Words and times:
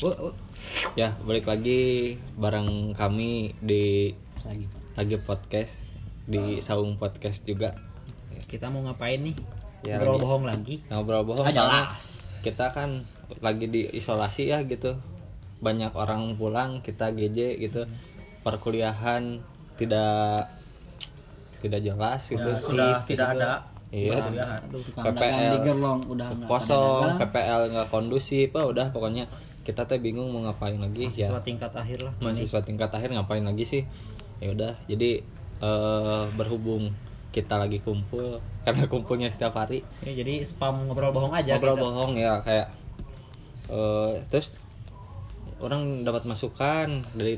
Uh, 0.00 0.32
uh. 0.32 0.34
Ya, 0.96 1.12
balik 1.28 1.44
lagi 1.44 2.16
bareng 2.40 2.96
kami 2.96 3.52
di 3.60 4.16
Lagi 4.40 4.64
Pak. 4.64 4.80
lagi 4.96 5.16
podcast 5.20 5.72
di 6.24 6.56
Saung 6.64 6.96
Podcast 6.96 7.44
juga. 7.44 7.76
Kita 8.48 8.72
mau 8.72 8.80
ngapain 8.80 9.20
nih? 9.20 9.36
Ya, 9.84 10.00
Ngobrol 10.00 10.16
lagi. 10.16 10.24
bohong 10.24 10.44
lagi. 10.48 10.74
Ngobrol 10.88 11.22
bohong 11.28 11.44
Ah, 11.44 11.52
jelas. 11.52 12.02
kita 12.40 12.72
kan 12.72 13.04
lagi 13.44 13.68
di 13.68 13.92
isolasi 13.92 14.48
ya 14.48 14.64
gitu. 14.64 14.96
Banyak 15.60 15.92
orang 15.92 16.32
pulang, 16.40 16.80
kita 16.80 17.12
GJ 17.12 17.60
gitu. 17.60 17.84
Perkuliahan 18.40 19.44
tidak 19.76 20.48
tidak 21.60 21.80
jelas 21.84 22.24
gitu. 22.24 22.48
Ya, 22.48 22.56
sudah 22.56 22.92
tidak 23.04 23.36
ada 23.36 23.68
Iya, 23.90 24.22
tukang 24.70 25.02
PPL 25.02 25.18
dagang 25.18 25.50
di 25.50 25.58
Gerlong 25.66 26.00
udah 26.06 26.28
kosong. 26.46 27.18
PPL 27.18 27.74
nggak 27.74 27.88
kondusif, 27.90 28.54
ah, 28.54 28.70
udah 28.70 28.86
pokoknya 28.94 29.26
kita 29.70 29.82
teh 29.84 29.96
bingung 29.96 30.28
mau 30.28 30.42
ngapain 30.42 30.74
lagi 30.74 31.06
ya. 31.06 31.30
Mahasiswa 31.30 31.40
tingkat 31.40 31.72
akhir 31.72 31.98
lah. 32.02 32.12
mahasiswa 32.18 32.60
tingkat 32.60 32.90
akhir 32.90 33.10
ngapain 33.10 33.42
lagi 33.42 33.62
sih 33.64 33.82
ya 34.38 34.50
udah 34.50 34.74
jadi 34.84 35.22
eh, 35.60 36.24
berhubung 36.32 36.90
kita 37.30 37.54
lagi 37.54 37.78
kumpul 37.78 38.42
karena 38.64 38.84
kumpulnya 38.84 39.28
setiap 39.28 39.54
hari 39.54 39.86
Ya, 40.00 40.12
jadi 40.12 40.42
spam 40.42 40.84
ngobrol 40.84 41.10
bohong 41.10 41.30
aja. 41.32 41.54
ngobrol 41.54 41.74
kita. 41.74 41.84
bohong 41.84 42.12
ya 42.16 42.34
kayak 42.40 42.66
eh, 43.68 44.12
terus 44.26 44.50
orang 45.58 46.02
dapat 46.02 46.24
masukan 46.24 46.88
dari 47.12 47.36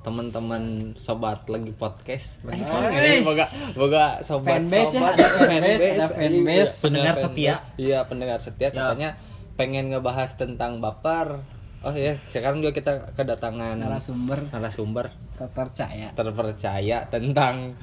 teman-teman 0.00 0.62
sobat 0.96 1.42
lagi 1.46 1.74
podcast 1.74 2.38
podcast. 2.38 2.94
ini 2.94 3.20
boga 3.20 3.46
boga 3.74 4.22
sobat 4.22 4.62
Fanbase 4.62 4.94
ya, 4.94 5.02
sobat 5.02 5.12
ada 5.12 5.26
fanbase, 5.36 5.86
ada 5.90 6.06
fanbase. 6.08 6.74
Pendengar 6.78 7.10
Iya, 7.12 7.20
setia. 7.20 7.54
iya 7.76 7.98
pendengar 8.06 8.38
setia 8.38 8.68
katanya 8.70 9.18
pengen 9.52 9.90
ngebahas 9.90 10.30
tentang 10.32 10.78
baper 10.78 11.42
oh 11.86 11.94
ya 11.94 12.18
sekarang 12.34 12.58
juga 12.58 12.74
kita 12.74 13.14
kedatangan 13.14 13.78
narasumber. 13.78 14.50
narasumber. 14.50 15.06
Terpercaya. 15.38 16.10
Terpercaya 16.18 16.98
tentang 17.06 17.78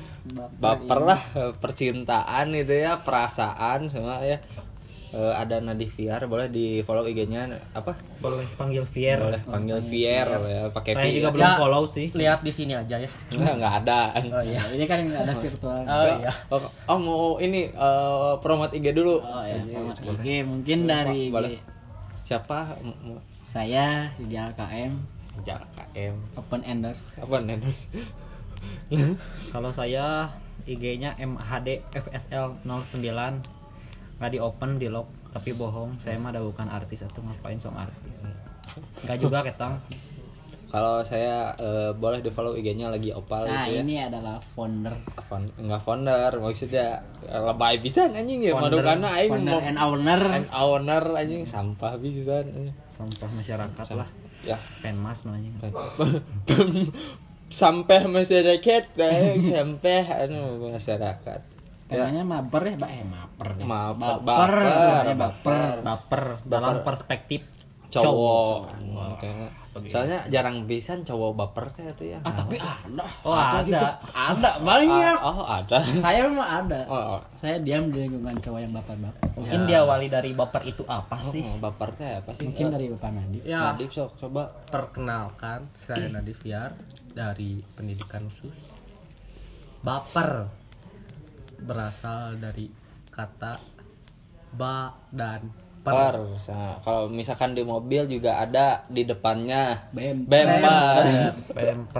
baper 0.60 1.00
lah 1.00 1.22
eh, 1.40 1.54
percintaan 1.56 2.52
itu 2.52 2.84
ya 2.84 3.00
perasaan 3.00 3.88
semua 3.88 4.20
ya. 4.20 4.44
Eh, 5.14 5.30
ada 5.38 5.62
Nadiviar 5.62 6.26
boleh 6.26 6.50
di 6.50 6.82
follow 6.82 7.06
IG-nya 7.06 7.46
apa? 7.78 7.94
Boleh 8.18 8.50
panggil 8.58 8.82
Vier. 8.82 9.22
boleh 9.22 9.46
panggil 9.46 9.78
Vier 9.86 10.26
ya 10.26 10.62
pakai 10.74 10.98
Saya 10.98 11.12
juga 11.14 11.30
belum 11.30 11.46
Ya. 11.46 11.54
follow 11.62 11.84
sih. 11.86 12.10
Lihat 12.10 12.42
di 12.42 12.50
sini 12.50 12.74
aja 12.74 12.98
ya. 12.98 13.12
nggak 13.30 13.54
nggak 13.62 13.74
ada. 13.86 14.02
Oh 14.34 14.42
iya. 14.42 14.58
Ya, 14.58 14.74
ini 14.74 14.86
kan 14.90 15.06
nggak 15.06 15.22
ada 15.22 15.34
virtual. 15.38 15.82
Oh 15.86 16.06
iya. 16.18 16.34
oh, 16.50 16.66
oh, 16.90 16.98
mau 16.98 17.24
ini 17.38 17.70
eh, 17.70 18.34
promote 18.42 18.74
IG 18.74 18.90
dulu. 18.98 19.22
Oh 19.22 19.46
ya 19.46 19.62
format 19.70 19.98
IG 20.02 20.28
mungkin 20.50 20.78
dari 20.90 21.30
boleh. 21.30 21.62
Siapa 22.26 22.82
saya 23.44 24.08
di 24.16 24.40
KM 24.40 24.96
sejak 25.36 25.60
KM 25.76 26.16
Open 26.40 26.64
Enders. 26.64 27.20
Apa 27.20 27.44
Nenus 27.44 27.92
Kalau 29.54 29.70
saya 29.76 30.32
IG-nya 30.64 31.20
MHD 31.20 31.84
FSL 31.92 32.64
09 32.64 33.04
nggak 34.24 34.32
di 34.32 34.40
open 34.40 34.80
di 34.80 34.88
lock 34.88 35.12
tapi 35.36 35.52
bohong. 35.52 36.00
Saya 36.00 36.16
mah 36.16 36.32
ada 36.32 36.40
bukan 36.40 36.72
artis 36.72 37.04
atau 37.04 37.20
ngapain 37.20 37.60
song 37.60 37.76
artis. 37.76 38.32
Nggak 39.04 39.18
juga 39.20 39.44
ketang 39.44 39.84
kalau 40.74 41.06
saya 41.06 41.54
eh, 41.62 41.94
boleh 41.94 42.26
di 42.26 42.34
follow 42.34 42.58
IG-nya 42.58 42.90
lagi 42.90 43.14
opal 43.14 43.46
nah 43.46 43.70
gitu 43.70 43.78
ya. 43.78 43.82
ini 43.86 43.96
adalah 44.02 44.42
founder. 44.42 44.98
Fon, 45.22 45.46
enggak 45.62 45.86
founder 45.86 46.34
maksudnya 46.42 46.98
eh, 47.30 47.38
lebay 47.38 47.78
bisa 47.78 48.10
anjing 48.10 48.42
ya 48.42 48.58
Founder- 48.58 48.82
madu 48.82 48.90
karena 48.90 49.10
aing 49.22 49.32
founder 49.38 49.62
and 49.62 49.78
owner. 49.78 50.22
and 50.34 50.48
owner 50.50 51.04
anjing 51.14 51.46
sampah 51.46 51.94
bisa 52.02 52.42
sampah 52.90 53.30
masyarakat 53.38 53.86
lah. 53.94 54.10
Ya. 54.42 54.58
Penmas 54.82 55.30
namanya. 55.30 55.54
Sampai 57.54 58.10
masyarakat 58.10 58.84
eh, 58.98 59.38
sampai 59.46 60.10
anu 60.10 60.74
masyarakat. 60.74 61.42
Temanya 61.86 62.26
maper 62.26 62.66
ya 62.66 62.76
mbak. 62.82 62.90
Eh 62.90 63.06
maper 63.06 63.50
deh. 63.62 63.66
Maper, 63.70 64.16
baper 64.26 64.54
baper, 64.58 65.06
baper. 65.06 65.14
baper. 65.22 65.74
Baper. 65.86 66.24
Dalam 66.50 66.82
perspektif 66.82 67.46
cowok 67.94 68.74
Kayaknya. 69.74 69.90
soalnya 69.90 70.20
jarang 70.30 70.58
bisa 70.70 70.94
cowok 71.02 71.32
baper 71.34 71.66
kayak 71.74 71.98
itu 71.98 72.14
ya. 72.14 72.20
Ah 72.22 72.34
tapi 72.38 72.62
ada. 72.62 73.06
Oh 73.26 73.34
ada, 73.34 73.58
ada. 74.14 74.50
banyak 74.62 75.18
Ah, 75.18 75.34
oh 75.34 75.46
ada. 75.50 75.78
Saya 75.82 76.30
mah 76.30 76.50
ada. 76.62 76.80
Oh, 76.86 77.18
oh. 77.18 77.22
saya 77.34 77.58
diam 77.58 77.90
di 77.90 78.06
lingkungan 78.06 78.38
cowok 78.38 78.60
yang 78.62 78.70
baper 78.70 78.98
baper 79.02 79.24
mungkin 79.34 79.60
diawali 79.66 80.08
dari 80.14 80.32
baper 80.38 80.62
itu 80.70 80.84
apa 80.86 81.18
sih? 81.26 81.42
Oh, 81.42 81.58
baper 81.58 81.90
teh 81.98 82.22
apa 82.22 82.32
sih? 82.38 82.46
Mungkin 82.46 82.70
dari 82.70 82.86
bapak 82.94 83.10
Nadi 83.18 83.40
Ya, 83.42 83.74
Nadif 83.74 83.90
sok 83.90 84.14
coba. 84.22 84.54
Perkenalkan 84.70 85.74
saya 85.74 86.06
Nadiviar 86.14 86.78
dari 87.18 87.58
pendidikan 87.74 88.30
khusus. 88.30 88.54
Baper 89.82 90.48
berasal 91.64 92.38
dari 92.38 92.70
kata 93.10 93.58
ba 94.54 94.94
dan 95.10 95.50
per. 95.84 96.16
per 96.16 96.16
Nah, 96.48 96.80
kalau 96.80 97.12
misalkan 97.12 97.52
di 97.52 97.62
mobil 97.68 98.08
juga 98.08 98.40
ada 98.40 98.88
di 98.88 99.04
depannya. 99.04 99.92
Bemper. 99.92 101.04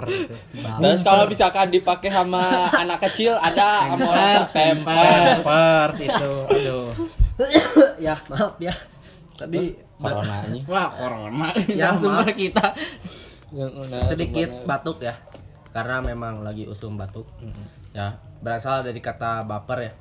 Itu. 0.08 0.34
Terus 0.56 1.00
kalau 1.04 1.28
misalkan 1.28 1.68
dipakai 1.68 2.08
sama 2.08 2.72
anak 2.72 3.04
kecil 3.08 3.36
ada 3.36 3.92
sama 3.92 4.04
orang 4.08 4.48
pempers 4.48 5.44
Pampers 5.44 5.96
itu. 6.00 6.32
Aduh. 6.48 6.88
Ya, 8.00 8.16
maaf 8.32 8.56
ya. 8.56 8.72
Tadi 9.36 9.76
corona 10.00 10.36
ini. 10.48 10.60
Wah 10.64 10.88
corona. 10.88 11.48
Ya, 11.78 11.92
ke 11.92 12.32
kita. 12.48 12.72
Sedikit 14.08 14.64
batuk 14.64 15.04
ya. 15.04 15.20
Karena 15.76 16.00
memang 16.00 16.40
lagi 16.40 16.64
usum 16.64 16.96
batuk. 16.96 17.28
Ya, 17.92 18.18
berasal 18.40 18.82
dari 18.82 18.98
kata 19.04 19.44
baper 19.44 19.78
ya. 19.78 19.92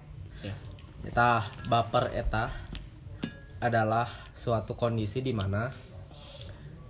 Ya. 0.47 0.55
Eta 1.03 1.43
baper 1.67 2.15
eta 2.15 2.47
adalah 3.63 4.05
suatu 4.35 4.75
kondisi 4.75 5.23
di 5.23 5.31
mana 5.31 5.71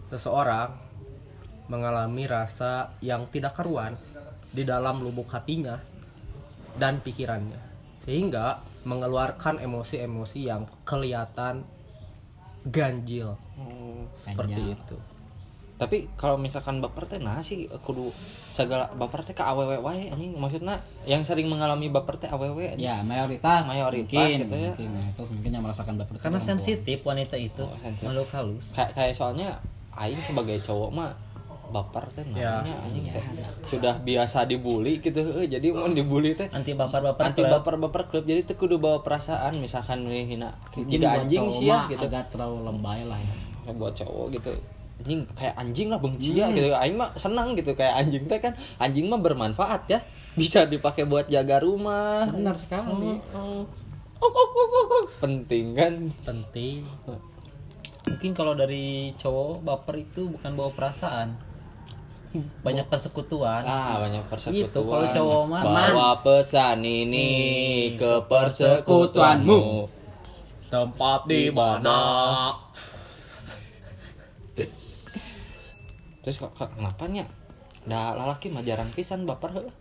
seseorang 0.09 0.69
mengalami 1.69 2.25
rasa 2.25 2.97
yang 2.99 3.29
tidak 3.29 3.55
karuan 3.55 3.95
di 4.49 4.65
dalam 4.65 5.01
lubuk 5.01 5.29
hatinya 5.33 5.77
dan 6.77 6.99
pikirannya 7.01 7.61
sehingga 8.03 8.59
mengeluarkan 8.83 9.63
emosi-emosi 9.63 10.39
yang 10.43 10.67
kelihatan 10.83 11.63
ganjil 12.67 13.39
seperti 14.17 14.59
Ganjil. 14.59 14.75
itu. 14.75 14.97
tapi 15.79 15.97
kalau 16.19 16.35
misalkan 16.35 16.83
baper 16.83 17.07
teh 17.07 17.19
nah 17.19 17.39
sih 17.39 17.67
kudu 17.83 18.11
segala 18.53 18.85
baper 18.93 19.21
teh 19.21 19.33
ke 19.33 19.41
awewe 19.41 19.75
wae 19.77 20.07
anjing. 20.07 20.31
Maksudnya 20.33 20.77
yang 21.03 21.21
sering 21.21 21.49
mengalami 21.49 21.89
baper 21.89 22.15
teh 22.15 22.29
awewe 22.29 22.69
anjing. 22.69 22.85
ya 22.85 23.01
mayoritas 23.01 23.65
Mayoritas 23.65 24.13
mungkin, 24.13 24.39
gitu 24.39 24.55
ya. 24.55 24.71
mungkin 24.71 24.89
mayoritas 24.93 25.27
mungkin 25.27 25.49
yang 25.51 25.63
merasakan 25.63 25.93
baper 25.97 26.13
itu 26.13 26.21
karena 26.21 26.39
sensitif 26.39 26.97
wanita 27.01 27.35
itu 27.35 27.59
Oh, 27.59 27.73
sensitif. 27.75 28.05
makhluk 28.05 28.29
halus. 28.29 28.65
Kayak 28.71 28.89
kayak 28.93 29.13
soalnya 29.13 29.49
aing 29.91 30.21
sebagai 30.21 30.57
cowok 30.59 30.89
mah 30.89 31.11
baper 31.65 32.05
teh 32.07 32.21
Ya. 32.31 32.61
namanya 32.61 32.77
anjing 32.83 33.05
teh. 33.09 33.23
Sudah 33.65 33.97
biasa 33.97 34.45
dibully 34.45 34.97
gitu 34.99 35.19
jadi 35.43 35.67
mau 35.69 35.89
dibully 35.89 36.31
teh 36.31 36.45
anti 36.47 36.71
baper 36.71 37.01
baper 37.03 37.23
anti 37.25 37.41
baper 37.41 37.75
baper 37.79 38.01
klub. 38.05 38.23
Jadi 38.23 38.45
tuh 38.45 38.55
kudu 38.55 38.77
bawa 38.77 39.01
perasaan 39.01 39.57
misalkan 39.57 40.05
nih 40.05 40.29
hina 40.29 40.53
tidak 40.85 41.25
anjing 41.25 41.49
sih 41.49 41.65
ya 41.65 41.89
gitu. 41.89 42.05
agak 42.05 42.29
terlalu 42.29 42.61
lebay 42.63 43.01
lah 43.03 43.17
ya 43.17 43.33
Ya, 43.63 43.71
buat 43.71 43.95
cowok 43.95 44.27
gitu 44.33 44.53
anjing 45.01 45.25
kayak 45.33 45.55
anjing 45.57 45.87
lah 45.89 45.99
benci 45.99 46.31
ya 46.37 46.47
gitu. 46.53 46.73
Aing 46.73 46.95
mah 46.99 47.11
senang 47.17 47.57
gitu 47.57 47.73
kayak 47.73 47.97
anjing 47.97 48.23
teh 48.29 48.39
kan. 48.39 48.53
Anjing 48.77 49.09
mah 49.09 49.19
bermanfaat 49.19 49.89
ya. 49.89 49.99
Bisa 50.33 50.65
dipakai 50.65 51.05
buat 51.05 51.29
jaga 51.29 51.61
rumah. 51.61 52.29
Benar 52.29 52.57
sekali. 52.57 53.21
Oh, 53.33 53.65
ok, 54.17 54.37
ok, 54.37 54.55
ok, 54.55 54.75
ok. 54.79 54.93
penting 55.21 55.65
kan? 55.77 55.93
Penting. 56.23 56.87
Mungkin 58.03 58.31
kalau 58.35 58.53
dari 58.53 59.15
cowok 59.15 59.63
baper 59.63 59.95
itu 60.03 60.27
bukan 60.27 60.51
bawa 60.55 60.71
perasaan. 60.75 61.35
Banyak 62.65 62.89
persekutuan. 62.89 63.61
Ah 63.61 64.01
banyak 64.01 64.25
persekutuan. 64.25 64.73
Itu, 64.73 64.81
kalau 64.89 65.07
cowok 65.13 65.41
mah, 65.53 65.61
bawa 65.61 66.11
pesan 66.25 66.81
ini 66.81 67.29
ke 67.93 68.25
persekutuanmu. 68.25 69.89
tempat 70.73 71.29
di 71.29 71.53
mana 71.53 72.49
terus 76.23 76.35
kok 76.37 76.51
kok 76.53 76.71
kenapa 76.71 77.03
nya? 77.05 77.27
Dah 77.83 78.15
lalaki 78.15 78.47
mah 78.47 78.61
jarang 78.61 78.87
pisan 78.89 79.23
baper 79.23 79.51
heuh. 79.53 79.73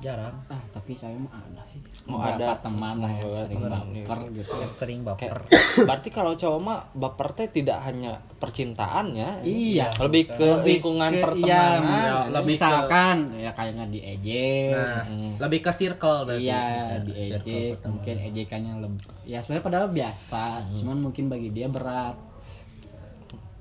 jarang. 0.00 0.32
Ah 0.48 0.56
tapi 0.72 0.96
saya 0.96 1.12
mah 1.12 1.28
ada 1.28 1.60
sih. 1.60 1.76
Beberapa 2.02 2.40
ada. 2.40 2.56
teman 2.58 2.96
lah 2.98 3.12
yang 3.12 3.36
sering 3.36 3.60
baper 3.68 4.18
gitu. 4.32 4.52
yang 4.56 4.72
sering 4.72 4.98
Kayak, 5.04 5.12
baper 5.36 5.38
berarti 5.84 6.08
kalau 6.08 6.32
cowok 6.32 6.56
mah 6.58 6.78
baper 6.90 7.28
teh 7.34 7.48
tidak 7.52 7.84
hanya 7.84 8.16
percintaannya 8.34 9.44
Iya. 9.44 9.92
lebih 10.00 10.24
ke 10.30 10.48
lingkungan 10.62 11.12
ke- 11.12 11.20
pertemanan. 11.20 11.84
Iya, 11.84 12.00
ya, 12.00 12.16
lebih 12.30 12.40
ke- 12.46 12.48
misalkan 12.56 13.16
ya 13.36 13.50
kayaknya 13.52 13.84
diejek 13.86 14.72
nah 14.72 15.04
lebih 15.38 15.60
ke 15.60 15.70
circle 15.70 16.18
berarti. 16.24 16.42
Iya 16.42 16.56
Ya, 16.56 16.96
diejek 16.98 17.40
circle 17.76 17.88
mungkin 17.90 18.14
ejekannya 18.24 18.72
lebih 18.80 19.00
ya 19.22 19.38
sebenarnya 19.38 19.64
padahal 19.66 19.88
biasa 19.90 20.44
cuman 20.66 20.98
mungkin 20.98 21.28
bagi 21.28 21.48
dia 21.50 21.68
berat 21.68 22.16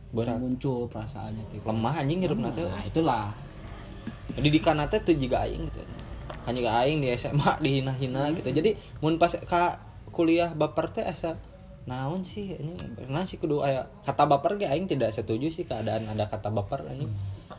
Berat. 0.10 0.38
muncul 0.38 0.90
perasaannya 0.90 1.44
gitu. 1.52 1.64
lemah 1.64 1.94
anjing 1.98 2.20
hirup 2.20 2.40
teh 2.50 2.66
Nah, 2.66 2.82
itulah. 2.82 3.26
didikan 4.36 4.80
teh 4.86 5.00
teu 5.00 5.14
jiga 5.14 5.44
aing 5.44 5.66
gitu 5.66 5.82
hanya 6.46 6.82
aing 6.82 6.98
di 7.00 7.10
SMA 7.14 7.60
dihina-hina 7.60 8.34
gitu 8.34 8.50
jadi 8.50 8.74
mun 9.00 9.18
pas 9.18 9.34
ka 9.46 9.78
kuliah 10.10 10.50
baper 10.50 10.90
teh 10.90 11.04
asa 11.04 11.38
naon 11.86 12.22
sih 12.22 12.54
ini 12.54 12.74
pernah 12.96 13.22
sih 13.22 13.38
kudu 13.38 13.62
aya 13.62 13.86
kata 14.02 14.26
baper 14.26 14.56
ge 14.56 14.66
aing 14.66 14.86
tidak 14.86 15.10
setuju 15.10 15.50
sih 15.50 15.64
keadaan 15.64 16.06
ada 16.06 16.26
kata 16.26 16.50
baper 16.50 16.86
anjing 16.86 17.10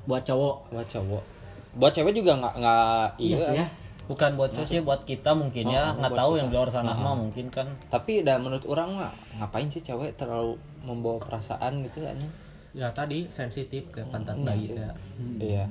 Buat 0.00 0.24
cowok. 0.24 0.70
buat 0.70 0.86
cowok 0.86 1.22
buat 1.70 1.92
cewek 1.92 2.10
juga 2.12 2.34
nggak 2.34 2.54
nggak 2.56 3.06
Iya 3.20 3.36
sih 3.38 3.54
ya. 3.54 3.66
Bukan 4.06 4.30
buat 4.38 4.50
cowok 4.54 4.68
sih 4.68 4.80
buat 4.80 5.02
kita 5.04 5.34
mungkin 5.36 5.64
ya. 5.68 5.92
Oh, 5.92 6.00
nggak 6.00 6.12
buat 6.12 6.20
tahu 6.20 6.30
kita. 6.32 6.40
yang 6.40 6.48
di 6.48 6.56
luar 6.56 6.70
sana 6.70 6.92
mah 6.96 7.14
mungkin 7.18 7.46
kan. 7.52 7.66
Tapi 7.92 8.22
dah 8.22 8.36
menurut 8.40 8.64
orang 8.66 8.88
mah 8.96 9.12
ngapain 9.42 9.68
sih 9.68 9.82
cewek 9.82 10.16
terlalu 10.16 10.56
membawa 10.86 11.20
perasaan 11.20 11.84
gitu 11.86 12.06
anjing? 12.06 12.32
Ya 12.70 12.88
tadi 12.94 13.26
sensitif 13.28 13.90
ke 13.90 14.06
pantat 14.06 14.38
Iya, 14.38 14.46
bayi 14.46 14.64
kayak 14.70 14.94
iya. 15.42 15.66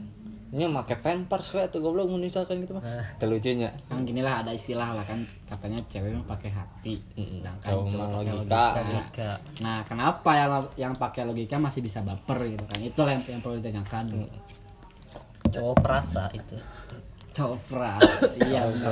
Ini 0.49 0.65
make 0.65 0.97
pampers 0.97 1.53
we 1.53 1.61
tuh 1.69 1.77
goblok 1.77 2.09
misalkan 2.09 2.65
gitu 2.65 2.73
mah. 2.73 2.83
Terlucunya 3.21 3.69
Kan 3.85 4.01
gini 4.01 4.25
lah 4.25 4.41
ada 4.41 4.49
istilah 4.49 4.97
lah 4.97 5.05
kan. 5.05 5.21
Katanya 5.45 5.77
cewek 5.85 6.09
mah 6.17 6.25
pakai 6.25 6.49
hati. 6.49 6.97
Sedangkan 7.13 7.69
cowok 7.69 7.85
cowok 7.85 7.99
mah 8.01 8.07
pakai 8.17 8.33
logika. 8.33 8.65
logika. 8.81 9.31
Nah, 9.61 9.77
kenapa 9.85 10.31
yang 10.33 10.51
yang 10.73 10.93
pakai 10.97 11.21
logika 11.29 11.55
masih 11.61 11.85
bisa 11.85 12.01
baper 12.01 12.41
gitu 12.49 12.65
kan? 12.65 12.77
Itulah 12.81 13.11
yang, 13.13 13.23
yang 13.29 13.41
perlu 13.45 13.61
ditanyakan. 13.61 14.05
cowok 15.49 15.81
perasa 15.81 16.29
itu 16.29 16.61
Perasa. 17.69 18.25
iya, 18.49 18.61
benar 18.67 18.91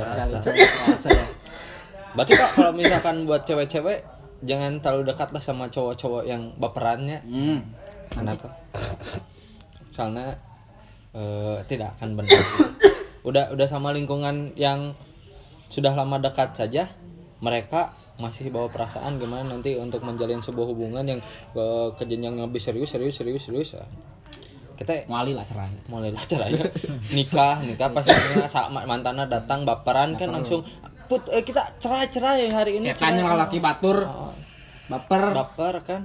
sekali 0.98 1.24
berarti 2.16 2.32
pak 2.34 2.50
kalau 2.56 2.72
misalkan 2.72 3.16
buat 3.28 3.42
cewek-cewek 3.44 3.98
jangan 4.42 4.80
terlalu 4.80 5.12
dekat 5.12 5.28
lah 5.34 5.42
sama 5.42 5.68
cowok-cowok 5.68 6.24
yang 6.24 6.54
baperannya 6.56 7.20
Hmm. 7.26 7.60
kenapa 8.10 8.54
soalnya 9.94 10.38
eh, 11.12 11.58
tidak 11.68 11.94
akan 11.98 12.16
benar 12.16 12.38
udah 13.28 13.52
udah 13.52 13.66
sama 13.68 13.92
lingkungan 13.92 14.56
yang 14.56 14.96
sudah 15.68 15.92
lama 15.92 16.16
dekat 16.16 16.56
saja 16.56 16.88
mereka 17.44 17.92
masih 18.18 18.50
bawa 18.50 18.66
perasaan 18.66 19.22
gimana 19.22 19.46
nanti 19.46 19.78
untuk 19.78 20.02
menjalin 20.02 20.42
sebuah 20.42 20.74
hubungan 20.74 21.06
yang 21.06 21.20
ke, 21.54 21.64
ke 21.94 22.02
jenjang 22.10 22.34
yang 22.34 22.50
lebih 22.50 22.58
serius 22.58 22.90
serius 22.90 23.14
serius 23.14 23.46
serius 23.46 23.78
ya. 23.78 23.86
Kita 24.78 25.04
Muali 25.04 25.34
lah 25.34 25.42
cerai. 25.42 25.74
mulailah 25.86 26.22
caranya 26.22 26.62
nikah 27.16 27.58
nikah 27.60 27.90
pas 27.90 28.06
saat 28.46 28.70
mantannya 28.70 29.26
datang 29.26 29.66
baperan 29.66 30.14
kan 30.14 30.30
langsung 30.30 30.62
put 31.04 31.26
eh, 31.28 31.42
kita 31.42 31.74
cerai 31.76 32.06
cerai 32.06 32.46
hari 32.48 32.78
ini 32.78 32.94
cerai." 32.94 33.18
laki 33.20 33.58
batur. 33.58 34.06
Oh, 34.06 34.30
Baper. 34.86 35.34
baper 35.34 35.74
kan 35.82 36.02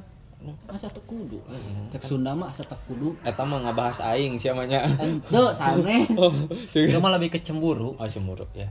Asa 0.68 0.92
teu 0.92 1.00
kudu. 1.08 1.40
Cek 1.88 2.04
Sunda 2.04 2.36
mah 2.36 2.52
asa 2.52 2.66
teu 2.66 2.76
kudu. 2.84 3.16
Eta 3.24 3.48
mah 3.48 3.64
ngabahas 3.64 4.04
aing 4.04 4.36
siamanya 4.36 4.84
Ente 4.98 5.40
sane. 5.56 6.04
oh 6.20 6.36
itu 6.76 6.98
mah 7.00 7.16
lebih 7.16 7.32
ke 7.32 7.40
cemburu 7.40 7.96
oh 7.96 8.08
cemburu 8.10 8.44
ya 8.52 8.68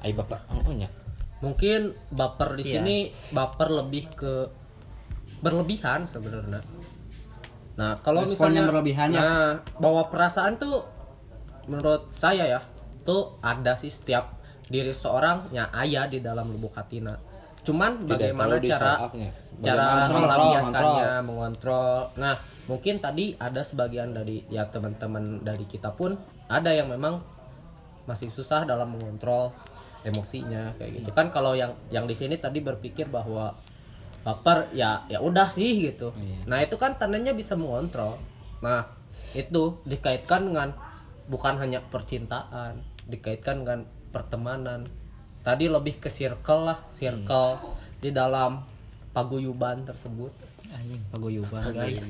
aing 0.00 0.16
baper 0.16 0.40
oh 0.48 0.72
nya 0.72 0.88
mungkin 1.44 1.92
baper 2.08 2.56
di 2.56 2.64
Iya. 2.64 2.72
sini 2.78 2.96
baper 3.28 3.68
lebih 3.74 4.08
ke 4.08 4.32
berlebihan 5.42 6.06
sebenarnya 6.06 6.62
nah 7.72 7.96
kalau 8.04 8.22
Respon 8.22 8.52
misalnya 8.52 8.58
yang 8.60 8.68
berlebihan 8.68 9.08
ya. 9.12 9.20
nah 9.20 9.46
bawa 9.80 10.12
perasaan 10.12 10.60
tuh 10.60 10.84
menurut 11.66 12.12
saya 12.12 12.44
ya 12.44 12.60
tuh 13.02 13.38
ada 13.40 13.72
sih 13.74 13.88
setiap 13.88 14.38
diri 14.68 14.92
seorang 14.94 15.50
yang 15.50 15.68
ayah 15.74 16.06
di 16.06 16.20
dalam 16.20 16.48
lubuk 16.52 16.74
hatinya 16.76 17.16
cuman 17.62 18.02
Tidak 18.02 18.10
bagaimana 18.10 18.58
cara 18.58 18.92
cara 19.62 20.10
melampiaskannya 20.10 21.10
mengontrol. 21.22 22.10
Nah 22.18 22.34
mungkin 22.66 22.98
tadi 22.98 23.38
ada 23.38 23.62
sebagian 23.62 24.10
dari 24.10 24.42
ya 24.50 24.66
teman-teman 24.66 25.42
dari 25.46 25.62
kita 25.66 25.94
pun 25.94 26.18
ada 26.50 26.74
yang 26.74 26.90
memang 26.90 27.22
masih 28.02 28.34
susah 28.34 28.66
dalam 28.66 28.98
mengontrol 28.98 29.54
emosinya 30.02 30.74
kayak 30.74 31.06
gitu. 31.06 31.10
Kan 31.14 31.30
kalau 31.30 31.54
yang 31.54 31.70
yang 31.94 32.10
di 32.10 32.18
sini 32.18 32.34
tadi 32.34 32.58
berpikir 32.58 33.06
bahwa 33.06 33.54
baper 34.22 34.70
ya 34.70 35.02
ya 35.10 35.18
udah 35.18 35.50
sih 35.50 35.90
gitu. 35.90 36.14
Nah 36.46 36.62
itu 36.62 36.78
kan 36.78 36.94
tandanya 36.94 37.34
bisa 37.34 37.58
mengontrol. 37.58 38.18
Nah 38.62 38.86
itu 39.34 39.82
dikaitkan 39.86 40.50
dengan 40.50 40.70
bukan 41.26 41.58
hanya 41.58 41.82
percintaan 41.82 42.82
dikaitkan 43.06 43.66
dengan 43.66 43.86
pertemanan. 44.14 44.86
Tadi 45.42 45.66
lebih 45.66 45.98
ke 45.98 46.06
circle 46.06 46.70
lah 46.70 46.78
circle 46.94 47.58
di 47.98 48.14
dalam 48.14 48.62
paguyuban 49.10 49.82
tersebut. 49.82 50.30
Anjing 50.70 51.02
paguyuban 51.10 51.62
guys. 51.74 52.06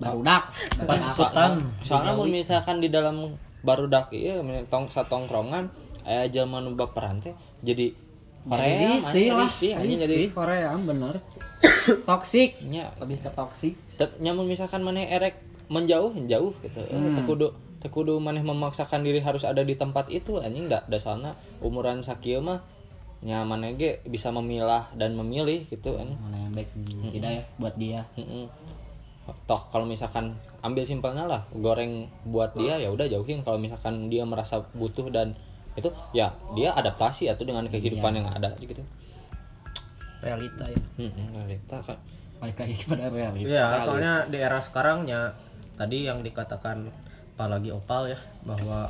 Barudak. 0.00 0.50
pas 0.88 1.00
ikutan. 1.00 1.70
Soalnya 1.86 2.12
mun 2.18 2.34
misalkan 2.34 2.82
di 2.82 2.90
dalam 2.90 3.38
barudak 3.60 4.08
ieu 4.16 4.40
tong 4.72 4.88
satongkrongan 4.88 5.68
aya 6.08 6.24
jelema 6.32 6.64
nu 6.64 6.72
baperan 6.72 7.20
teh 7.20 7.36
jadi 7.60 7.92
Korea 8.48 8.96
Risih 8.96 9.28
lah. 9.36 9.44
risih 9.44 9.72
anjing 9.76 10.00
jadi 10.00 10.26
Korea 10.32 10.72
bener. 10.80 11.20
Toksik. 12.08 12.56
nya 12.64 12.88
Lebih 12.96 13.20
ke 13.20 13.30
toksik. 13.36 13.74
Nyamun 14.20 14.48
misalkan 14.48 14.80
maneh 14.80 15.08
erek 15.12 15.50
menjauh 15.70 16.10
menjauh 16.10 16.52
gitu 16.66 16.82
hmm. 16.82 17.14
tekudu 17.22 17.54
tekudu 17.78 18.18
maneh 18.18 18.42
memaksakan 18.42 19.06
diri 19.06 19.22
harus 19.22 19.46
ada 19.46 19.62
di 19.62 19.78
tempat 19.78 20.10
itu 20.10 20.42
anjing 20.42 20.66
da 20.66 20.82
dasarna 20.90 21.38
umuran 21.62 22.02
sakieu 22.02 22.42
mah 22.42 22.60
nya 23.22 23.46
maneh 23.46 23.78
ge 23.78 24.02
bisa 24.02 24.34
memilah 24.34 24.90
dan 24.98 25.14
memilih 25.14 25.70
gitu 25.70 25.94
anjing 25.94 26.18
Mana 26.18 26.36
yang 26.42 26.52
baik 26.52 26.68
tidak 27.14 27.30
ya 27.30 27.42
buat 27.56 27.74
dia. 27.78 28.02
Mm-mm. 28.18 28.50
toh 29.46 29.62
kalau 29.70 29.86
misalkan 29.86 30.34
ambil 30.58 30.82
simpelnya 30.82 31.22
lah 31.22 31.46
goreng 31.54 32.10
buat 32.26 32.50
dia 32.58 32.82
ya 32.82 32.90
udah 32.90 33.06
jauhin 33.06 33.46
kalau 33.46 33.62
misalkan 33.62 34.10
dia 34.10 34.26
merasa 34.26 34.66
butuh 34.74 35.06
dan 35.06 35.38
itu 35.72 35.86
ya 36.10 36.28
dia 36.52 36.72
adaptasi 36.72 37.26
atau 37.26 37.42
dengan 37.42 37.64
kehidupan 37.64 38.12
yang 38.14 38.26
ada 38.26 38.50
gitu. 38.56 38.82
Realita 40.20 40.64
ya. 40.64 40.78
Mm-mm, 40.98 41.26
realita 41.34 41.76
kan 41.80 41.96
Balik 42.36 42.56
lagi 42.58 42.74
kepada 42.74 43.08
realita. 43.08 43.46
Iya, 43.46 43.66
soalnya 43.84 44.12
di 44.26 44.36
era 44.36 44.56
sekarangnya 44.58 45.32
tadi 45.76 46.04
yang 46.04 46.20
dikatakan 46.20 46.88
apalagi 47.34 47.68
opal 47.68 48.04
ya 48.06 48.16
bahwa 48.42 48.88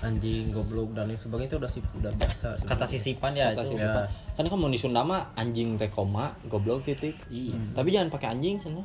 anjing 0.00 0.50
goblok 0.50 0.90
dan 0.90 1.06
lain 1.06 1.16
sebagainya 1.16 1.48
itu 1.48 1.56
udah 1.56 1.70
sih 1.70 1.82
udah 1.94 2.12
biasa 2.12 2.46
kata 2.62 2.84
sisipan 2.84 3.32
ya 3.32 3.50
Kata 3.50 3.62
itu. 3.62 3.70
si 3.70 3.74
Bapak. 3.76 4.06
kan 4.34 4.44
kamu 4.44 4.66
di 4.68 4.78
Sunda 4.78 5.00
mah 5.00 5.32
anjing 5.32 5.74
teh 5.74 5.88
koma 5.88 6.34
goblok 6.44 6.82
titik. 6.84 7.14
Iya. 7.26 7.54
tapi 7.72 7.88
jangan 7.90 8.10
pakai 8.10 8.28
anjing 8.30 8.58
sana 8.58 8.82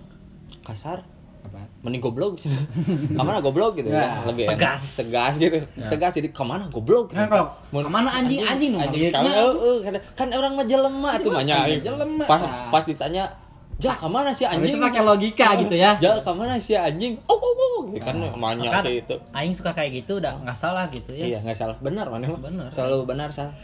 kasar 0.61 1.01
Apa? 1.41 1.59
mending 1.79 2.01
goblok. 2.01 2.35
Sih 2.35 2.51
ke 3.17 3.21
mana 3.21 3.39
goblok 3.39 3.75
gitu? 3.75 3.87
Ya, 3.87 4.03
ya, 4.19 4.27
lebih 4.27 4.43
enak. 4.45 4.55
tegas. 4.55 4.83
tegas 4.99 5.33
gitu. 5.35 5.57
Tegas. 5.81 6.11
Jadi 6.11 6.29
ke 6.29 6.43
mana 6.43 6.67
goblok? 6.67 7.09
Kan 7.09 7.25
kalau 7.25 7.55
ke 7.65 7.89
mana 7.89 8.09
anjing? 8.11 8.39
Anjing. 8.41 8.71
Dong. 8.73 8.83
anjing. 8.83 9.01
Kan, 9.09 9.23
Nah, 9.23 9.51
kan, 9.81 9.93
kan 10.13 10.27
orang 10.31 10.51
mah 10.53 10.65
jelema 10.65 11.11
tuh 11.17 11.31
banyak 11.31 11.79
jelema. 11.79 12.23
pas 12.23 12.41
pas 12.69 12.83
ditanya 12.83 13.31
ja 13.77 13.95
ke 13.95 14.03
mana 14.05 14.27
sih 14.29 14.43
Harusnya 14.43 14.75
anjing? 14.75 14.83
pakai 14.83 15.01
logika 15.01 15.47
gitu 15.57 15.71
ya. 15.73 15.95
ja 15.97 16.19
ke 16.19 16.31
mana 16.31 16.59
sih 16.59 16.75
anjing? 16.75 17.15
Oh 17.25 17.33
oh 17.33 17.53
oh 17.55 17.81
gitu 17.87 18.03
kan 18.03 18.15
banyak 18.29 18.67
kan 18.67 18.83
kayak 18.83 19.07
gitu. 19.07 19.15
aing 19.31 19.55
suka 19.55 19.71
kayak 19.71 19.91
gitu 19.95 20.19
udah 20.19 20.35
nggak 20.37 20.53
salah 20.53 20.83
gitu 20.89 21.15
ya. 21.15 21.25
Iya 21.25 21.37
nggak 21.41 21.55
salah. 21.55 21.79
Benar 21.79 22.11
mana 22.11 22.27
mah 22.27 22.43
Benar. 22.43 22.67
selalu 22.69 23.07
benar 23.07 23.31
sal 23.31 23.55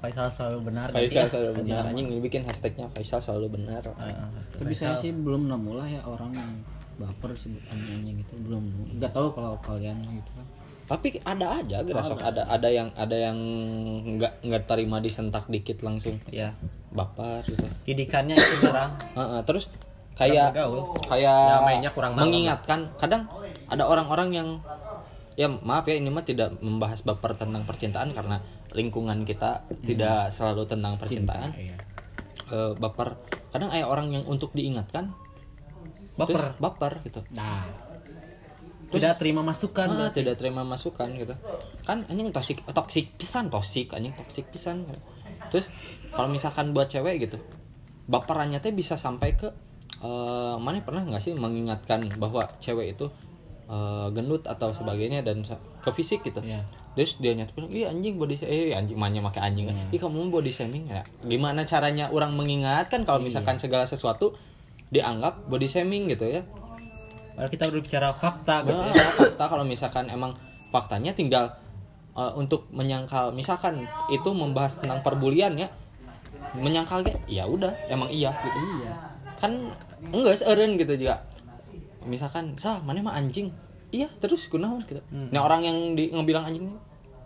Faisal 0.00 0.26
selalu 0.26 0.58
benar 0.66 0.86
Faisal 0.88 1.06
gitu 1.06 1.16
ya. 1.20 1.24
selalu 1.28 1.52
benar. 1.60 1.82
anjing 1.86 2.06
bikin 2.18 2.42
hashtagnya 2.42 2.86
Faisal 2.90 3.20
selalu 3.20 3.60
benar. 3.60 3.84
Heeh. 3.84 4.28
Tapi 4.56 4.72
saya 4.72 4.96
sih 4.96 5.12
belum 5.12 5.46
nemu 5.46 5.70
lah 5.76 5.84
ya 5.84 6.00
orang 6.02 6.32
yang 6.32 6.50
baper 6.96 7.32
sebut 7.32 7.60
anjing 7.68 8.16
gitu. 8.16 8.32
Belum. 8.40 8.64
Nggak 8.96 9.12
tahu 9.12 9.28
kalau 9.30 9.60
kalian 9.60 10.00
gitu 10.08 10.30
kan. 10.32 10.46
Tapi 10.90 11.22
ada 11.22 11.62
aja 11.62 11.86
gerasok 11.86 12.18
ada 12.18 12.42
ada 12.50 12.66
yang 12.66 12.90
ada 12.98 13.14
yang 13.14 13.38
nggak 14.18 14.42
nggak 14.42 14.62
terima 14.66 14.98
disentak 14.98 15.46
dikit 15.46 15.84
langsung. 15.84 16.16
Ya. 16.32 16.56
Baper 16.90 17.44
gitu. 17.46 17.62
Didikannya 17.86 18.34
itu 18.34 18.56
kurang 18.64 18.96
Heeh, 19.20 19.40
terus 19.44 19.68
kayak 20.16 20.52
kayak 21.06 21.22
Ya, 21.46 21.60
mainnya 21.62 21.92
kurang 21.92 22.12
malam. 22.12 22.28
mengingatkan 22.28 22.90
kadang 22.96 23.28
ada 23.68 23.84
orang-orang 23.86 24.28
yang 24.32 24.48
ya 25.38 25.46
maaf 25.46 25.86
ya 25.86 25.96
ini 25.96 26.10
mah 26.10 26.20
tidak 26.20 26.58
membahas 26.60 27.00
baper 27.00 27.32
tentang 27.32 27.64
percintaan 27.64 28.12
karena 28.12 28.42
lingkungan 28.72 29.26
kita 29.26 29.66
tidak 29.82 30.30
selalu 30.30 30.66
tentang 30.66 30.94
percintaan. 30.96 31.50
iya. 31.58 31.76
Eh, 32.50 32.72
baper. 32.74 33.14
Kadang 33.50 33.70
ada 33.70 33.86
orang 33.86 34.10
yang 34.10 34.24
untuk 34.26 34.50
diingatkan 34.54 35.14
baper. 36.18 36.34
terus 36.34 36.44
baper 36.58 36.92
gitu. 37.06 37.20
Nah. 37.34 37.66
Tidak 38.90 39.22
terima 39.22 39.38
masukan 39.46 39.86
Ah, 39.86 39.94
berarti. 40.10 40.18
tidak 40.18 40.34
terima 40.42 40.66
masukan 40.66 41.14
gitu. 41.14 41.30
Kan 41.86 42.02
anjing 42.10 42.34
toksik 42.34 42.58
toksik 42.74 43.14
pisan 43.14 43.46
toksik 43.46 43.94
anjing 43.94 44.10
toksik 44.10 44.50
pisan 44.50 44.82
terus 45.50 45.70
kalau 46.10 46.26
misalkan 46.26 46.74
buat 46.74 46.90
cewek 46.90 47.26
gitu 47.26 47.38
baperannya 48.06 48.58
teh 48.58 48.74
bisa 48.74 48.98
sampai 48.98 49.38
ke 49.38 49.46
eh 50.02 50.54
mana 50.58 50.82
pernah 50.82 51.06
nggak 51.06 51.22
sih 51.22 51.38
mengingatkan 51.38 52.10
bahwa 52.18 52.50
cewek 52.58 52.98
itu 52.98 53.06
eh, 53.70 54.06
gendut 54.10 54.42
atau 54.50 54.74
sebagainya 54.74 55.22
dan 55.22 55.46
ke 55.86 55.90
fisik 55.94 56.26
gitu. 56.26 56.42
Iya. 56.42 56.66
Terus 56.98 57.22
dia 57.22 57.38
nyata 57.38 57.54
bilang 57.54 57.70
iya 57.70 57.86
anjing 57.94 58.18
body 58.18 58.34
shaming. 58.34 58.50
Eh 58.50 58.74
anjing 58.74 58.98
mana 58.98 59.22
pakai 59.30 59.40
anjing 59.46 59.66
ih 59.70 59.98
kamu 60.00 60.26
body 60.28 60.50
shaming 60.50 60.90
ya 60.90 61.06
gimana 61.22 61.62
caranya 61.62 62.10
orang 62.10 62.34
mengingatkan 62.34 63.06
kalau 63.06 63.22
misalkan 63.22 63.62
segala 63.62 63.86
sesuatu 63.86 64.34
dianggap 64.90 65.46
body 65.46 65.70
shaming 65.70 66.10
gitu 66.10 66.26
ya? 66.26 66.42
Padahal 67.38 67.50
kita 67.56 67.64
berbicara 67.70 68.08
fakta 68.12 68.66
gitu 68.66 68.74
Nah, 68.76 68.90
ya. 68.90 69.00
fakta. 69.06 69.44
Kalau 69.48 69.64
misalkan 69.64 70.10
emang 70.10 70.34
faktanya 70.74 71.14
tinggal 71.14 71.56
uh, 72.18 72.34
untuk 72.34 72.66
menyangkal 72.74 73.30
misalkan 73.30 73.86
itu 74.10 74.28
membahas 74.34 74.82
tentang 74.82 75.00
perbulian 75.00 75.54
ya 75.56 75.70
menyangkal 76.58 77.06
kayak 77.06 77.22
ya 77.30 77.46
udah 77.46 77.70
emang 77.86 78.10
iya. 78.10 78.34
Gitu. 78.34 78.58
Iya. 78.82 78.92
Kan 79.38 79.70
enggak 80.10 80.42
seureun 80.42 80.74
gitu 80.74 80.98
juga. 80.98 81.22
Misalkan 82.02 82.58
sah 82.58 82.82
mana 82.82 82.98
mah 83.00 83.14
anjing 83.14 83.54
iya 83.90 84.08
terus 84.16 84.46
kunaon 84.46 84.82
gitu. 84.82 85.02
Nah 85.10 85.40
orang 85.40 85.62
yang 85.62 85.76
di 85.92 86.08
ngebilang 86.08 86.46
anjing 86.46 86.66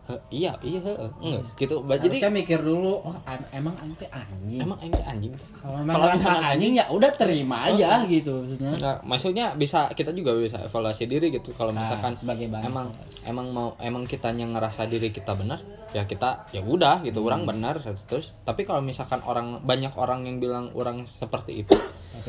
"Heh, 0.04 0.20
iya 0.30 0.52
iya 0.60 0.80
heeh." 0.80 1.08
enggak 1.18 1.44
gitu. 1.56 1.80
Ba- 1.80 1.96
jadi 1.96 2.16
saya 2.18 2.28
mikir 2.30 2.60
dulu 2.60 3.00
oh 3.00 3.16
em- 3.24 3.48
emang 3.54 3.72
aing 3.78 3.96
teh 3.96 4.04
anjing. 4.06 4.60
Emang 4.60 4.76
anjing 4.76 5.00
anjing. 5.02 5.32
Kalau 5.54 5.80
memang 5.80 5.94
kalau 5.94 6.06
rasa 6.06 6.16
misalkan 6.18 6.44
anjing 6.46 6.72
ya 6.74 6.84
udah 6.86 7.10
terima 7.10 7.56
aja 7.64 8.04
gitu 8.04 8.32
maksudnya. 8.38 8.70
Nggak, 8.74 8.96
maksudnya 9.02 9.46
bisa 9.54 9.88
kita 9.90 10.12
juga 10.12 10.36
bisa 10.36 10.60
evaluasi 10.60 11.04
diri 11.06 11.32
gitu. 11.32 11.52
Kalau 11.52 11.72
Nah, 11.72 11.80
misalkan 11.80 12.12
sebagai 12.12 12.52
bahan 12.52 12.68
emang 12.68 12.88
emang 13.24 13.46
mau 13.48 13.68
emang 13.78 14.04
kitanya 14.04 14.44
ngerasa 14.46 14.84
diri 14.84 15.08
kita 15.08 15.32
benar 15.32 15.64
ya 15.90 16.04
kita 16.04 16.50
ya 16.50 16.60
udah 16.60 17.00
gitu 17.00 17.20
Hmm. 17.20 17.28
orang 17.30 17.42
benar 17.46 17.74
terus 18.04 18.36
tapi 18.42 18.64
kalau 18.64 18.82
misalkan 18.82 19.22
orang 19.22 19.62
banyak 19.62 19.94
orang 19.94 20.26
yang 20.26 20.36
bilang 20.36 20.68
orang 20.74 21.06
seperti 21.06 21.62
itu 21.62 21.72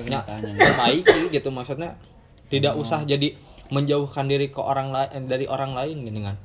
ya 0.06 0.22
perbaiki 0.22 1.28
gitu 1.30 1.50
maksudnya 1.50 1.98
tidak 2.46 2.72
Hmm. 2.72 2.84
usah 2.84 3.02
jadi 3.04 3.34
menjauhkan 3.74 4.30
diri 4.30 4.54
ke 4.54 4.62
orang 4.62 4.94
lain 4.94 5.26
dari 5.26 5.46
orang 5.50 5.74
lain 5.74 5.98
gitu 6.06 6.20
kan. 6.22 6.38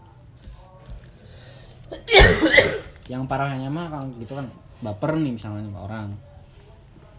Yang 3.11 3.23
parahnya 3.27 3.69
mah 3.69 3.87
kalau 3.91 4.07
gitu 4.17 4.33
kan 4.39 4.47
baper 4.81 5.19
nih 5.21 5.33
misalnya 5.37 5.67
sama 5.69 5.81
orang. 5.85 6.09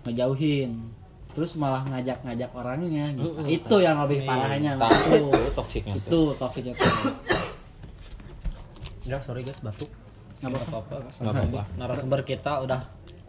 Ngejauhin. 0.07 0.71
Terus 1.31 1.55
malah 1.55 1.87
ngajak-ngajak 1.87 2.51
orangnya 2.51 3.05
gitu. 3.15 3.31
Mm-mm. 3.31 3.47
itu 3.47 3.75
yang 3.79 4.03
lebih 4.03 4.27
parahnya 4.27 4.75
Nah, 4.75 4.91
itu 4.91 5.31
toksiknya 5.55 5.95
tuh. 6.03 6.03
itu 6.03 6.21
toksiknya 6.35 6.73
ya 9.07 9.17
sorry 9.23 9.41
guys 9.47 9.59
batuk. 9.63 9.87
Nggak 10.43 10.67
apa-apa. 10.67 10.95
nggak 11.07 11.33
apa-apa. 11.33 11.61
Narasumber 11.79 12.21
kita 12.27 12.59
udah 12.65 12.81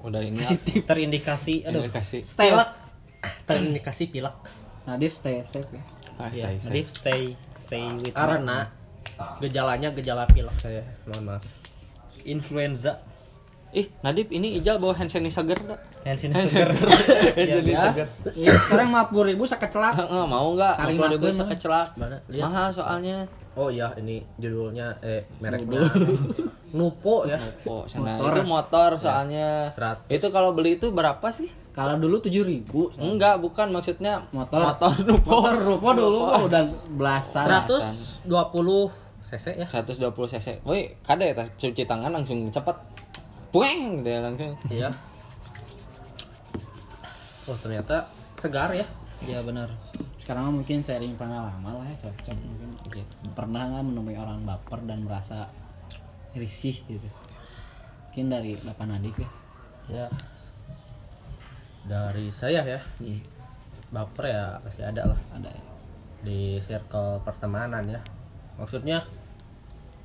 udah 0.03 0.21
ini 0.25 0.43
terindikasi. 0.91 1.63
Aduh. 1.63 1.87
ini 1.87 1.95
kasih 1.95 2.27
stay 2.27 2.51
lah 2.51 2.67
terindikasi 3.47 4.11
pilek. 4.11 4.35
Nadif 4.83 5.15
stay 5.15 5.47
safe 5.47 5.71
ya 5.71 6.02
ah, 6.17 6.29
Ya, 6.29 6.49
stay 6.51 6.55
safe. 6.57 6.67
Nadif 6.69 6.87
stay 6.89 7.23
stay 7.57 7.85
with 7.95 8.13
karena 8.13 8.69
gejalanya 9.39 9.89
gejala 9.93 10.25
pilek 10.27 10.57
saya 10.59 10.83
mohon 11.07 11.25
maaf 11.31 11.43
influenza 12.23 12.99
ih 13.73 13.89
Nadib 14.01 14.29
ini 14.29 14.61
Ijal 14.61 14.77
bawa 14.77 14.93
hand 14.93 15.09
sanitizer 15.09 15.57
dah 15.57 15.81
hand 16.05 16.19
sanitizer. 16.19 16.69
Iya, 17.41 17.57
ya 17.65 18.05
Iya, 18.37 18.53
sekarang 18.53 18.93
lima 18.93 19.09
puluh 19.09 19.33
ribu 19.33 19.49
sakecelak 19.49 19.97
Heeh, 19.97 20.25
mau 20.29 20.53
nggak? 20.53 20.75
Kari 20.77 20.93
Kalau 20.93 21.09
makan, 21.09 21.25
bisa 21.25 21.41
mah. 21.41 21.49
kecelak. 21.49 21.89
Mana? 21.97 22.17
Lihat. 22.29 22.45
Mahal 22.45 22.69
soalnya. 22.69 23.17
Oh 23.55 23.69
iya 23.69 23.93
ini 23.97 24.25
judulnya 24.37 24.97
eh 25.01 25.29
mereknya 25.39 25.85
Nupo 26.73 27.25
ya 27.25 27.37
Oh, 27.63 27.85
sana 27.85 28.17
Motor. 28.17 28.33
itu 28.33 28.43
motor 28.43 28.91
soalnya. 28.97 29.69
Seratus. 29.69 30.09
Itu 30.09 30.27
kalau 30.29 30.53
beli 30.53 30.77
itu 30.77 30.89
berapa 30.89 31.29
sih? 31.29 31.53
kalau 31.73 31.97
dulu 31.97 32.21
tujuh 32.21 32.45
ribu 32.45 32.93
Enggak, 32.97 33.41
bukan 33.41 33.69
maksudnya 33.71 34.25
motor 34.29 34.61
motor 34.63 34.93
Nupo. 35.03 35.41
motor 35.41 35.57
rupo 35.57 35.89
dulu 35.93 36.19
mah 36.27 36.41
udah 36.43 36.63
belasan 36.93 37.49
120 37.49 38.29
cc 39.25 39.47
ya 39.57 39.67
120 39.67 40.01
cc. 40.33 40.49
Woi, 40.63 40.97
kada 41.01 41.25
ya 41.25 41.33
cuci 41.49 41.83
tangan 41.83 42.09
langsung 42.11 42.49
cepet. 42.49 42.77
Pueng 43.49 44.01
dia 44.01 44.21
langsung. 44.21 44.53
iya 44.69 44.89
oh 47.43 47.57
ternyata 47.59 48.09
segar 48.37 48.73
ya 48.73 48.85
Iya 49.23 49.39
benar. 49.41 49.71
Sekarang 50.23 50.63
mungkin 50.63 50.79
sharing 50.79 51.19
pengalaman 51.19 51.83
lah 51.83 51.87
ya 51.91 52.07
cocok 52.07 52.39
mungkin. 52.39 52.71
Gitu. 52.95 53.03
pernah 53.35 53.67
nggak 53.75 53.83
menemui 53.91 54.15
orang 54.15 54.47
baper 54.47 54.79
dan 54.87 55.03
merasa 55.03 55.51
risih 56.39 56.79
gitu? 56.87 57.11
Mungkin 58.07 58.31
dari 58.31 58.55
Bapak 58.55 58.87
Nadif 58.87 59.19
ya. 59.19 59.31
Ya. 59.91 60.07
Dari 61.91 62.31
saya 62.31 62.63
ya. 62.63 62.79
Baper 63.91 64.31
ya 64.31 64.63
pasti 64.63 64.87
ada 64.87 65.11
lah. 65.11 65.19
Ada 65.35 65.51
ya. 65.51 65.65
Di 66.23 66.63
circle 66.63 67.19
pertemanan 67.27 67.83
ya. 67.91 67.99
Maksudnya 68.63 69.03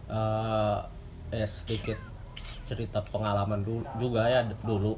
eh 0.10 0.80
ya 1.30 1.46
sedikit 1.46 2.00
cerita 2.66 3.06
pengalaman 3.06 3.62
dulu 3.62 3.86
juga 4.02 4.26
ya 4.26 4.42
dulu. 4.66 4.98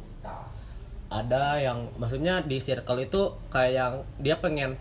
Ada 1.12 1.60
yang 1.60 1.92
maksudnya 2.00 2.40
di 2.40 2.62
circle 2.64 3.04
itu 3.04 3.36
kayak 3.52 3.74
yang 3.76 3.94
dia 4.22 4.40
pengen 4.40 4.80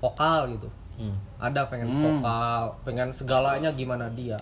vokal 0.00 0.52
gitu. 0.56 0.68
Hmm. 0.96 1.12
ada 1.36 1.68
pengen 1.68 1.92
Hmm. 1.92 2.00
vokal 2.00 2.62
pengen 2.88 3.12
segalanya 3.12 3.68
gimana 3.68 4.08
dia. 4.08 4.40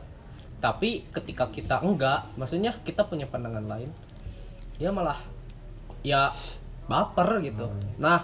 Tapi 0.62 1.02
ketika 1.10 1.50
kita 1.50 1.82
enggak 1.82 2.30
maksudnya 2.38 2.70
kita 2.86 3.02
punya 3.02 3.26
pandangan 3.26 3.66
lain 3.66 3.90
dia 4.78 4.94
malah 4.94 5.18
ya 6.06 6.30
baper 6.86 7.42
gitu. 7.42 7.66
Nah 7.98 8.22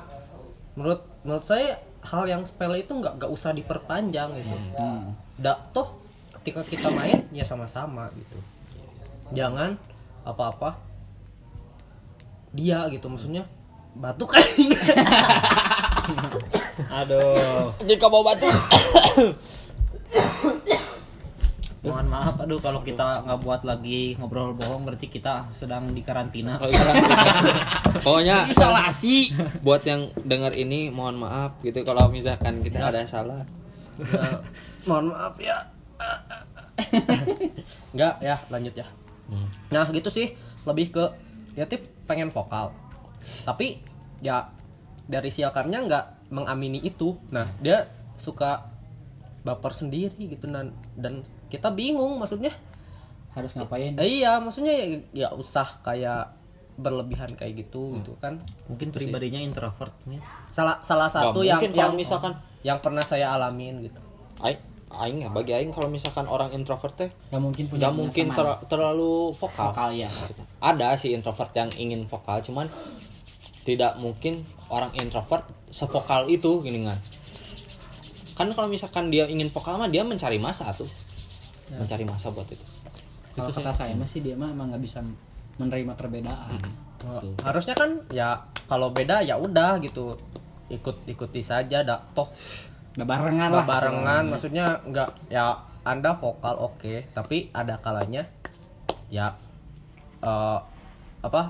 menurut 0.78 1.02
menurut 1.26 1.42
saya 1.42 1.82
hal 2.06 2.25
yang 2.30 2.46
sepele 2.46 2.87
itu 2.87 2.94
nggak 2.94 3.18
nggak 3.18 3.30
usah 3.34 3.50
diperpanjang 3.50 4.30
gitu. 4.38 4.56
Hmm. 4.78 5.18
da, 5.34 5.58
toh 5.75 5.99
ketika 6.40 6.62
kita 6.62 6.88
main 6.94 7.26
ya 7.34 7.42
sama-sama 7.42 8.14
gitu. 8.14 8.38
Jangan 9.34 9.75
apa-apa 10.22 10.78
dia 12.54 12.87
gitu 12.94 13.10
maksudnya 13.10 13.42
batuk. 13.99 14.38
kan 14.38 14.42
Aduh. 17.02 17.71
Jika 17.85 18.07
bawa 18.09 18.35
batu. 18.35 18.49
Mohon 21.80 22.07
maaf 22.12 22.37
aduh 22.45 22.61
kalau 22.61 22.85
kita 22.85 23.25
nggak 23.25 23.40
buat 23.40 23.64
lagi 23.64 24.12
ngobrol 24.21 24.52
bohong 24.52 24.85
berarti 24.85 25.09
kita 25.09 25.49
sedang 25.49 25.88
di 25.97 26.04
karantina. 26.04 26.61
Oh. 26.61 26.69
Pokoknya 28.04 28.52
isolasi 28.52 29.33
buat 29.64 29.80
yang 29.88 30.12
dengar 30.28 30.52
ini 30.52 30.92
mohon 30.92 31.16
maaf 31.16 31.57
gitu 31.64 31.80
kalau 31.80 32.12
misalkan 32.12 32.61
kita 32.61 32.92
ada 32.92 33.09
salah. 33.09 33.49
Ya, 33.97 34.45
mohon 34.85 35.09
maaf 35.12 35.37
ya 35.40 35.57
nggak 37.92 38.14
ya 38.25 38.37
lanjut 38.49 38.75
ya 38.76 38.87
Hmm. 39.30 39.47
nah 39.71 39.87
gitu 39.95 40.11
sih 40.11 40.35
lebih 40.66 40.90
ke 40.90 41.04
kreatif 41.54 41.87
pengen 42.11 42.35
vokal 42.35 42.75
tapi 43.47 43.78
ya 44.19 44.50
dari 45.10 45.34
siakarnya 45.34 45.78
nggak 45.90 46.04
mengamini 46.30 46.78
itu. 46.86 47.18
Nah 47.34 47.50
dia 47.58 47.90
suka 48.14 48.70
baper 49.42 49.74
sendiri 49.74 50.30
gitu 50.30 50.46
dan 50.46 50.70
dan 50.94 51.26
kita 51.50 51.74
bingung 51.74 52.14
maksudnya 52.22 52.54
harus 53.34 53.50
ngapain? 53.58 53.98
Eh, 53.98 54.22
iya 54.22 54.38
maksudnya 54.38 54.70
ya, 54.70 54.86
ya 55.10 55.28
usah 55.34 55.82
kayak 55.82 56.38
berlebihan 56.78 57.34
kayak 57.34 57.66
gitu 57.66 57.98
gitu 57.98 58.14
kan. 58.22 58.38
Mungkin 58.70 58.94
pribadinya 58.94 59.42
introvert 59.42 59.92
nih. 60.06 60.22
salah 60.54 60.78
salah 60.80 61.10
satu 61.10 61.42
yang 61.42 61.58
yang 61.60 61.74
kalau 61.74 61.98
misalkan 61.98 62.32
yang 62.62 62.78
pernah 62.78 63.02
saya 63.02 63.34
alamin 63.34 63.82
gitu. 63.82 64.00
Aing 64.40 64.60
aing 64.90 65.18
ya 65.22 65.30
bagi 65.30 65.54
aing 65.54 65.70
kalau 65.70 65.86
misalkan 65.86 66.26
orang 66.26 66.50
introvert 66.50 66.94
teh 66.98 67.10
nggak 67.30 67.42
mungkin 67.42 67.64
punya 67.70 67.80
nggak 67.86 67.94
mungkin 67.94 68.26
ter- 68.34 68.60
terlalu 68.66 69.30
vokal. 69.38 69.70
vokal 69.70 69.90
ya 69.94 70.10
Ada 70.58 70.98
sih 70.98 71.14
introvert 71.14 71.54
yang 71.54 71.70
ingin 71.78 72.02
vokal, 72.10 72.42
cuman 72.42 72.66
tidak 73.64 73.96
mungkin 74.00 74.40
orang 74.72 74.90
introvert 74.96 75.44
sevokal 75.68 76.26
itu 76.26 76.64
gini 76.64 76.86
kan. 76.86 76.98
Kan 78.36 78.48
kalau 78.56 78.68
misalkan 78.72 79.12
dia 79.12 79.28
ingin 79.28 79.52
vokal 79.52 79.76
mah 79.76 79.90
dia 79.90 80.00
mencari 80.00 80.40
masa 80.40 80.72
tuh. 80.72 80.88
Mencari 81.70 82.08
masa 82.08 82.32
buat 82.32 82.48
itu. 82.48 82.64
kalau 83.30 83.54
kata 83.54 83.72
saya 83.72 83.94
mah 83.94 84.08
sih 84.08 84.20
dia 84.20 84.34
mah 84.34 84.50
emang 84.50 84.74
nggak 84.74 84.82
bisa 84.82 85.00
menerima 85.60 85.92
perbedaan. 85.94 86.60
Tuh. 87.00 87.32
harusnya 87.40 87.72
kan 87.72 88.04
ya 88.12 88.36
kalau 88.68 88.92
beda 88.92 89.24
ya 89.24 89.36
udah 89.36 89.80
gitu. 89.80 90.16
Ikut 90.70 91.06
ikuti 91.06 91.42
saja 91.42 91.82
dah. 91.82 92.00
Toh 92.16 92.28
barengan 92.96 93.50
lah. 93.54 93.64
barengan. 93.66 94.24
Maksudnya 94.34 94.82
nggak 94.86 95.30
ya 95.30 95.56
anda 95.84 96.16
vokal 96.16 96.56
oke. 96.58 97.12
Tapi 97.12 97.52
ada 97.52 97.76
kalanya 97.78 98.24
ya 99.10 99.30
eh, 100.24 100.58
apa 101.20 101.42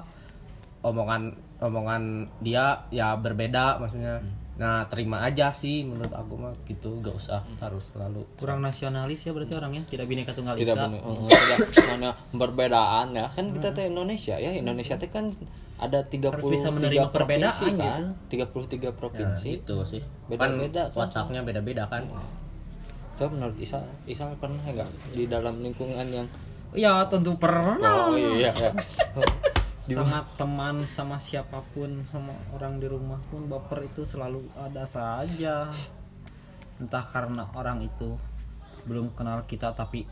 omongan 0.82 1.49
omongan 1.60 2.02
dia 2.40 2.84
ya 2.88 3.14
berbeda 3.14 3.76
maksudnya 3.76 4.20
nah 4.56 4.84
terima 4.84 5.24
aja 5.24 5.48
sih 5.50 5.88
menurut 5.88 6.12
aku 6.12 6.36
mah 6.36 6.52
gitu 6.64 6.92
gak 7.00 7.16
usah 7.16 7.40
harus 7.56 7.80
selalu 7.92 8.20
Kurang 8.36 8.60
nasionalis 8.60 9.24
ya 9.24 9.32
berarti 9.32 9.56
orangnya, 9.56 9.88
tidak 9.88 10.04
bineka 10.04 10.36
tunggal 10.36 10.52
Tidak 10.52 10.76
ika. 10.76 10.84
benar, 10.84 11.00
eh, 11.00 11.32
tidak 11.32 11.58
mana 11.88 12.10
perbedaan 12.28 13.06
ya. 13.10 13.26
Kan 13.32 13.56
kita 13.56 13.72
teh 13.72 13.88
Indonesia 13.88 14.36
ya. 14.36 14.52
Indonesia 14.52 15.00
teh 15.00 15.08
kan 15.08 15.32
ada 15.80 16.04
30 16.04 16.28
Harus 16.28 16.44
bisa 16.44 16.68
menerima 16.68 17.08
perbedaan 17.08 17.72
kan. 17.72 18.02
gitu. 18.28 18.44
33 18.52 18.84
ya, 18.84 18.92
provinsi. 18.92 19.48
itu 19.64 19.76
sih 19.88 20.02
Beda-beda 20.28 20.82
kan 20.88 21.08
kan. 21.08 21.08
wataknya 21.08 21.40
beda-beda 21.40 21.84
kan 21.88 22.04
Coba 23.16 23.28
menurut 23.32 23.56
Isa, 23.56 23.80
Isa 24.04 24.28
pernah 24.36 24.60
nggak 24.60 24.88
di 25.12 25.24
dalam 25.24 25.56
lingkungan 25.56 26.04
yang 26.04 26.28
Ya 26.70 27.00
tentu 27.08 27.32
pernah. 27.34 27.80
Oh 27.80 28.12
iya, 28.12 28.52
iya. 28.52 28.70
sangat 29.80 30.24
teman 30.36 30.84
sama 30.84 31.16
siapa 31.16 31.64
pun 31.72 32.04
sama 32.04 32.36
orang 32.52 32.76
di 32.76 32.86
rumah 32.86 33.16
pun 33.32 33.48
baper 33.48 33.88
itu 33.88 34.04
selalu 34.04 34.44
ada 34.54 34.84
saja. 34.84 35.72
Entah 36.76 37.04
karena 37.08 37.48
orang 37.56 37.80
itu 37.84 38.16
belum 38.84 39.12
kenal 39.16 39.44
kita 39.44 39.72
tapi 39.72 40.04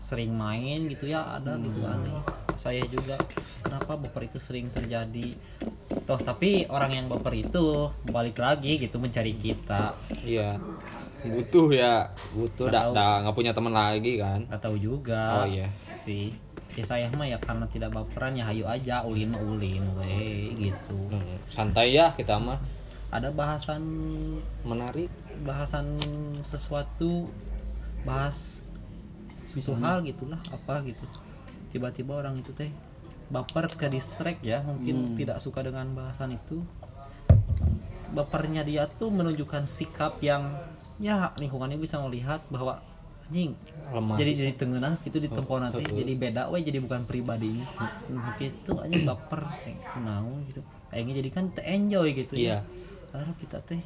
sering 0.00 0.32
main 0.32 0.88
gitu 0.88 1.08
ya 1.12 1.36
ada 1.36 1.60
gitu 1.60 1.84
aneh. 1.84 2.16
Saya 2.56 2.80
juga 2.88 3.16
kenapa 3.60 3.96
baper 4.00 4.28
itu 4.32 4.40
sering 4.40 4.72
terjadi? 4.72 5.36
Toh 6.08 6.20
tapi 6.20 6.64
orang 6.68 6.92
yang 6.96 7.06
baper 7.08 7.36
itu 7.36 7.88
balik 8.08 8.40
lagi 8.40 8.80
gitu 8.80 8.96
mencari 8.96 9.36
kita. 9.36 9.92
Iya. 10.24 10.56
Butuh 11.20 11.68
ya 11.72 12.08
butuh. 12.32 12.72
Nggak 12.72 13.14
nggak 13.28 13.36
punya 13.36 13.52
teman 13.52 13.72
lagi 13.76 14.16
kan? 14.16 14.48
Nggak 14.48 14.60
tahu 14.64 14.76
juga 14.80 15.44
Oh, 15.44 15.48
iya. 15.48 15.68
sih 16.00 16.32
ya 16.78 16.84
saya 16.86 17.06
mah 17.18 17.26
ya 17.26 17.38
karena 17.42 17.66
tidak 17.66 17.90
baperan 17.90 18.38
ya 18.38 18.46
hayu 18.46 18.62
aja 18.66 19.02
ulin 19.02 19.34
mah 19.34 19.42
ulin 19.42 19.84
we 19.98 20.54
gitu. 20.58 20.94
Hmm, 21.10 21.38
santai 21.50 21.98
ya 21.98 22.14
kita 22.14 22.38
mah. 22.38 22.58
Ada 23.10 23.34
bahasan 23.34 23.82
menarik. 24.62 25.10
Bahasan 25.42 25.98
sesuatu 26.46 27.26
bahas 28.06 28.62
suatu 29.50 29.74
hal 29.82 30.06
gitulah 30.06 30.38
apa 30.54 30.84
gitu. 30.86 31.02
Tiba-tiba 31.74 32.22
orang 32.22 32.38
itu 32.38 32.54
teh 32.54 32.70
baper 33.30 33.70
ke 33.74 33.86
distract 33.86 34.42
ya 34.42 34.62
mungkin 34.62 35.14
tidak 35.18 35.42
suka 35.42 35.66
dengan 35.66 35.90
bahasan 35.94 36.38
itu. 36.38 36.62
Bapernya 38.10 38.66
dia 38.66 38.90
tuh 38.90 39.10
menunjukkan 39.10 39.66
sikap 39.70 40.18
yang 40.22 40.54
ya 41.00 41.32
lingkungannya 41.38 41.78
bisa 41.78 41.98
melihat 42.02 42.42
bahwa 42.50 42.82
anjing 43.30 43.54
lemah. 43.94 44.18
Jadi 44.18 44.30
jadi 44.34 44.52
tengenah 44.58 44.98
gitu 45.06 45.22
di 45.22 45.30
tempo 45.30 45.54
nanti 45.62 45.86
jadi 45.86 46.12
beda 46.18 46.50
we 46.50 46.66
jadi 46.66 46.82
bukan 46.82 47.06
pribadi. 47.06 47.62
Nah, 48.10 48.34
gitu 48.34 48.74
aja 48.82 48.96
baper 49.06 49.42
ceng. 49.62 49.78
Naon 50.02 50.42
gitu. 50.50 50.66
Kayaknya 50.90 51.12
jadi 51.22 51.30
kan 51.30 51.44
te 51.54 51.62
enjoy 51.62 52.10
gitu 52.10 52.34
Iya. 52.34 52.66
ya 52.66 53.14
lalu 53.14 53.32
kita 53.42 53.58
teh 53.62 53.78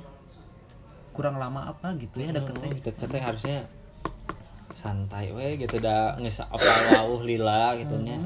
kurang 1.13 1.37
lama 1.37 1.69
apa 1.69 1.93
gitu 2.01 2.25
ya 2.25 2.33
deket 2.33 2.57
teh. 2.57 2.73
Deket 2.73 3.09
teh 3.13 3.21
harusnya 3.21 3.69
santai 4.73 5.29
we 5.37 5.61
gitu 5.61 5.77
dah 5.77 6.17
ngesa 6.17 6.49
apa 6.49 6.97
lauh 6.97 7.21
lila 7.21 7.77
gitu 7.77 8.01
nya. 8.01 8.25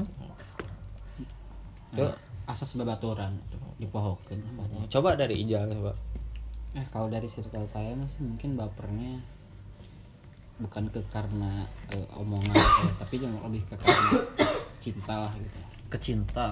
Yuk, 1.99 2.15
asas 2.47 2.71
babaturan 2.79 3.35
dipohokeun 3.75 4.39
banyak. 4.55 4.87
coba 4.87 5.19
dari 5.19 5.43
Ijal 5.43 5.67
coba. 5.67 5.91
Eh 6.75 6.85
kalau 6.95 7.11
dari 7.11 7.27
circle 7.27 7.67
saya 7.67 7.91
masih 7.97 8.23
mungkin 8.23 8.55
bapernya 8.55 9.19
bukan 10.59 10.91
ke 10.91 10.99
karena 11.09 11.63
eh, 11.95 12.07
omongan 12.13 12.51
saya, 12.51 12.91
tapi 13.01 13.15
cuma 13.23 13.39
lebih 13.47 13.63
ke 13.71 13.75
karena 13.79 14.19
cinta 14.79 15.15
lah 15.27 15.33
gitu. 15.39 15.57
Kecinta. 15.89 16.47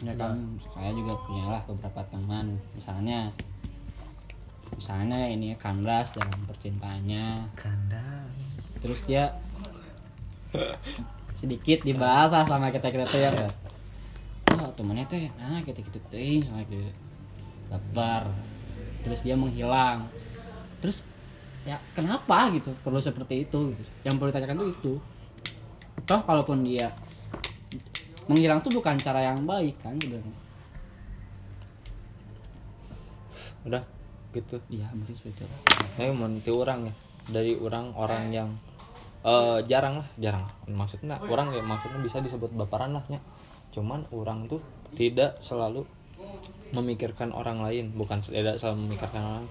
Ya 0.00 0.16
kan 0.16 0.56
saya 0.72 0.90
juga 0.96 1.12
punya 1.26 1.44
lah 1.50 1.62
beberapa 1.68 2.00
teman. 2.08 2.56
Misalnya 2.72 3.28
misalnya 4.72 5.28
ini 5.28 5.52
ya, 5.52 5.56
kandas 5.60 6.16
dalam 6.16 6.40
percintaannya. 6.48 7.52
Kandas. 7.58 8.38
Terus 8.80 9.04
dia 9.04 9.34
sedikit 11.36 11.84
dibahas 11.84 12.32
lah 12.32 12.44
sama 12.46 12.74
kita 12.74 12.90
kita 12.90 13.06
tuh 13.06 13.22
ya 13.22 13.30
oh 14.50 14.66
temennya 14.74 15.06
teh 15.06 15.30
nah 15.38 15.62
kita 15.62 15.78
gitu 15.80 15.98
teh 16.10 16.42
sama 16.42 16.62
gitu 16.66 16.90
lebar. 17.70 18.30
Terus 19.06 19.20
dia 19.24 19.38
menghilang. 19.38 20.10
Terus 20.82 21.06
ya 21.68 21.76
kenapa 21.92 22.48
gitu? 22.56 22.72
Perlu 22.80 23.00
seperti 23.00 23.44
itu 23.44 23.76
gitu. 23.76 23.90
yang 24.06 24.16
perlu 24.16 24.32
ditanyakan 24.32 24.56
tuh 24.64 24.68
itu. 24.72 24.92
Toh 26.08 26.20
kalaupun 26.24 26.64
dia 26.64 26.88
menghilang 28.30 28.62
tuh 28.62 28.72
bukan 28.72 28.96
cara 28.96 29.32
yang 29.32 29.44
baik 29.44 29.76
kan 29.84 29.96
sebenarnya. 30.00 30.38
Udah 33.68 33.82
gitu. 34.32 34.56
Iya 34.72 34.88
mungkin 34.96 35.12
seperti 35.12 35.44
itu 35.44 35.46
saya 35.98 36.14
mau 36.16 36.30
nanti 36.30 36.50
orang 36.50 36.88
ya. 36.88 36.94
Dari 37.30 37.52
orang 37.60 37.86
orang 37.94 38.24
yang 38.32 38.48
eh 39.20 39.60
jarang 39.68 40.00
lah 40.00 40.08
jarang. 40.16 40.44
Maksudnya 40.64 41.20
orang 41.20 41.52
ya 41.52 41.60
maksudnya 41.60 42.00
bisa 42.00 42.24
disebut 42.24 42.50
baperan 42.56 42.96
lah 42.96 43.04
nya 43.12 43.20
cuman 43.70 44.02
orang 44.10 44.50
tuh 44.50 44.58
tidak 44.98 45.38
selalu 45.44 45.84
memikirkan 46.72 47.36
orang 47.36 47.60
lain. 47.60 47.92
Bukan 47.92 48.24
tidak 48.24 48.56
selalu 48.56 48.88
memikirkan 48.88 49.22
orang 49.22 49.46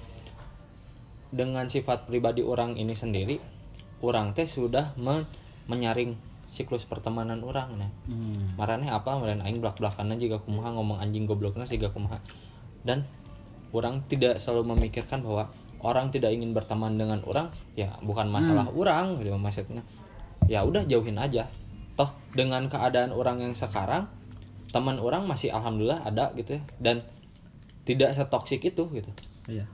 dengan 1.29 1.69
sifat 1.69 2.09
pribadi 2.09 2.41
orang 2.41 2.73
ini 2.73 2.97
sendiri 2.97 3.37
orang 4.01 4.33
teh 4.33 4.49
sudah 4.49 4.97
men- 4.97 5.29
menyaring 5.69 6.17
siklus 6.49 6.89
pertemanan 6.89 7.45
orang 7.45 7.77
nah. 7.77 7.91
Hmm. 8.09 8.57
marane 8.57 8.89
apa? 8.89 9.13
Marane 9.21 9.45
aing 9.45 9.61
belak 9.61 9.77
belakannya 9.77 10.17
juga 10.17 10.41
kumaha 10.41 10.73
ngomong 10.73 10.97
anjing 10.97 11.29
gobloknya 11.29 11.69
juga 11.69 11.93
kumaha. 11.93 12.17
Dan 12.81 13.05
orang 13.69 14.01
tidak 14.09 14.41
selalu 14.41 14.73
memikirkan 14.73 15.21
bahwa 15.21 15.53
orang 15.85 16.09
tidak 16.09 16.33
ingin 16.33 16.57
berteman 16.57 16.97
dengan 16.97 17.21
orang 17.29 17.53
ya 17.77 17.93
bukan 18.01 18.33
masalah 18.33 18.65
orang 18.73 19.21
gitu 19.21 19.37
maksudnya. 19.37 19.85
Ya 20.49 20.65
udah 20.65 20.89
jauhin 20.89 21.21
aja. 21.21 21.45
Toh 21.93 22.09
dengan 22.33 22.65
keadaan 22.65 23.13
orang 23.13 23.45
yang 23.45 23.53
sekarang 23.53 24.09
teman 24.73 24.97
orang 24.97 25.29
masih 25.29 25.53
alhamdulillah 25.53 26.01
ada 26.01 26.33
gitu 26.33 26.57
ya. 26.57 26.61
Dan 26.81 27.05
tidak 27.85 28.17
setoksik 28.17 28.65
itu 28.65 28.89
gitu. 28.89 29.11
Iya 29.45 29.69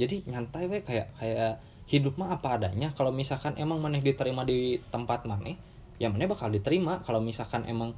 jadi 0.00 0.24
nyantai 0.24 0.64
we 0.64 0.80
kayak 0.80 1.12
kayak 1.20 1.60
hidup 1.84 2.16
mah 2.16 2.32
apa 2.32 2.56
adanya. 2.56 2.94
Kalau 2.96 3.12
misalkan 3.12 3.58
emang 3.60 3.82
maneh 3.82 4.00
diterima 4.00 4.46
di 4.48 4.80
tempat 4.88 5.28
maneh 5.28 5.60
ya 6.00 6.08
maneh 6.08 6.24
bakal 6.24 6.48
diterima. 6.48 7.04
Kalau 7.04 7.20
misalkan 7.20 7.68
emang 7.68 7.92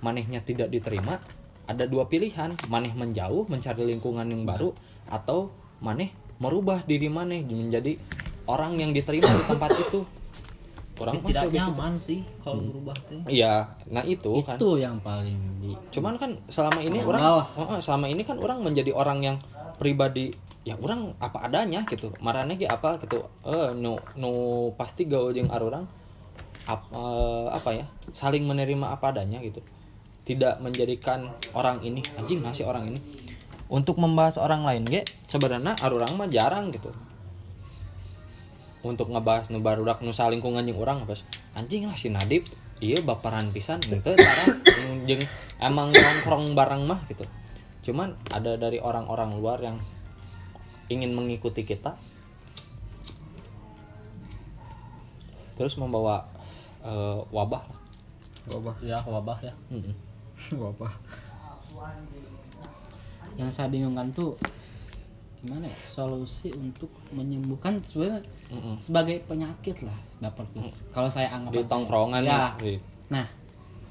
manehnya 0.00 0.40
tidak 0.40 0.72
diterima 0.72 1.20
ada 1.68 1.84
dua 1.84 2.08
pilihan. 2.08 2.56
Maneh 2.72 2.96
menjauh 2.96 3.44
mencari 3.52 3.84
lingkungan 3.84 4.24
yang 4.24 4.48
baru 4.48 4.72
atau 5.12 5.52
maneh 5.84 6.14
merubah 6.40 6.86
diri 6.88 7.12
maneh 7.12 7.44
menjadi 7.44 8.00
orang 8.48 8.80
yang 8.80 8.96
diterima 8.96 9.28
di 9.28 9.44
tempat 9.44 9.70
itu. 9.76 10.00
Orang 11.02 11.18
tidak 11.26 11.50
gitu. 11.50 11.58
nyaman 11.58 11.98
sih 11.98 12.22
kalau 12.46 12.62
berubah 12.62 12.94
teh. 13.10 13.18
Iya 13.26 13.74
nah 13.90 14.06
itu 14.06 14.38
kan. 14.46 14.54
Itu 14.54 14.78
yang 14.78 15.02
paling 15.02 15.58
di 15.58 15.74
cuman 15.90 16.14
kan 16.14 16.30
selama 16.46 16.78
ini 16.78 17.02
orang 17.02 17.20
lah. 17.20 17.46
Selama 17.82 18.06
ini 18.06 18.22
kan 18.22 18.38
orang 18.38 18.62
menjadi 18.62 18.94
orang 18.94 19.18
yang 19.18 19.36
pribadi 19.76 20.32
ya 20.62 20.78
orang 20.78 21.16
apa 21.18 21.48
adanya 21.48 21.82
gitu. 21.88 22.12
Marane 22.22 22.56
ge 22.56 22.68
apa 22.68 22.98
gitu. 23.02 23.26
Eh 23.42 23.72
nu 23.76 23.98
nu 24.16 24.32
pasti 24.76 25.04
gaul 25.08 25.32
jeung 25.32 25.50
arurang 25.50 25.88
ap, 26.68 26.86
eh, 26.94 27.46
apa 27.50 27.70
ya 27.74 27.84
saling 28.14 28.46
menerima 28.46 28.92
apa 28.92 29.10
adanya 29.10 29.42
gitu. 29.42 29.60
Tidak 30.22 30.62
menjadikan 30.62 31.34
orang 31.56 31.82
ini 31.82 32.04
anjing 32.18 32.40
ngasih 32.46 32.64
orang 32.68 32.94
ini 32.94 33.00
untuk 33.72 33.96
membahas 33.96 34.36
orang 34.36 34.62
lain 34.62 34.84
ge 34.84 35.02
sebenarnya 35.26 35.74
arurang 35.82 36.14
mah 36.14 36.30
jarang 36.30 36.70
gitu. 36.70 36.94
Untuk 38.82 39.14
ngebahas 39.14 39.50
nu 39.54 39.62
barudak 39.62 40.02
nu 40.02 40.10
salingkungan 40.10 40.66
jeung 40.66 40.82
orang 40.82 41.06
apa 41.06 41.14
anjing 41.54 41.86
lah 41.86 41.94
si 41.94 42.10
Nadib 42.10 42.46
iya 42.82 42.98
baperan 42.98 43.54
pisan 43.54 43.78
gitu 43.78 44.02
sekarang 44.02 45.06
emang 45.62 45.94
nongkrong 45.94 46.58
bareng 46.58 46.82
mah 46.82 46.98
gitu 47.06 47.22
cuman 47.82 48.14
ada 48.30 48.54
dari 48.54 48.78
orang-orang 48.78 49.34
luar 49.36 49.58
yang 49.58 49.76
ingin 50.86 51.14
mengikuti 51.14 51.66
kita 51.66 51.98
terus 55.58 55.74
membawa 55.76 56.26
eh, 56.82 57.18
wabah 57.30 57.62
wabah. 58.50 58.74
Ya 58.82 58.98
wabah 59.06 59.38
ya. 59.38 59.54
Mm-mm. 59.70 59.94
wabah. 60.66 60.90
Yang 63.38 63.50
saya 63.54 63.68
bingungkan 63.70 64.10
tuh 64.12 64.34
gimana 65.42 65.66
ya 65.66 65.78
solusi 65.90 66.54
untuk 66.54 66.86
menyembuhkan 67.10 67.82
sebenarnya 67.82 68.22
Mm-mm. 68.50 68.78
sebagai 68.78 69.22
penyakit 69.26 69.82
lah 69.82 69.94
baper 70.22 70.46
tuh. 70.54 70.70
Kalau 70.94 71.10
saya 71.10 71.34
anggap 71.34 71.50
di 71.54 71.62
tongkrongan 71.66 72.22
ya. 72.22 72.54
di- 72.58 72.82
nah 73.10 73.26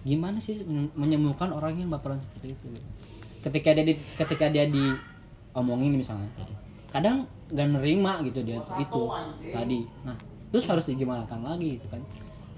gimana 0.02 0.40
sih 0.42 0.64
men- 0.66 0.92
menyembuhkan 0.98 1.52
orang 1.54 1.78
yang 1.78 1.92
baperan 1.92 2.18
seperti 2.18 2.56
itu 2.58 2.68
ketika 3.42 3.74
dia 3.74 3.86
di, 3.86 3.94
ketika 3.98 4.46
dia 4.54 4.66
diomongin 4.70 5.98
misalnya 5.98 6.30
kadang 6.94 7.26
gak 7.52 7.68
nerima 7.68 8.22
gitu 8.24 8.46
dia 8.46 8.62
itu 8.78 9.02
tadi. 9.52 9.80
Nah 10.06 10.16
terus 10.52 10.68
harus 10.68 10.86
digimanakan 10.88 11.42
lagi 11.42 11.80
gitu 11.80 11.88
kan. 11.90 12.02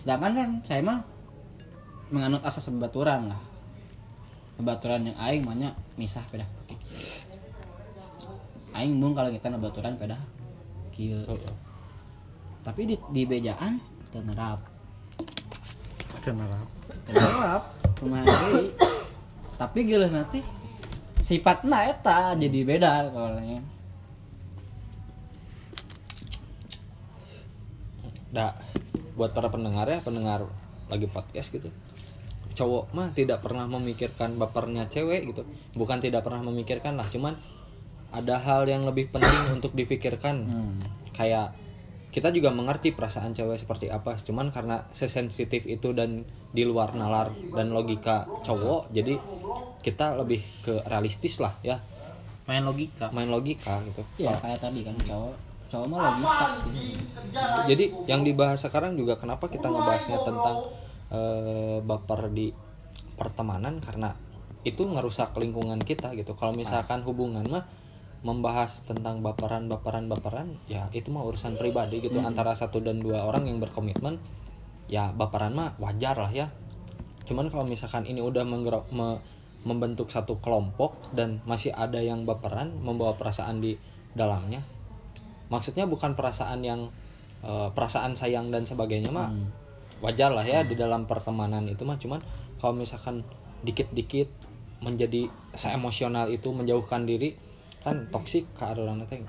Sedangkan 0.01 0.31
kan 0.35 0.49
saya 0.67 0.81
mah 0.83 0.99
menganut 2.11 2.43
asas 2.43 2.67
pembaturan 2.67 3.31
lah. 3.31 3.41
Pembaturan 4.59 5.09
yang 5.09 5.17
aing 5.17 5.43
banyak 5.47 5.73
misah 5.97 6.21
pedah. 6.29 6.45
Kaki 6.45 6.75
aing 8.73 8.97
mung 8.97 9.13
kalau 9.13 9.29
kita 9.29 9.53
ngebaturan 9.53 9.97
pedah 10.01 10.17
kieu 10.93 11.21
tapi 12.63 12.89
di, 12.89 12.95
di 13.11 13.21
bejaan 13.27 13.77
tenerap. 14.09 14.61
Tenerap. 17.05 17.61
Kumaha 17.99 18.23
deui 18.25 18.93
tapi 19.53 19.85
geuleuh 19.85 20.09
nanti 20.09 20.41
sifatna 21.23 21.87
eta 21.87 22.35
jadi 22.35 22.59
beda 22.67 22.91
kalau 23.09 23.39
Dah, 28.33 28.57
buat 29.13 29.29
para 29.29 29.45
pendengar 29.53 29.85
ya, 29.85 30.01
pendengar 30.01 30.49
lagi 30.89 31.05
podcast 31.05 31.53
gitu. 31.53 31.69
cowok 32.53 32.93
mah 32.93 33.09
tidak 33.17 33.41
pernah 33.41 33.65
memikirkan 33.65 34.37
bapernya 34.37 34.85
cewek 34.85 35.25
gitu 35.33 35.41
bukan 35.73 35.97
tidak 35.97 36.21
pernah 36.21 36.45
memikirkan 36.45 36.93
lah 36.93 37.05
cuman 37.09 37.33
ada 38.13 38.37
hal 38.37 38.69
yang 38.69 38.85
lebih 38.85 39.09
penting 39.09 39.49
untuk 39.57 39.73
dipikirkan 39.73 40.45
Hmm. 40.45 40.77
kayak 41.17 41.49
kita 42.13 42.29
juga 42.29 42.53
mengerti 42.53 42.93
perasaan 42.93 43.33
cewek 43.33 43.57
seperti 43.57 43.89
apa 43.89 44.13
cuman 44.21 44.53
karena 44.53 44.85
sesensitif 44.93 45.65
itu 45.65 45.97
dan 45.97 46.21
di 46.53 46.61
luar 46.61 46.93
nalar 46.93 47.33
dan 47.57 47.73
logika 47.73 48.29
cowok 48.45 48.93
jadi 48.93 49.17
kita 49.83 50.15
lebih 50.15 50.39
ke 50.63 50.79
realistis 50.87 51.43
lah 51.43 51.59
ya. 51.59 51.77
Main 52.47 52.63
logika. 52.63 53.11
Main 53.11 53.27
logika 53.27 53.83
gitu. 53.83 54.01
Ya 54.15 54.31
kayak 54.39 54.63
tadi 54.63 54.87
kan 54.87 54.95
cowok 55.03 55.35
cowok 55.67 55.85
mah 55.91 55.99
logika 55.99 56.47
sih. 56.63 56.95
Jadi 57.67 57.85
yang 58.07 58.23
dibahas 58.23 58.63
sekarang 58.63 58.95
juga 58.95 59.19
kenapa 59.19 59.51
kita 59.51 59.67
ngebahasnya 59.67 60.17
tentang 60.23 60.57
eh, 61.11 61.77
baper 61.83 62.31
di 62.31 62.47
pertemanan? 63.19 63.83
Karena 63.83 64.15
itu 64.63 64.87
ngerusak 64.87 65.35
lingkungan 65.35 65.83
kita 65.83 66.15
gitu. 66.15 66.39
Kalau 66.39 66.55
misalkan 66.55 67.03
hubungan 67.03 67.43
mah 67.43 67.67
membahas 68.23 68.87
tentang 68.87 69.19
baperan 69.19 69.67
baperan 69.67 70.07
baperan 70.07 70.55
ya 70.71 70.87
itu 70.95 71.11
mah 71.11 71.27
urusan 71.27 71.59
pribadi 71.59 71.99
gitu. 71.99 72.23
Antara 72.23 72.55
satu 72.55 72.79
dan 72.79 73.03
dua 73.03 73.27
orang 73.27 73.45
yang 73.45 73.59
berkomitmen 73.59 74.17
ya 74.87 75.11
baperan 75.11 75.53
mah 75.53 75.75
wajar 75.77 76.15
lah 76.15 76.31
ya. 76.31 76.47
Cuman 77.27 77.51
kalau 77.51 77.67
misalkan 77.67 78.07
ini 78.07 78.19
udah 78.23 78.43
menggerak- 78.47 78.91
me- 78.91 79.19
membentuk 79.63 80.11
satu 80.11 80.43
kelompok 80.43 81.15
dan 81.15 81.39
masih 81.47 81.71
ada 81.71 81.99
yang 81.99 82.27
baperan 82.27 82.75
membawa 82.83 83.15
perasaan 83.15 83.63
di 83.63 83.79
dalamnya 84.11 84.59
maksudnya 85.53 85.85
bukan 85.85 86.17
perasaan 86.17 86.65
yang 86.65 86.89
eh, 87.45 87.69
perasaan 87.71 88.17
sayang 88.17 88.49
dan 88.49 88.65
sebagainya 88.65 89.13
mah 89.13 89.29
wajar 90.03 90.35
lah 90.35 90.43
ya 90.43 90.67
di 90.67 90.75
dalam 90.75 91.05
pertemanan 91.07 91.69
itu 91.69 91.85
mah. 91.85 92.01
Cuman 92.01 92.19
kalau 92.59 92.75
misalkan 92.75 93.21
dikit-dikit 93.63 94.27
menjadi 94.83 95.31
seemosional 95.55 96.27
itu 96.27 96.51
menjauhkan 96.51 97.07
diri 97.07 97.39
kan 97.83 98.07
toksik 98.09 98.47
ke 98.55 98.63
orang 98.63 99.03
teh 99.11 99.19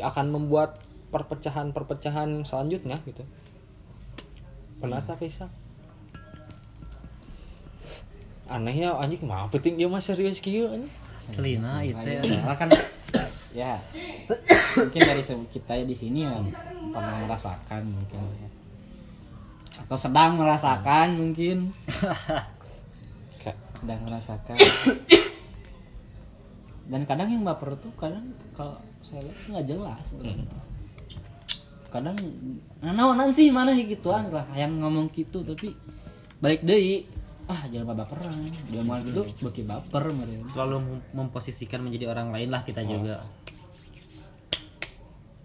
akan 0.00 0.26
membuat 0.32 0.80
perpecahan-perpecahan 1.10 2.46
selanjutnya 2.46 2.96
gitu. 3.04 3.26
Benar 4.80 5.04
tak 5.04 5.20
Faisal? 5.20 5.50
Anehnya 8.50 8.96
anjing 8.96 9.22
mah 9.28 9.46
penting 9.52 9.78
dia 9.78 9.86
mah 9.86 10.02
serius 10.02 10.40
kieu 10.40 10.70
anjing. 10.70 10.90
Selina 11.20 11.84
itu 11.84 12.00
ya. 12.00 12.22
Soalnya 12.24 12.56
kan 12.56 12.68
ya 13.50 13.74
mungkin 14.78 15.00
dari 15.02 15.22
kita 15.50 15.72
di 15.82 15.96
sini 15.98 16.22
ya 16.22 16.38
pernah 16.94 17.26
merasakan 17.26 17.82
mungkin 17.82 18.22
ya. 18.22 18.48
atau 19.86 19.98
sedang 19.98 20.38
merasakan 20.38 21.08
mungkin. 21.18 21.74
Sedang 23.80 24.00
merasakan 24.06 24.56
dan 26.90 27.06
kadang 27.06 27.30
yang 27.30 27.46
baper 27.46 27.78
tuh 27.78 27.94
kadang 27.94 28.34
kalau 28.50 28.74
saya 28.98 29.22
lihat 29.22 29.38
nggak 29.46 29.66
jelas. 29.70 30.06
Kadang 31.90 32.18
naonan 32.82 33.30
sih 33.30 33.50
mana 33.54 33.74
sih? 33.78 33.86
Gituan 33.86 34.30
lah. 34.34 34.46
Yang 34.58 34.72
ngomong 34.82 35.06
gitu 35.14 35.46
tapi 35.46 35.70
balik 36.42 36.66
deh 36.66 37.06
ah 37.46 37.62
jangan 37.70 37.94
baperan. 37.94 38.34
Dia 38.70 38.82
mau 38.82 38.98
gitu 39.02 39.22
bagi 39.42 39.62
baper 39.62 40.04
mereka 40.10 40.46
selalu 40.50 40.76
mem- 40.82 41.06
memposisikan 41.14 41.82
menjadi 41.82 42.10
orang 42.10 42.34
lain 42.34 42.50
lah 42.50 42.62
kita 42.66 42.82
juga. 42.82 43.22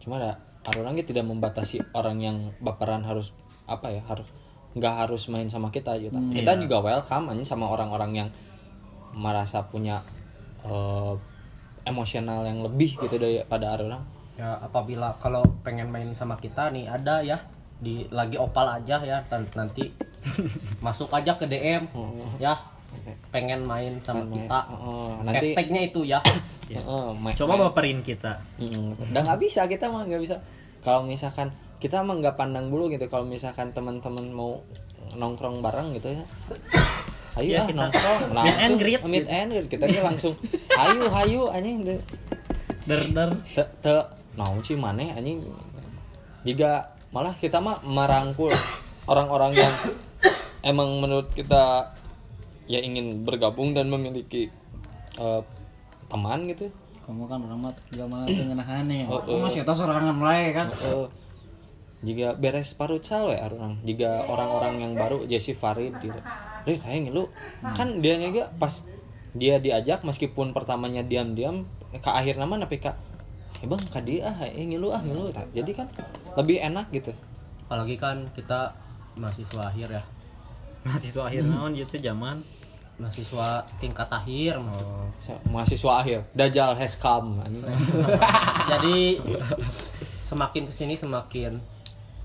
Cuma 0.02 0.22
ada 0.22 0.42
orang 0.82 0.98
tidak 1.02 1.26
membatasi 1.26 1.82
orang 1.94 2.18
yang 2.22 2.38
baperan 2.58 3.06
harus 3.06 3.34
apa 3.70 3.94
ya 3.94 4.02
harus 4.06 4.30
nggak 4.78 4.96
harus 5.08 5.30
main 5.30 5.50
sama 5.50 5.70
kita 5.70 5.98
gitu. 6.02 6.14
Kita 6.30 6.58
juga 6.58 6.82
welcome 6.82 7.34
aja 7.38 7.54
sama 7.54 7.70
orang-orang 7.70 8.12
yang 8.26 8.30
merasa 9.18 9.66
punya 9.66 10.06
eh, 10.62 11.14
emosional 11.86 12.44
yang 12.44 12.60
lebih 12.60 12.98
gitu 12.98 13.16
daripada 13.16 13.74
orang. 13.74 14.04
Ya 14.36 14.58
apabila 14.58 15.16
kalau 15.16 15.46
pengen 15.62 15.88
main 15.88 16.12
sama 16.12 16.36
kita 16.36 16.70
nih 16.70 16.86
ada 16.86 17.22
ya. 17.22 17.40
Di 17.76 18.08
lagi 18.10 18.36
opal 18.36 18.68
aja 18.74 19.00
ya 19.00 19.20
nanti 19.30 19.92
masuk 20.86 21.12
aja 21.12 21.36
ke 21.36 21.46
DM 21.46 21.86
ya. 22.38 22.56
Pengen 23.30 23.64
main 23.64 24.00
sama 24.00 24.24
kita. 24.26 24.60
Heeh, 24.66 25.10
nanti 25.22 25.48
hashtagnya 25.52 25.82
itu 25.84 26.02
ya. 26.04 26.20
Heeh, 26.72 27.06
ma- 27.14 27.32
coba 27.32 27.54
main- 27.54 27.64
baperin 27.70 28.00
kita. 28.02 28.40
Mm, 28.58 28.96
udah 29.12 29.22
nggak 29.22 29.40
bisa 29.40 29.68
kita 29.68 29.86
mah 29.88 30.04
nggak 30.04 30.20
bisa. 30.20 30.40
Kalau 30.82 31.04
misalkan 31.04 31.52
kita 31.78 32.02
mah 32.02 32.16
nggak 32.16 32.36
pandang 32.36 32.68
bulu 32.68 32.88
gitu. 32.88 33.06
Kalau 33.06 33.24
misalkan 33.24 33.70
teman-teman 33.72 34.26
mau 34.28 34.64
nongkrong 35.14 35.62
bareng 35.62 35.94
gitu 35.94 36.12
ya 36.12 36.24
ayo 37.36 37.50
Ya, 37.52 37.60
ah 37.64 37.68
kita 37.68 37.80
nongkrong. 37.84 38.20
Meet 38.32 38.58
and 38.64 38.76
greet. 38.80 39.02
Meet 39.04 39.28
and 39.28 39.50
greet. 39.52 39.68
Kita 39.68 39.84
nih 39.92 40.02
langsung 40.04 40.34
hayu 40.72 41.04
hayu 41.12 41.42
anjing. 41.52 41.84
Deh 41.84 42.00
der 42.88 43.02
der. 43.12 43.30
Te 43.52 43.64
te. 43.84 43.96
Naon 44.40 44.60
sih 44.64 44.80
maneh 44.80 45.12
anjing. 45.12 45.44
Jika 46.48 46.96
malah 47.12 47.36
kita 47.36 47.60
mah 47.60 47.84
merangkul 47.84 48.52
orang-orang 49.08 49.56
yang 49.56 49.74
emang 50.64 51.00
menurut 51.04 51.32
kita 51.36 51.92
ya 52.66 52.80
ingin 52.82 53.24
bergabung 53.28 53.76
dan 53.76 53.92
memiliki 53.92 54.48
eh, 55.20 55.42
teman 56.08 56.48
gitu. 56.52 56.72
Kamu 57.06 57.30
kan 57.30 57.38
orang 57.38 57.70
mah 57.70 57.74
gak 57.94 58.08
malah 58.10 58.26
pengenahan 58.26 58.86
ya 58.90 59.06
Oh, 59.06 59.22
oh, 59.22 59.38
oh. 59.38 59.40
masih 59.46 59.62
tahu 59.62 59.78
serangan 59.78 60.18
mulai 60.18 60.50
kan? 60.58 60.74
Eh, 60.74 61.06
jika 62.02 62.34
beres 62.38 62.74
parut 62.74 63.02
we 63.02 63.36
orang. 63.38 63.78
Jika 63.86 64.26
orang-orang 64.26 64.76
yang 64.82 64.94
baru 64.98 65.26
Jesse 65.30 65.54
Farid 65.54 65.94
gitu 66.02 66.18
Rit 66.66 66.82
hayang 66.84 67.14
lu 67.14 67.30
kan 67.62 68.02
dia 68.02 68.18
juga 68.18 68.50
pas 68.58 68.84
dia 69.36 69.60
diajak 69.60 70.02
meskipun 70.02 70.56
pertamanya 70.56 71.04
diam-diam 71.04 71.68
ke 71.92 72.10
akhir 72.10 72.40
nama 72.40 72.66
tapi 72.66 72.80
kak 72.80 72.96
eh 73.64 73.68
bang 73.68 73.82
kak 73.88 74.04
dia 74.04 74.32
ah 74.32 74.38
eh, 74.44 74.66
ngilu 74.66 74.92
ah 74.92 75.00
ngilu. 75.04 75.32
Jadi 75.56 75.72
kan 75.76 75.88
lebih 76.36 76.60
enak 76.60 76.92
gitu. 76.92 77.12
Apalagi 77.68 77.96
kan 77.96 78.28
kita 78.36 78.72
mahasiswa 79.16 79.72
akhir 79.72 79.88
ya. 79.96 80.04
Mahasiswa 80.86 81.24
akhir 81.28 81.44
naon 81.48 81.72
gitu 81.76 81.98
zaman. 82.00 82.44
Mahasiswa 82.96 83.60
tingkat 83.76 84.08
akhir 84.08 84.56
So, 85.20 85.36
mahasiswa 85.52 86.00
akhir 86.00 86.20
Dajjal 86.32 86.80
has 86.80 86.96
come. 86.96 87.44
Jadi 88.72 89.20
semakin 90.30 90.64
ke 90.64 90.74
sini 90.74 90.96
semakin 90.96 91.60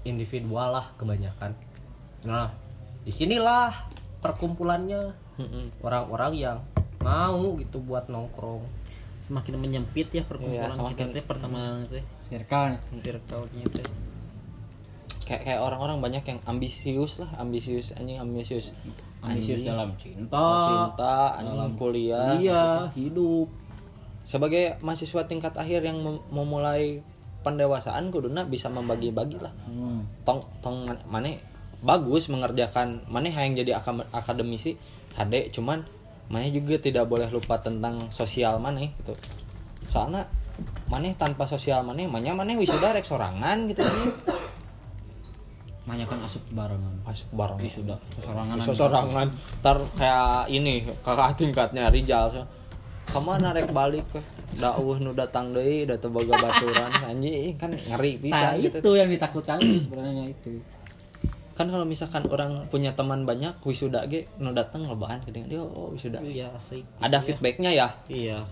individual 0.06 0.78
lah 0.78 0.86
kebanyakan. 0.94 1.56
Nah 2.22 2.54
di 3.02 3.10
sinilah 3.10 3.72
perkumpulannya. 4.20 5.00
Orang-orang 5.80 6.32
yang 6.34 6.56
mau 7.00 7.56
gitu 7.56 7.80
buat 7.80 8.06
nongkrong. 8.06 8.60
Semakin 9.20 9.56
menyempit 9.56 10.08
ya 10.10 10.22
perkumpulan 10.22 10.68
Iya, 10.68 10.76
semakin- 10.76 11.08
kita 11.08 11.14
teh 11.14 11.24
pertemanan 11.24 11.84
teh 11.86 12.04
circle 12.26 12.76
circle-nya. 12.94 13.64
Teh. 13.68 13.86
Kayak 15.24 15.42
kayak 15.44 15.60
orang-orang 15.60 15.98
banyak 16.00 16.24
yang 16.24 16.38
ambisius 16.44 17.20
lah 17.20 17.30
ambisius 17.36 17.92
anjing 17.94 18.16
ambisius. 18.16 18.72
Ambisius 19.20 19.60
Anjing. 19.60 19.68
dalam 19.68 19.90
cinta. 19.96 20.40
Cinta 20.64 21.16
anjing 21.36 21.76
kuliah 21.76 22.36
iya 22.36 22.64
hidup. 22.92 23.48
Sebagai 24.22 24.80
mahasiswa 24.80 25.24
tingkat 25.24 25.52
akhir 25.54 25.80
yang 25.82 26.00
mem- 26.00 26.24
memulai 26.30 27.04
pendewasaan 27.40 28.08
kuduna 28.08 28.44
bisa 28.44 28.68
membagi-bagi 28.68 29.36
lah. 29.36 29.52
Hmm. 29.64 30.04
tong 30.24 30.40
tong 30.60 30.84
man- 30.84 31.04
mane 31.06 31.40
bagus 31.80 32.28
mengerjakan 32.28 33.08
mane 33.08 33.32
yang 33.32 33.56
jadi 33.56 33.80
akademisi? 34.12 34.76
HD 35.10 35.50
cuman 35.50 35.82
mane 36.30 36.54
juga 36.54 36.78
tidak 36.78 37.10
boleh 37.10 37.26
lupa 37.28 37.58
tentang 37.58 38.08
sosial 38.14 38.62
mane 38.62 38.94
gitu. 39.02 39.14
Soalnya 39.90 40.22
mane 40.86 41.18
tanpa 41.18 41.46
sosial 41.46 41.82
mane 41.82 42.06
mane 42.06 42.30
mane 42.30 42.54
wisuda 42.54 42.94
rek 42.94 43.02
sorangan 43.02 43.66
gitu. 43.66 43.82
Banyak 45.88 46.06
kan 46.06 46.18
asup 46.22 46.44
barengan. 46.54 46.94
Masuk 47.02 47.28
bareng 47.34 47.58
wisuda 47.58 47.96
sorangan 48.22 48.56
sorangan. 48.62 49.28
Ntar 49.58 49.76
kayak 49.98 50.46
ini 50.52 50.86
kakak 51.02 51.34
tingkatnya 51.34 51.90
Rijal 51.90 52.30
so. 52.30 52.42
ke 53.10 53.18
mana 53.18 53.50
rek 53.50 53.74
balik 53.74 54.06
ke 54.14 54.22
dauh 54.62 54.94
nu 55.02 55.10
datang 55.10 55.50
deui 55.50 55.82
da 55.82 55.98
teu 55.98 56.14
boga 56.14 56.38
baturan. 56.38 56.94
Anjing 57.10 57.58
kan 57.58 57.74
ngeri 57.74 58.22
bisa 58.22 58.54
nah, 58.54 58.62
gitu. 58.62 58.78
itu 58.78 58.90
yang 58.94 59.10
ditakutkan 59.10 59.58
sebenarnya 59.58 60.30
itu 60.30 60.62
kan 61.60 61.68
kalau 61.68 61.84
misalkan 61.84 62.24
orang 62.32 62.64
punya 62.72 62.96
teman 62.96 63.28
banyak 63.28 63.52
wisuda 63.68 64.08
ge 64.08 64.24
nu 64.40 64.56
datang 64.56 64.88
lobaan 64.88 65.20
gede 65.28 65.44
dia 65.44 65.60
oh 65.60 65.92
wisuda. 65.92 66.24
Iya 66.24 66.48
asik. 66.56 66.80
Ada 67.04 67.20
feedbacknya 67.20 67.68
ya? 67.68 67.88
Iya. 68.08 68.48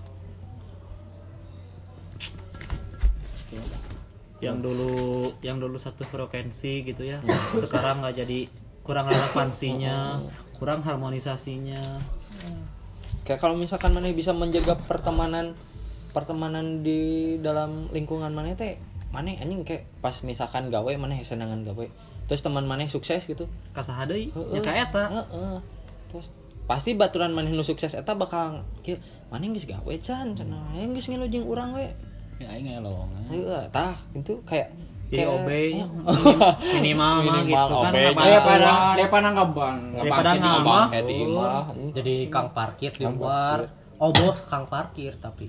Yang 4.45 4.57
dulu 4.61 4.93
yang 5.41 5.57
dulu 5.57 5.81
satu 5.81 6.05
frekuensi 6.05 6.85
gitu 6.85 7.09
ya. 7.09 7.17
Sekarang 7.57 8.05
nggak 8.05 8.29
jadi 8.29 8.45
kurang 8.85 9.09
relevansinya 9.09 10.21
kurang 10.61 10.85
harmonisasinya. 10.85 11.81
Kayak 13.25 13.41
kalau 13.41 13.57
misalkan 13.57 13.97
mana 13.97 14.13
bisa 14.13 14.37
menjaga 14.37 14.77
pertemanan 14.85 15.57
pertemanan 16.13 16.85
di 16.85 17.37
dalam 17.41 17.89
lingkungan 17.89 18.37
mana 18.37 18.53
teh 18.53 18.77
mana 19.09 19.33
anjing 19.41 19.65
kayak 19.65 19.89
pas 20.05 20.13
misalkan 20.21 20.69
gawe 20.69 20.93
mana 21.01 21.17
senangan 21.25 21.65
gawe 21.65 21.89
terus 22.29 22.41
teman 22.41 22.63
mana 22.63 22.85
sukses 22.85 23.25
gitu. 23.25 23.49
Kasaha 23.73 24.05
deui? 24.05 24.29
Heeh. 24.29 24.55
ya 24.55 24.61
kayak 24.61 24.93
eta. 24.93 25.05
Heeh. 25.09 25.57
terus 26.09 26.29
pasti 26.65 26.93
baturan 26.93 27.33
maneh 27.33 27.49
nu 27.49 27.61
sukses 27.61 27.93
eta 27.93 28.13
bakal 28.13 28.61
kieu 28.81 29.01
maneh 29.29 29.49
geus 29.51 29.65
gawe 29.65 29.95
can 29.99 30.33
cenah 30.33 30.73
aing 30.73 30.93
geus 30.93 31.09
ngelujeng 31.09 31.43
urang 31.43 31.73
we. 31.73 31.89
Ya 32.39 32.53
aing 32.53 32.69
ngelong 32.71 33.09
Heeh, 33.27 33.65
tah 33.69 33.97
itu 34.13 34.39
kayak 34.45 34.71
jadi 35.09 35.25
kayak- 35.25 35.33
OB 35.35 35.49
nya 35.73 35.87
minimal 36.77 37.15
mah 37.17 37.25
Minimal 37.25 37.65
gitu 37.65 37.77
kan 37.81 37.93
daripada 37.93 38.29
daripada 39.97 40.29
kayak 40.93 41.05
di 41.09 41.15
imah 41.25 41.65
jadi 41.97 42.15
kang 42.29 42.49
parkir 42.53 42.93
di 42.93 43.05
luar. 43.09 43.59
oh 43.99 44.13
bos 44.13 44.45
kang 44.45 44.65
parkir 44.65 45.17
tapi 45.17 45.49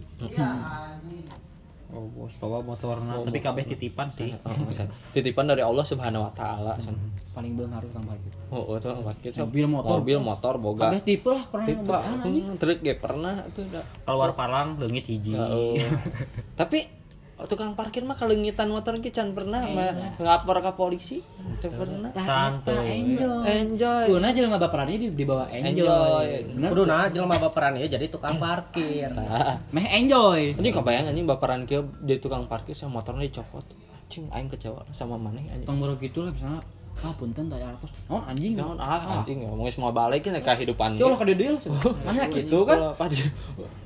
oh 1.89 2.05
bos 2.13 2.37
bawa 2.37 2.61
motorna 2.61 3.17
tapi 3.25 3.41
kabeh 3.41 3.65
titipan 3.65 4.13
sih 4.13 4.29
san. 4.77 4.85
titipan 5.09 5.49
dari 5.49 5.65
Allah 5.65 5.81
Subhanahu 5.81 6.21
wa 6.21 6.33
taala 6.37 6.77
san. 6.77 6.93
paling 7.33 7.57
belum 7.57 7.71
harus 7.73 7.89
kang 7.89 8.05
parkir 8.05 8.29
Oh, 8.49 8.73
oh, 8.73 8.77
parkir 8.77 9.29
so. 9.33 9.45
Mobil, 9.45 9.65
motor. 9.65 9.97
mobil 10.01 10.17
motor 10.21 10.53
boga 10.61 10.93
kabeh 10.93 11.01
tipe 11.01 11.29
lah 11.33 11.45
pernah 11.49 11.65
Tipe, 11.65 11.81
nyoba 11.81 11.97
anjing 12.05 12.45
hmm, 12.45 12.59
truk 12.61 12.79
ge 12.85 12.93
pernah 12.97 13.33
tuh 13.53 13.65
da. 13.73 13.81
keluar 14.05 14.31
palang 14.37 14.77
leungit 14.77 15.05
hiji 15.09 15.33
Heeh. 15.33 15.81
tapi 16.59 16.98
tukang 17.47 17.71
parkir 17.77 18.03
mah 18.03 18.19
kalengitan 18.19 18.67
motor 18.67 18.99
ge 18.99 19.15
can 19.15 19.31
pernah 19.31 19.63
mah 19.63 20.19
ngapor 20.19 20.59
ke 20.59 20.71
polisi 20.75 21.23
teu 21.63 21.71
pernah 21.71 22.11
santuy 22.19 22.99
enjoy 22.99 23.43
enjoy 23.47 24.05
Kuna 24.09 24.35
jelema 24.35 24.57
baperannya 24.59 24.97
di, 24.99 25.07
di 25.13 25.23
bawah 25.23 25.47
enjoy. 25.47 26.27
Kudu 26.51 26.83
nah 26.83 27.07
jelema 27.07 27.39
baperan 27.39 27.79
ya 27.79 27.87
jadi 27.87 28.11
tukang 28.11 28.35
parkir 28.41 29.07
Tah. 29.13 29.61
Meh 29.71 29.87
enjoy. 29.95 30.59
Ini 30.59 30.69
kebayang 30.73 31.11
anjing 31.13 31.27
baperan 31.29 31.63
kieu 31.63 31.87
jadi 32.03 32.19
tukang 32.19 32.49
parkir 32.51 32.75
sama 32.75 32.99
motornya 32.99 33.27
dicopot. 33.29 33.63
Anjing 34.09 34.25
aing 34.33 34.49
kecewa 34.49 34.83
sama 34.91 35.15
maneh 35.15 35.47
anjing. 35.47 35.67
Tong 35.69 35.79
baru 35.79 35.95
gitu 36.01 36.25
lah 36.25 36.33
misalnya 36.33 36.61
ah 36.99 37.13
punten 37.15 37.45
tak 37.47 37.59
ratus. 37.63 37.89
Oh 38.11 38.21
anjing. 38.27 38.53
Naon 38.59 38.75
ah 38.79 39.21
anjing 39.21 39.43
ngomongin 39.45 39.71
semua 39.71 39.91
balik 39.95 40.27
kan 40.27 40.35
kehidupan. 40.35 40.95
Si 40.95 41.03
Allah 41.03 41.19
kada 41.19 41.33
deul. 41.35 41.55
Mana 42.03 42.27
gitu 42.27 42.57
kan? 42.67 42.77
Padi. 42.99 43.17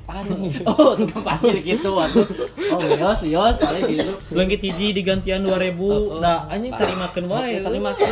Padi. 0.03 0.49
Oh, 0.67 0.91
tukang 0.97 1.23
parkir 1.23 1.57
gitu 1.63 1.91
atuh. 1.95 2.27
Oh, 2.73 2.79
wios 2.81 3.21
wios 3.23 3.55
paling 3.61 3.83
gitu. 3.87 4.13
leungit 4.33 4.61
hiji 4.65 4.91
digantian 4.91 5.45
2000 5.45 6.19
da 6.19 6.49
anjing 6.49 6.73
terimakeun 6.73 7.25
wae 7.29 7.61
Tadi 7.61 7.79
makin 7.79 8.09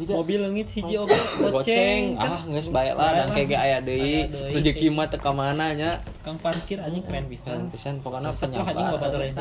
mobil 0.00 0.38
leungit 0.38 0.68
hiji 0.68 0.94
oge 0.94 1.18
goceng. 1.44 2.14
Ah 2.16 2.42
geus 2.44 2.68
bae 2.68 2.90
lah 2.90 3.10
dan 3.16 3.28
kayak 3.30 3.46
ge 3.46 3.56
aya 3.56 3.78
deui. 3.80 3.98
Aya 4.20 4.28
deui. 4.28 4.52
Rezeki 4.54 4.86
mah 4.88 5.06
teu 5.06 5.18
ka 5.18 5.30
mana 5.30 5.72
nya. 5.72 5.90
kang 6.20 6.36
parkir 6.36 6.76
anjing 6.78 7.00
keren 7.02 7.24
Pisan 7.24 7.66
pisan 7.66 7.68
pisan 7.68 7.94
pokoknya 7.98 8.30
penyabar. 8.30 9.00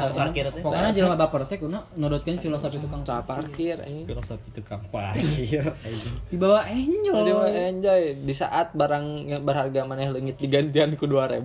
parkir 0.09 0.45
teh 0.47 0.61
Pokoknya 0.61 0.89
jelema 0.89 1.15
baper 1.15 1.41
teh 1.43 1.57
kuna 1.57 1.83
nodotkeun 1.93 2.37
filosofi 2.37 2.77
tukang 2.77 3.01
Tukang 3.01 3.21
parkir 3.21 3.75
anjing. 3.77 4.05
filosofi 4.05 4.47
tukang 4.49 4.81
parkir 4.87 5.63
di 6.31 6.37
bawah 6.37 6.63
Jadi 6.63 6.87
enjoy. 6.87 7.27
mah 7.27 7.51
enjoy 7.51 8.01
di 8.17 8.33
saat 8.33 8.71
barang 8.71 9.05
yang 9.27 9.41
berharga 9.41 9.83
maneh 9.83 10.07
leungit 10.07 10.35
digantian 10.37 10.95
ku 10.95 11.03
2000 11.03 11.43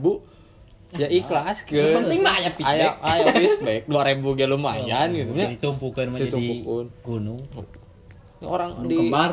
ya 0.95 1.09
ikhlas 1.09 1.65
ke 1.65 1.75
Yang 1.75 1.97
penting 1.99 2.21
mah 2.21 2.35
aya 2.35 2.51
feedback. 2.53 2.71
aya 2.71 2.89
aya 3.03 3.25
feedback 3.33 3.81
2000 3.89 4.39
ge 4.39 4.47
lumayan 4.47 5.07
gitu 5.11 5.31
nya 5.33 5.47
ditumpukeun 5.51 6.07
mah 6.07 6.19
jadi 6.21 6.29
Ditumpukeun. 6.31 6.87
gunung 7.03 7.41
orang 8.47 8.71
Gunung 8.79 8.89
di 8.91 8.97
kembar. 8.99 9.31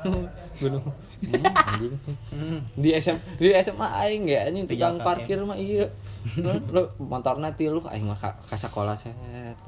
gunung 0.60 0.84
Hmm, 1.20 2.64
di 2.80 2.96
SM 2.96 3.12
di 3.36 3.52
SMA 3.60 3.84
aing 4.08 4.24
ya 4.24 4.48
anjing 4.48 4.64
tukang 4.64 4.96
Tiga 4.96 5.04
parkir 5.04 5.36
mah 5.44 5.52
iya. 5.52 5.84
Lu 6.72 6.88
motorna 6.96 7.52
tilu 7.52 7.84
aing 7.84 8.08
mah 8.08 8.16
ka, 8.16 8.40
sekolah 8.48 8.96
set. 8.96 9.12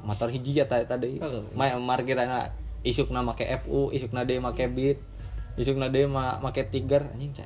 Motor 0.01 0.33
hiji 0.33 0.57
ya 0.57 0.65
tadi 0.65 0.89
tadi 0.89 1.21
mah 1.53 1.77
markirana 1.77 2.49
isukna 2.81 3.21
make 3.21 3.45
FU 3.61 3.93
isukna 3.93 4.25
deui 4.25 4.41
make 4.41 4.65
Beat 4.65 4.97
isukna 5.53 5.93
deui 5.93 6.09
mah 6.09 6.41
make 6.41 6.65
Tiger 6.73 7.05
anjing 7.13 7.37
cai. 7.37 7.45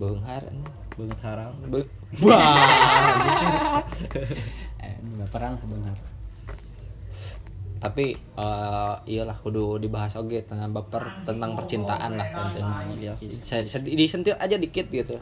Beunghar 0.00 0.48
banget 0.96 1.20
haram. 1.20 1.52
Be- 1.68 1.92
Wah. 2.24 3.84
Eh, 4.80 4.96
baperan 5.20 5.60
sebenarnya. 5.60 6.15
Tapi 7.76 8.16
eh, 8.16 8.94
iyalah 9.08 9.36
kudu 9.40 9.76
dibahas 9.76 10.16
oge 10.16 10.44
tentang 10.44 10.72
baper 10.72 11.24
tentang 11.28 11.52
percintaan 11.56 12.16
lah. 12.16 12.28
Saya 13.44 13.64
saya 13.64 13.80
disentil 13.84 14.36
aja 14.36 14.56
dikit 14.56 14.88
gitu 14.88 15.20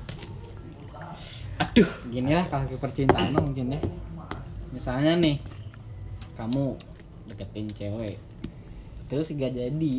Gini 2.11 2.35
lah 2.35 2.47
kalau 2.51 2.67
ke 2.67 2.77
percintaan 2.79 3.31
mungkin 3.31 3.79
ya. 3.79 3.81
Misalnya 4.75 5.15
nih, 5.23 5.39
kamu 6.35 6.75
deketin 7.31 7.71
cewek, 7.71 8.19
terus 9.07 9.31
gak 9.39 9.55
jadi, 9.55 9.95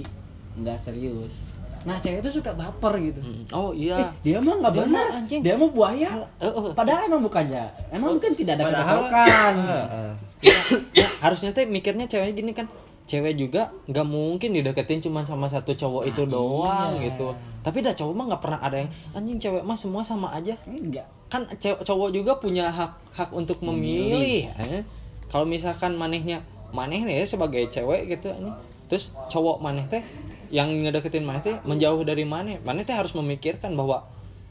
nggak 0.59 0.77
serius. 0.83 1.54
Nah 1.85 2.01
cewek 2.01 2.19
itu 2.19 2.41
suka 2.41 2.51
baper 2.51 2.93
gitu. 2.99 3.21
Hmm. 3.21 3.45
oh 3.53 3.69
Eh, 3.71 3.87
iya 3.87 4.09
dia 4.19 4.41
mah 4.41 4.57
nggak 4.57 4.73
Dia 4.73 4.81
benar, 4.83 5.07
anjing. 5.13 5.41
dia 5.45 5.53
mah 5.53 5.69
buaya. 5.69 6.09
Heeh. 6.41 6.73
Padahal 6.73 7.01
emang 7.05 7.21
bukannya, 7.21 7.63
emang 7.93 8.17
mungkin 8.17 8.33
tidak 8.33 8.57
ada 8.57 8.63
kecocokan. 8.67 9.53
ya, 10.91 11.07
harusnya 11.21 11.53
teh 11.53 11.65
mikirnya 11.65 12.05
ceweknya 12.05 12.33
gini 12.33 12.51
kan 12.51 12.67
cewek 13.05 13.37
juga 13.37 13.69
nggak 13.85 14.01
mungkin 14.03 14.49
dideketin 14.49 14.97
cuma 14.99 15.21
sama 15.21 15.45
satu 15.45 15.77
cowok 15.77 16.09
itu 16.09 16.25
doang 16.25 16.97
gitu 17.01 17.37
tapi 17.61 17.85
dah 17.85 17.93
cowok 17.93 18.13
mah 18.13 18.25
nggak 18.33 18.41
pernah 18.41 18.59
ada 18.61 18.77
yang 18.81 18.89
anjing 19.13 19.37
cewek 19.37 19.61
mah 19.61 19.77
semua 19.77 20.01
sama 20.01 20.33
aja 20.33 20.57
Enggak. 20.65 21.05
kan 21.29 21.45
cowok 21.61 22.09
juga 22.09 22.41
punya 22.41 22.69
hak 22.69 22.91
hak 23.13 23.29
untuk 23.29 23.61
memilih 23.61 24.49
eh. 24.57 24.81
kalau 25.29 25.45
misalkan 25.45 25.93
manehnya 25.93 26.41
maneh 26.73 27.05
nih 27.05 27.21
ya 27.21 27.25
sebagai 27.29 27.69
cewek 27.69 28.09
gitu 28.09 28.33
anjing 28.33 28.57
terus 28.89 29.13
cowok 29.29 29.61
maneh 29.61 29.85
teh 29.85 30.01
yang 30.51 30.69
ngedeketin 30.71 31.25
maneh 31.25 31.41
teh 31.41 31.57
menjauh 31.63 32.01
dari 32.03 32.27
maneh 32.27 32.61
maneh 32.61 32.83
teh 32.83 32.93
harus 32.93 33.13
memikirkan 33.13 33.73
bahwa 33.73 34.05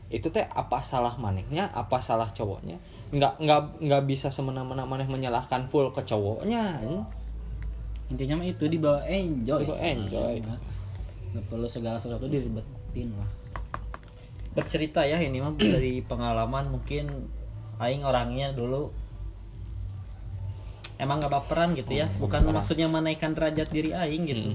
itu 0.09 0.31
teh 0.31 0.47
apa 0.47 0.85
salah 0.85 1.17
manehnya 1.19 1.71
apa 1.75 1.99
salah 1.99 2.31
cowoknya 2.31 2.79
nggak 3.15 3.35
nggak 3.39 3.61
nggak 3.79 4.03
bisa 4.11 4.29
semena-mena 4.33 4.83
maneh 4.83 5.07
menyalahkan 5.07 5.71
full 5.71 5.95
ke 5.95 6.03
cowoknya. 6.03 6.83
Intinya 8.11 8.43
mah 8.43 8.47
itu 8.51 8.67
dibawa 8.67 9.07
enjoy. 9.07 9.63
Dibawa 9.65 9.81
enjoy. 9.81 10.35
Nggak 11.33 11.45
perlu 11.47 11.67
segala 11.71 11.97
sesuatu 11.97 12.27
diribetin 12.27 13.11
lah. 13.15 13.31
bercerita 14.55 15.03
ya 15.03 15.19
ini 15.19 15.43
mah 15.43 15.51
dari 15.75 15.99
pengalaman 15.99 16.71
mungkin 16.71 17.11
aing 17.83 18.07
orangnya 18.07 18.55
dulu 18.55 18.87
emang 20.95 21.19
gak 21.19 21.35
baperan 21.35 21.75
gitu 21.75 21.99
ya 21.99 22.07
bukan 22.23 22.47
maksudnya 22.55 22.87
menaikkan 22.87 23.35
derajat 23.35 23.67
diri 23.75 23.91
aing 23.91 24.31
gitu 24.31 24.55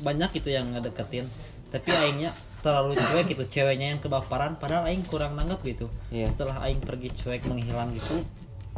banyak 0.00 0.30
gitu 0.40 0.52
yang 0.52 0.72
ngedeketin. 0.72 1.28
Tapi 1.70 1.90
aingnya 1.92 2.34
terlalu 2.60 2.96
cuek 2.96 3.32
gitu 3.32 3.44
ceweknya 3.48 3.96
yang 3.96 4.00
kebaperan 4.04 4.60
padahal 4.60 4.84
aing 4.88 5.04
kurang 5.08 5.32
nanggap 5.36 5.64
gitu. 5.64 5.88
Iya. 6.12 6.28
setelah 6.28 6.60
aing 6.68 6.84
pergi 6.84 7.08
cuek 7.16 7.48
menghilang 7.48 7.96
gitu 7.96 8.20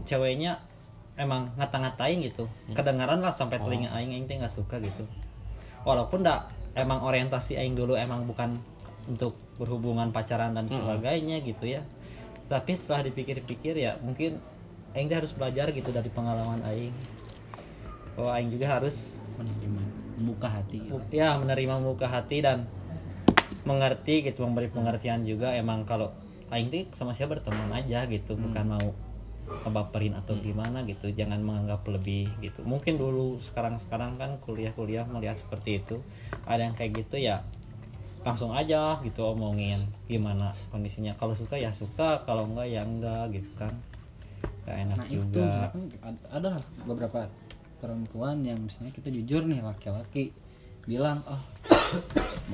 ceweknya 0.06 0.62
emang 1.18 1.50
ngata-ngatain 1.58 2.24
gitu. 2.24 2.48
Kedengaran 2.72 3.20
lah 3.20 3.34
sampai 3.34 3.60
telinga 3.60 3.92
aing 3.92 4.16
aing 4.16 4.26
teh 4.30 4.38
nggak 4.38 4.52
suka 4.54 4.80
gitu. 4.80 5.04
Walaupun 5.82 6.22
dak 6.24 6.48
emang 6.78 7.02
orientasi 7.02 7.58
aing 7.58 7.74
dulu 7.74 7.98
emang 7.98 8.24
bukan 8.24 8.56
untuk 9.10 9.34
berhubungan 9.58 10.14
pacaran 10.14 10.54
dan 10.54 10.70
sebagainya 10.70 11.42
gitu 11.42 11.68
ya. 11.68 11.82
Tapi 12.46 12.72
setelah 12.78 13.10
dipikir-pikir 13.10 13.76
ya 13.76 13.98
mungkin 14.00 14.38
aing 14.94 15.10
teh 15.10 15.18
harus 15.18 15.34
belajar 15.34 15.74
gitu 15.74 15.90
dari 15.90 16.08
pengalaman 16.08 16.62
aing. 16.70 16.94
Bahwa 18.14 18.30
aing 18.38 18.50
juga 18.52 18.78
harus 18.78 19.18
Menerima, 19.32 19.82
membuka 20.22 20.46
hati. 20.46 20.78
ya 21.10 21.34
menerima 21.42 21.82
muka 21.82 22.06
hati 22.06 22.38
dan 22.46 22.70
mengerti 23.66 24.22
gitu 24.22 24.46
memberi 24.46 24.70
pengertian 24.70 25.26
juga. 25.26 25.50
Emang 25.58 25.82
kalau 25.82 26.14
aing 26.54 26.70
tuh 26.70 26.86
sama 26.94 27.10
siapa 27.10 27.34
berteman 27.34 27.74
aja 27.74 28.06
gitu 28.06 28.38
bukan 28.38 28.78
mau 28.78 28.86
ngebaperin 29.66 30.14
atau 30.14 30.38
gimana 30.38 30.86
gitu. 30.86 31.10
Jangan 31.10 31.42
menganggap 31.42 31.82
lebih 31.90 32.30
gitu. 32.38 32.62
Mungkin 32.62 33.02
dulu 33.02 33.42
sekarang 33.42 33.82
sekarang 33.82 34.14
kan 34.14 34.38
kuliah 34.38 34.70
kuliah 34.70 35.02
melihat 35.10 35.42
seperti 35.42 35.82
itu. 35.82 35.98
Ada 36.46 36.70
yang 36.70 36.74
kayak 36.78 37.02
gitu 37.02 37.18
ya 37.18 37.42
langsung 38.22 38.54
aja 38.54 39.02
gitu 39.02 39.34
omongin 39.34 39.82
gimana 40.06 40.54
kondisinya. 40.70 41.18
Kalau 41.18 41.34
suka 41.34 41.58
ya 41.58 41.74
suka. 41.74 42.22
Kalau 42.22 42.46
enggak 42.46 42.70
ya 42.70 42.86
enggak 42.86 43.34
gitu 43.34 43.50
kan. 43.58 43.74
Gak 44.62 44.78
enak 44.78 44.94
Nah 45.02 45.06
itu 45.10 45.18
juga. 45.26 45.74
ad- 46.06 46.26
ada 46.30 46.50
beberapa 46.86 47.26
perempuan 47.82 48.46
yang 48.46 48.62
misalnya 48.62 48.94
kita 48.94 49.10
jujur 49.10 49.42
nih 49.42 49.58
laki-laki 49.58 50.30
bilang 50.86 51.26
oh 51.26 51.42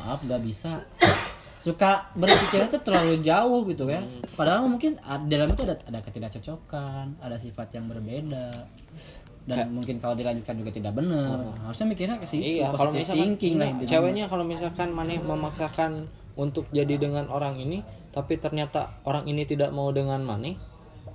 maaf 0.00 0.24
gak 0.24 0.40
bisa. 0.40 0.80
Suka 1.60 2.08
berpikirnya 2.16 2.72
tuh 2.72 2.80
terlalu 2.80 3.20
jauh 3.20 3.60
gitu 3.68 3.92
ya. 3.92 4.00
Padahal 4.32 4.64
mungkin 4.64 4.96
dalam 5.28 5.52
itu 5.52 5.62
ada 5.68 5.76
ada 5.84 6.00
ketidakcocokan 6.00 7.20
ada 7.20 7.36
sifat 7.36 7.76
yang 7.76 7.92
berbeda. 7.92 8.64
Dan 9.48 9.72
mungkin 9.76 10.00
kalau 10.00 10.16
dilanjutkan 10.16 10.56
juga 10.60 10.70
tidak 10.72 10.92
benar. 10.96 11.44
Harusnya 11.60 11.86
mikirnya 11.92 12.16
ke 12.20 12.26
situ 12.28 12.60
iya 12.64 12.72
kalau 12.72 12.92
misalkan 12.96 13.36
thinking 13.36 13.54
lah 13.60 13.68
ceweknya 13.84 14.24
kalau 14.32 14.44
misalkan 14.48 14.88
maneh 14.96 15.20
memaksakan 15.20 16.08
untuk 16.38 16.70
jadi 16.72 16.96
dengan 16.96 17.28
orang 17.28 17.58
ini 17.60 17.82
tapi 18.14 18.40
ternyata 18.40 19.02
orang 19.04 19.28
ini 19.28 19.44
tidak 19.44 19.74
mau 19.74 19.90
dengan 19.92 20.22
maneh 20.24 20.56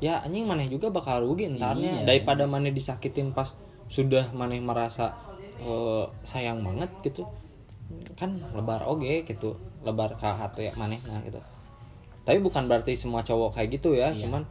ya 0.03 0.19
anjing 0.19 0.43
maneh 0.43 0.67
juga 0.67 0.91
bakal 0.91 1.23
rugi 1.23 1.47
entarnya. 1.47 2.03
Iya. 2.03 2.05
daripada 2.05 2.43
maneh 2.43 2.75
disakitin 2.75 3.31
pas 3.31 3.55
sudah 3.93 4.25
maneh 4.33 4.57
merasa 4.57 5.13
eh, 5.61 6.05
sayang 6.25 6.65
banget 6.65 6.89
gitu. 7.05 7.29
Kan 8.17 8.41
lebar 8.57 8.81
oge 8.89 9.21
gitu 9.29 9.53
lebar 9.85 10.17
ke 10.17 10.25
hati 10.25 10.73
maneh 10.79 10.97
nah 11.05 11.21
gitu. 11.21 11.37
Tapi 12.25 12.39
bukan 12.41 12.65
berarti 12.65 12.97
semua 12.97 13.21
cowok 13.21 13.59
kayak 13.59 13.69
gitu 13.77 13.93
ya 13.93 14.09
cuman 14.15 14.41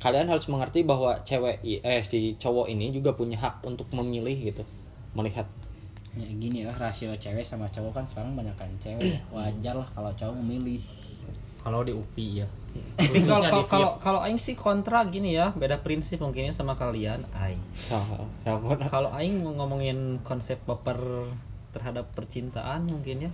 kalian 0.00 0.28
harus 0.28 0.48
mengerti 0.52 0.84
bahwa 0.84 1.16
cewek 1.24 1.60
eh 1.64 2.02
si 2.04 2.36
cowok 2.36 2.68
ini 2.68 2.92
juga 2.92 3.16
punya 3.16 3.36
hak 3.40 3.64
untuk 3.64 3.86
memilih 3.94 4.52
gitu 4.52 4.64
melihat. 5.16 5.46
Ya 6.16 6.28
gini 6.32 6.64
ya 6.64 6.72
rasio 6.72 7.12
cewek 7.16 7.44
sama 7.44 7.68
cowok 7.68 7.92
kan 8.00 8.04
sekarang 8.08 8.32
banyak 8.34 8.56
kan 8.56 8.68
cewek. 8.80 9.20
Wajar 9.34 9.76
lah 9.76 9.88
kalau 9.92 10.12
cowok 10.16 10.36
memilih 10.40 10.80
kalau 11.66 11.82
di 11.82 11.90
UPI 11.90 12.46
ya 12.46 12.48
Tapi 12.94 13.26
kalau 13.26 13.66
kalau 13.66 13.90
kalau 13.98 14.20
aing 14.22 14.38
sih 14.38 14.54
kontra 14.54 15.02
gini 15.10 15.34
ya, 15.34 15.50
beda 15.50 15.82
prinsip 15.82 16.22
mungkinnya 16.22 16.54
sama 16.54 16.78
kalian. 16.78 17.26
Aing. 17.34 17.58
Nah, 17.90 18.22
nah, 18.46 18.86
Kalau 18.86 19.10
aing 19.10 19.42
mau 19.42 19.50
ngomongin 19.58 20.22
konsep 20.22 20.62
baper 20.62 21.26
terhadap 21.74 22.06
percintaan 22.14 22.86
mungkin 22.86 23.26
ya 23.26 23.32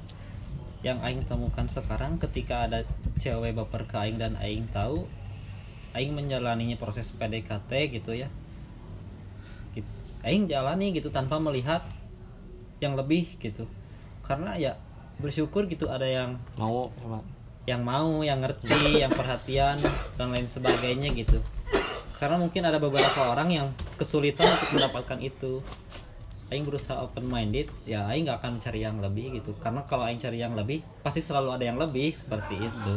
yang 0.83 0.99
aing 1.05 1.29
temukan 1.29 1.69
sekarang 1.69 2.19
ketika 2.19 2.67
ada 2.67 2.83
cewek 3.21 3.53
baper 3.53 3.85
ke 3.87 3.97
aing 4.01 4.17
dan 4.17 4.35
aing 4.41 4.67
tahu 4.73 5.07
aing 5.93 6.17
menjalaninya 6.17 6.81
proses 6.81 7.13
PDKT 7.13 7.93
gitu 7.93 8.17
ya. 8.17 8.33
Aing 10.25 10.47
jalani 10.47 10.95
gitu 10.95 11.11
tanpa 11.13 11.37
melihat 11.43 11.85
yang 12.81 12.97
lebih 12.97 13.37
gitu. 13.43 13.69
Karena 14.25 14.57
ya 14.57 14.79
bersyukur 15.19 15.69
gitu 15.69 15.91
ada 15.91 16.07
yang 16.07 16.39
mau 16.57 16.89
sama 17.03 17.21
yang 17.63 17.87
mau, 17.87 18.27
yang 18.27 18.43
ngerti, 18.43 19.03
yang 19.03 19.13
perhatian 19.13 19.79
dan 20.19 20.27
lain 20.35 20.51
sebagainya 20.51 21.15
gitu. 21.15 21.39
Karena 22.19 22.39
mungkin 22.39 22.63
ada 22.67 22.79
beberapa 22.79 23.31
orang 23.31 23.51
yang 23.51 23.67
kesulitan 23.95 24.47
untuk 24.47 24.79
mendapatkan 24.79 25.19
itu. 25.19 25.63
Aing 26.53 26.69
berusaha 26.69 27.01
open 27.01 27.25
minded, 27.25 27.73
ya 27.89 28.05
Aing 28.07 28.29
nggak 28.29 28.45
akan 28.45 28.61
cari 28.61 28.85
yang 28.85 29.01
lebih 29.01 29.41
gitu. 29.41 29.57
Karena 29.57 29.83
kalau 29.89 30.05
Aing 30.05 30.21
cari 30.21 30.37
yang 30.37 30.53
lebih, 30.53 30.85
pasti 31.01 31.25
selalu 31.25 31.49
ada 31.57 31.65
yang 31.65 31.81
lebih 31.81 32.13
seperti 32.13 32.61
itu. 32.61 32.97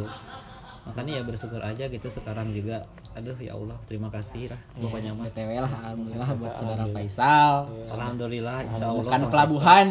Makanya 0.86 1.18
ya 1.18 1.22
bersyukur 1.24 1.58
aja 1.58 1.88
gitu 1.88 2.06
sekarang 2.06 2.52
juga. 2.52 2.84
Aduh 3.16 3.34
ya 3.40 3.56
Allah, 3.56 3.74
terima 3.88 4.12
kasih 4.12 4.52
lah. 4.52 4.60
Pokoknya 4.76 5.16
mah. 5.16 5.24
btw 5.26 5.50
lah 5.58 5.72
alhamdulillah 5.72 6.28
buat 6.36 6.52
saudara 6.52 6.84
Faisal 6.92 7.54
Alhamdulillah, 7.90 8.58
insya 8.68 8.84
Allah 8.92 9.02
bukan 9.02 9.18
sama- 9.18 9.32
pelabuhan 9.32 9.86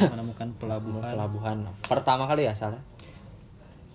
menemukan 0.00 0.48
pelabuhan. 0.56 1.12
pelabuhan 1.12 1.56
pertama 1.84 2.24
kali 2.24 2.48
ya 2.48 2.56
salah 2.56 2.80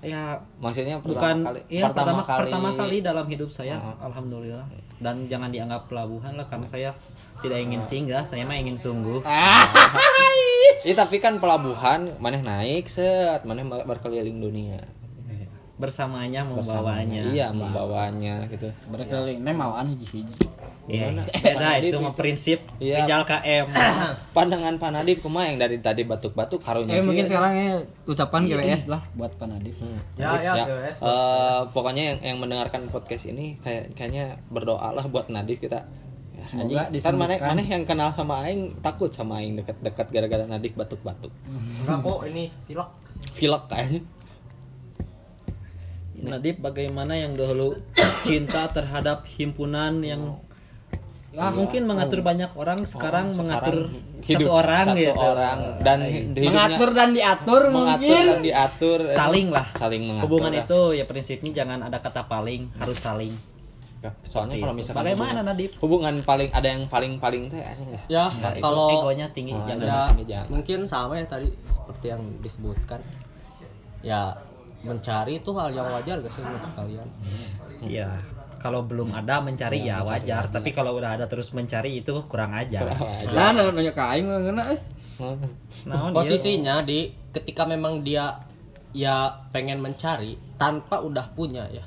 Ya 0.05 0.37
maksudnya 0.61 1.01
bukan 1.01 1.41
pertama 1.41 1.49
kali 1.49 1.59
iya, 1.73 1.83
pertama, 1.89 2.21
pertama 2.21 2.69
kali 2.77 2.97
dalam 3.01 3.25
hidup 3.25 3.49
saya 3.49 3.81
alhamdulillah. 3.99 4.69
Dan 5.01 5.25
jangan 5.27 5.49
dianggap 5.49 5.89
pelabuhan 5.89 6.37
lah 6.37 6.45
karena 6.47 6.67
saya 6.69 6.89
tidak 7.41 7.59
ingin 7.59 7.81
singgah 7.81 8.23
saya 8.23 8.45
mah 8.45 8.55
ingin 8.55 8.77
sungguh. 8.77 9.25
Iya 10.85 11.01
tapi 11.01 11.17
kan 11.17 11.41
pelabuhan 11.41 12.13
mana 12.21 12.37
naik 12.45 12.85
set 12.85 13.41
mana 13.41 13.65
berkeliling 13.65 14.37
dunia 14.37 14.85
bersamanya 15.75 16.41
membawanya 16.41 17.21
iya 17.27 17.51
membawanya 17.51 18.47
gitu. 18.47 18.71
Berkeliling. 18.88 19.39
Ini 19.39 19.51
mawaan 19.51 19.91
hiji-hiji 19.91 20.47
Iya, 20.85 21.09
beda 21.43 21.81
itu 21.81 21.97
mah 21.97 22.13
prinsip 22.13 22.61
Iya. 22.77 23.01
tinggal 23.01 23.25
KM 23.25 23.65
pandangan 24.38 24.77
Pak 24.77 24.89
Nadib 24.91 25.17
kumaha 25.19 25.49
yang 25.49 25.57
dari 25.57 25.81
tadi 25.81 26.05
batuk-batuk 26.05 26.61
karunya 26.61 26.93
eh 26.93 27.01
mungkin 27.01 27.25
sekarang 27.25 27.53
ya 27.57 27.73
ucapan 28.05 28.45
GWS 28.45 28.85
lah 28.88 29.01
buat 29.11 29.33
Pak 29.33 29.47
Nadif 29.47 29.73
Hmm. 29.75 29.97
Ya, 30.13 30.29
ya, 30.38 30.53
Ya, 30.53 30.63
GWS. 30.63 30.97
eh, 31.01 31.59
pokoknya 31.73 32.03
yang 32.05 32.19
yang 32.23 32.38
mendengarkan 32.38 32.85
podcast 32.88 33.25
ini 33.25 33.57
kayak 33.59 33.91
kayaknya 33.93 34.38
berdoa 34.47 34.93
lah 34.93 35.03
buat 35.05 35.25
Nadif 35.27 35.59
kita. 35.59 35.83
Ya, 36.31 36.45
Semoga 36.45 36.81
anjing, 36.85 37.01
kan 37.01 37.15
mana 37.15 37.33
mana 37.41 37.61
yang 37.61 37.83
kenal 37.83 38.11
sama 38.11 38.43
aing 38.43 38.77
takut 38.79 39.09
sama 39.09 39.39
aing 39.39 39.55
dekat-dekat 39.55 40.07
gara-gara 40.09 40.45
Nadif 40.45 40.75
batuk-batuk. 40.75 41.33
enggak 41.81 41.97
kok 41.97 42.19
ini 42.25 42.47
pilek. 42.63 42.89
Pilek 43.33 43.63
kayaknya. 43.65 43.99
Nadib 46.17 46.56
bagaimana 46.58 47.13
yang 47.13 47.34
dahulu 47.34 47.75
cinta 48.21 48.67
terhadap 48.69 49.28
himpunan 49.28 49.99
yang 49.99 50.39
Ah, 51.36 51.51
mungkin 51.51 51.84
mengatur 51.84 52.23
banyak 52.23 52.47
orang 52.56 52.88
sekarang, 52.88 53.28
Oh, 53.28 53.43
mengatur 53.43 53.91
hidup. 54.23 54.39
satu 54.39 54.56
orang 54.56 54.86
satu 54.88 54.95
gitu. 54.97 55.19
orang. 55.19 55.58
Dan 55.84 55.99
hidupnya 56.08 56.47
mengatur 56.47 56.89
dan 56.95 57.10
diatur 57.12 57.62
mengatur 57.67 58.08
mungkin 58.08 58.23
dan 58.25 58.39
diatur. 58.39 58.99
Eh, 59.04 59.12
saling 59.12 59.47
lah. 59.51 59.67
Saling 59.75 60.01
mengatur 60.01 60.25
hubungan 60.32 60.51
lah. 60.54 60.63
itu 60.63 60.80
ya 60.95 61.04
prinsipnya 61.04 61.51
jangan 61.54 61.84
ada 61.84 61.99
kata 61.99 62.23
paling 62.23 62.71
harus 62.80 62.95
saling. 62.95 63.36
Ya, 63.99 64.15
soalnya 64.23 64.63
kalau 64.63 64.71
misalkan 64.71 65.01
bagaimana 65.01 65.28
hubungan, 65.34 65.45
Nadib? 65.51 65.71
hubungan 65.75 66.13
paling 66.23 66.49
ada 66.54 66.67
yang 66.69 66.84
paling 66.86 67.13
paling 67.17 67.43
teh 67.49 67.60
guys. 67.60 68.04
ya 68.08 68.32
Nah, 68.32 68.54
itu. 68.54 68.63
kalau 68.63 68.86
egonya 68.93 69.28
tinggi 69.28 69.51
Nah, 69.51 69.65
jangan 69.65 69.84
ya 69.84 69.99
Ini 70.08 70.23
jangan. 70.23 70.47
mungkin 70.47 70.80
sama 70.86 71.13
ya 71.17 71.25
tadi 71.28 71.49
seperti 71.67 72.06
yang 72.08 72.23
disebutkan. 72.39 72.99
Ya 73.99 74.32
mencari 74.86 75.41
itu 75.41 75.50
hal 75.58 75.74
yang 75.74 75.89
wajar 75.89 76.21
gak 76.21 76.32
sih 76.32 76.45
menurut 76.45 76.71
kalian? 76.78 77.08
Iya, 77.84 78.10
kalau 78.62 78.86
belum 78.86 79.13
ada 79.13 79.41
mencari 79.41 79.86
ya 79.86 80.02
wajar, 80.02 80.48
tapi 80.50 80.74
kalau 80.74 80.98
udah 80.98 81.19
ada 81.19 81.26
terus 81.26 81.54
mencari 81.54 82.02
itu 82.02 82.13
kurang 82.30 82.54
ajar. 82.54 82.93
nah 83.36 83.52
nah 83.52 83.69
banyak 83.69 83.93
kain 83.93 84.26
ngena 84.26 84.74
eh. 84.74 84.82
Naon 85.88 86.12
ieu? 86.12 86.15
posisinya 86.15 86.84
di 86.84 87.08
ketika 87.32 87.63
memang 87.63 88.04
dia 88.04 88.36
ya 88.91 89.48
pengen 89.52 89.80
mencari 89.80 90.36
tanpa 90.60 91.00
udah 91.00 91.32
punya 91.32 91.67
ya 91.71 91.86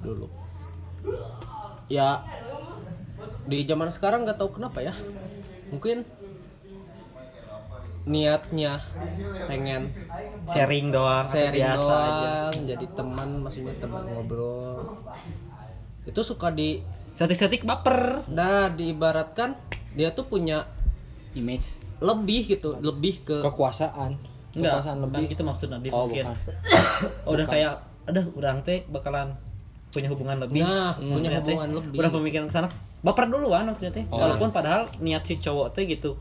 dulu. 0.00 0.28
Ya 1.92 2.24
di 3.44 3.66
zaman 3.68 3.92
sekarang 3.92 4.24
nggak 4.24 4.40
tahu 4.40 4.56
kenapa 4.56 4.80
ya. 4.80 4.94
Mungkin 5.68 6.04
niatnya 8.02 8.82
pengen 9.46 9.94
sharing 10.44 10.90
doang, 10.90 11.22
sharing 11.22 11.62
biasa 11.62 11.94
aja. 11.94 12.10
doang 12.50 12.54
jadi 12.66 12.86
teman 12.92 13.28
maksudnya 13.40 13.74
teman 13.78 14.02
ngobrol 14.08 14.98
itu 16.02 16.20
suka 16.20 16.50
di 16.50 16.82
Setik-setik 17.12 17.62
baper. 17.62 18.24
nah 18.26 18.66
diibaratkan 18.66 19.54
dia 19.92 20.10
tuh 20.10 20.24
punya 20.24 20.64
image 21.32 21.76
lebih 22.00 22.48
gitu 22.48 22.74
lebih 22.80 23.22
ke 23.22 23.36
kekuasaan 23.40 24.16
Enggak, 24.52 24.80
kekuasaan 24.80 24.98
lebih 25.00 25.22
gitu 25.30 25.42
maksud 25.44 25.68
Nadif 25.68 25.92
Oh, 25.92 26.04
mungkin. 26.04 26.26
Oh, 27.28 27.32
udah 27.32 27.46
kayak 27.46 27.72
aduh 28.02 28.26
urang 28.34 28.60
teh 28.60 28.82
bakalan 28.90 29.30
punya 29.88 30.08
hubungan 30.08 30.40
lebih. 30.40 30.60
Nah, 30.60 30.96
punya 30.96 31.14
Maksudnya 31.14 31.40
teh, 31.40 31.52
hubungan 31.54 31.70
lebih. 31.78 31.98
Udah 32.00 32.10
pemikiran 32.10 32.46
ke 32.48 32.54
sana. 32.54 32.68
Baper 33.02 33.26
duluan 33.26 33.66
maksudnya 33.66 33.90
teh. 33.90 34.06
Oh. 34.08 34.18
Walaupun 34.22 34.54
padahal 34.54 34.86
niat 35.02 35.26
si 35.26 35.42
cowok 35.42 35.74
teh 35.74 35.84
gitu. 35.90 36.14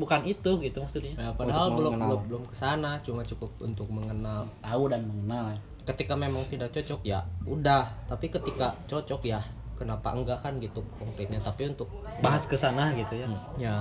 Bukan 0.00 0.24
itu 0.24 0.50
gitu 0.64 0.78
maksudnya. 0.80 1.12
Ya, 1.12 1.28
padahal 1.36 1.68
Untuk 1.68 1.84
belum 1.84 1.92
mengenal. 2.00 2.08
belum 2.08 2.22
belum 2.28 2.42
ke 2.48 2.54
sana, 2.56 2.96
cuma 3.04 3.20
cukup 3.20 3.52
untuk 3.60 3.86
mengenal. 3.92 4.48
tahu 4.64 4.88
dan 4.88 5.04
mengenal 5.04 5.52
Ketika 5.82 6.14
memang 6.14 6.46
tidak 6.48 6.72
cocok 6.72 7.02
ya 7.04 7.20
udah, 7.44 7.84
tapi 8.06 8.30
ketika 8.30 8.72
cocok 8.88 9.20
ya 9.28 9.42
kenapa 9.76 10.14
enggak 10.16 10.40
kan 10.40 10.56
gitu 10.56 10.80
konkretnya. 10.96 11.42
Tapi 11.42 11.68
untuk 11.74 11.90
Bahas 12.24 12.48
ke 12.48 12.56
sana 12.56 12.96
gitu 12.96 13.12
ya. 13.18 13.26
ya 13.60 13.74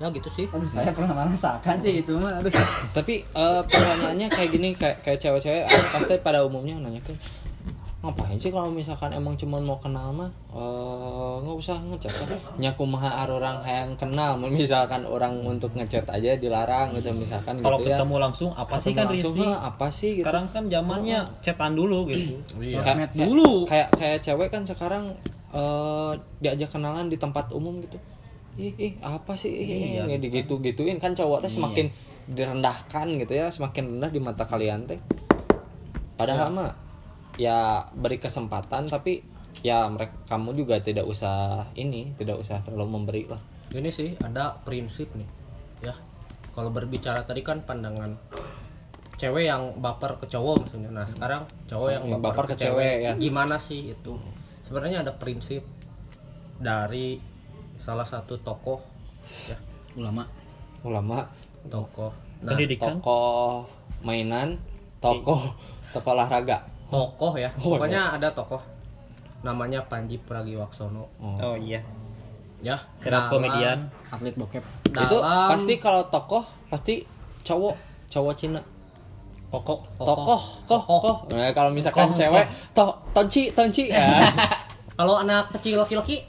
ya 0.00 0.08
gitu 0.08 0.32
sih. 0.32 0.48
aduh 0.48 0.64
saya 0.64 0.96
pernah 0.96 1.12
merasakan 1.12 1.76
sih 1.76 2.00
itu 2.00 2.16
mah 2.16 2.40
aduh 2.40 2.48
tapi 2.96 3.20
eh, 3.20 3.60
pertanyaannya 3.68 4.32
kayak 4.32 4.48
gini 4.48 4.68
kayak 4.72 4.96
kayak 5.04 5.20
cewek-cewek 5.20 5.68
ah, 5.68 5.84
pasti 5.92 6.16
pada 6.24 6.40
umumnya 6.40 6.80
nanya 6.80 7.04
kan 7.04 7.12
ngapain 8.00 8.40
sih 8.40 8.48
kalau 8.48 8.72
misalkan 8.72 9.12
emang 9.12 9.36
cuma 9.36 9.60
mau 9.60 9.76
kenal 9.76 10.08
mah? 10.08 10.32
Eh, 10.56 11.34
nggak 11.44 11.52
usah 11.52 11.76
ngechat 11.84 12.08
kan 12.16 12.32
nyaku 12.56 12.88
maha 12.88 13.28
orang 13.28 13.60
yang 13.60 13.92
kenal. 14.00 14.40
Misalkan 14.40 15.04
orang 15.04 15.44
untuk 15.44 15.76
ngechat 15.76 16.08
aja 16.08 16.32
dilarang 16.40 16.96
gitu 16.96 17.12
misalkan 17.12 17.60
Kalau 17.60 17.76
gitu 17.76 17.92
ya. 17.92 18.00
ketemu 18.00 18.16
langsung 18.16 18.50
apa 18.56 18.80
sih 18.80 18.96
kan? 18.96 19.04
"Hah, 19.12 19.68
apa 19.68 19.86
sih 19.92 20.16
gitu? 20.16 20.24
Sekarang 20.24 20.48
kan 20.48 20.72
zamannya 20.72 21.28
chatan 21.44 21.76
dulu 21.76 22.08
gitu. 22.08 22.40
Iya. 22.56 22.80
Dulu. 23.12 23.68
kayak 23.68 23.92
kayak 23.92 24.18
cewek 24.24 24.48
kan 24.48 24.64
sekarang 24.64 25.12
eh, 25.52 26.12
diajak 26.40 26.72
kenalan 26.72 27.12
di 27.12 27.20
tempat 27.20 27.52
umum 27.52 27.84
gitu. 27.84 28.00
Ih, 28.56 28.72
ih 28.80 28.92
apa 29.04 29.36
sih? 29.36 29.52
Ih, 29.52 30.00
Iya, 30.00 30.16
gitu 30.16 30.56
gituin 30.64 30.96
kan 30.96 31.12
cowok 31.12 31.44
teh 31.44 31.52
semakin 31.52 31.92
direndahkan 32.32 33.06
gitu 33.20 33.32
ya 33.36 33.52
semakin 33.52 33.92
rendah 33.98 34.08
di 34.08 34.20
mata 34.24 34.48
kalian 34.48 34.88
teh. 34.88 34.96
Padahal 36.16 36.48
mah 36.48 36.72
ya 37.40 37.88
beri 37.96 38.20
kesempatan 38.20 38.84
tapi 38.84 39.24
ya 39.64 39.88
mereka 39.88 40.12
kamu 40.28 40.52
juga 40.52 40.76
tidak 40.84 41.08
usah 41.08 41.64
ini 41.72 42.12
tidak 42.20 42.36
usah 42.36 42.60
terlalu 42.60 43.00
memberi 43.00 43.24
lah 43.24 43.40
Ini 43.70 43.86
sih 43.94 44.18
ada 44.18 44.58
prinsip 44.66 45.14
nih. 45.14 45.28
Ya. 45.78 45.94
Kalau 46.50 46.74
berbicara 46.74 47.22
tadi 47.22 47.46
kan 47.46 47.62
pandangan 47.62 48.18
cewek 49.14 49.46
yang 49.46 49.78
baper 49.78 50.18
ke 50.18 50.26
cowok 50.26 50.66
maksudnya. 50.66 50.90
Nah, 50.90 51.06
sekarang 51.06 51.46
cowok 51.70 51.88
yang 51.94 52.02
Yang 52.10 52.18
baper, 52.18 52.26
baper 52.34 52.44
ke, 52.50 52.54
ke 52.58 52.62
cewek, 52.66 52.74
cewek, 52.74 52.94
ya. 53.06 53.12
Gimana 53.14 53.56
sih 53.62 53.94
itu? 53.94 54.18
Sebenarnya 54.66 55.06
ada 55.06 55.14
prinsip 55.14 55.62
dari 56.58 57.22
salah 57.78 58.02
satu 58.02 58.42
tokoh 58.42 58.82
ya, 59.46 59.56
ulama 59.94 60.26
ulama 60.82 61.30
tokoh. 61.70 62.10
Nah, 62.42 62.58
Pendidikan. 62.58 62.98
tokoh 62.98 63.70
mainan 64.02 64.58
tokoh 64.98 65.54
tokoh 65.94 66.10
olahraga 66.10 66.66
tokoh 66.90 67.32
ya. 67.38 67.50
Oh, 67.56 67.78
Pokoknya 67.78 68.18
ada 68.18 68.28
tokoh. 68.34 68.60
Namanya 69.40 69.80
Panji 69.88 70.20
Pragiwaksono. 70.20 71.06
Oh. 71.18 71.56
Iya. 71.56 71.80
Ya, 72.60 72.76
Serap 72.92 73.32
komedian. 73.32 73.88
atlet 74.04 74.36
bokep. 74.36 74.60
Itu 74.84 75.16
dalam- 75.16 75.48
pasti 75.48 75.80
kalau 75.80 76.04
tokoh 76.12 76.44
pasti 76.68 77.06
cowok. 77.40 77.74
Cowok 78.10 78.34
Cina. 78.36 78.60
Koko. 79.50 79.82
tokoh. 79.96 80.42
Koh 80.62 80.82
koh 80.86 81.16
nah, 81.32 81.50
kalau 81.50 81.74
misalkan 81.74 82.14
cewek 82.14 82.46
toh 82.70 82.94
tonci 83.10 83.50
tonci. 83.50 83.90
Ya 83.90 84.06
Kalau 85.00 85.16
anak 85.16 85.48
kecil 85.56 85.80
laki-laki? 85.80 86.22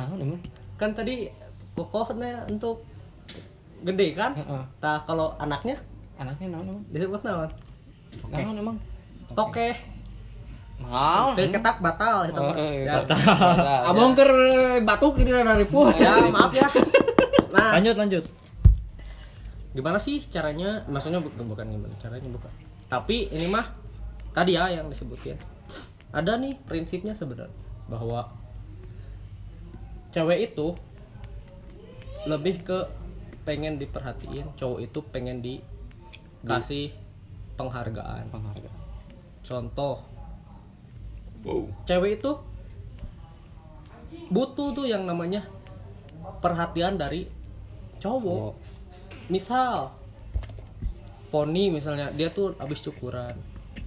Nah 0.00 0.08
ini 0.16 0.40
kan 0.80 0.96
tadi 0.96 1.28
kokohnya 1.76 2.48
untuk 2.48 2.80
gede 3.84 4.16
kan? 4.16 4.32
Heeh. 4.32 4.62
Nah, 4.80 4.96
kalau 5.04 5.36
anaknya? 5.36 5.76
Anaknya 6.16 6.56
naon 6.56 6.66
emang 6.66 6.82
disebut 6.88 7.20
naon? 7.20 7.50
naon 8.32 8.56
emang 8.56 8.76
Tokeh. 9.34 9.74
naon 10.80 11.36
Dari 11.36 11.52
ketak 11.52 11.76
batal 11.84 12.24
itu. 12.32 12.40
Oh, 12.40 12.56
eh, 12.56 12.88
Ya. 12.88 13.04
batal. 13.04 13.20
Abang 13.84 14.16
ker 14.16 14.30
batuk 14.80 15.20
ini 15.20 15.28
dari 15.28 15.62
ripuh. 15.62 15.92
Ya, 15.92 16.24
maaf 16.32 16.50
ya. 16.56 16.66
Nah, 17.52 17.76
Lanjut 17.76 17.96
lanjut. 17.98 18.24
gimana 19.70 20.02
sih 20.02 20.18
caranya? 20.26 20.82
Maksudnya 20.90 21.22
bukan 21.22 21.46
bukan 21.46 21.66
gimana 21.70 21.94
caranya 22.00 22.26
bukan. 22.26 22.50
Tapi 22.90 23.30
ini 23.30 23.46
mah 23.46 23.70
tadi 24.32 24.56
ya 24.58 24.66
yang 24.72 24.90
disebutin. 24.90 25.38
Ada 26.10 26.40
nih 26.40 26.58
prinsipnya 26.66 27.14
sebenarnya 27.14 27.54
bahwa 27.86 28.34
cewek 30.10 30.50
itu 30.50 30.74
lebih 32.26 32.66
ke 32.66 32.78
pengen 33.46 33.78
diperhatiin, 33.78 34.58
cowok 34.58 34.78
itu 34.82 34.98
pengen 35.14 35.38
dikasih 35.38 36.90
penghargaan. 37.54 38.26
penghargaan 38.32 38.79
Contoh, 39.50 39.98
wow 41.42 41.66
cewek 41.82 42.22
itu 42.22 42.32
butuh 44.30 44.70
tuh 44.70 44.86
yang 44.86 45.02
namanya 45.02 45.42
perhatian 46.38 46.94
dari 46.94 47.26
cowok. 47.98 48.54
Misal 49.26 49.90
poni 51.28 51.66
misalnya 51.66 52.14
dia 52.14 52.30
tuh 52.30 52.54
habis 52.56 52.78
cukuran. 52.78 53.34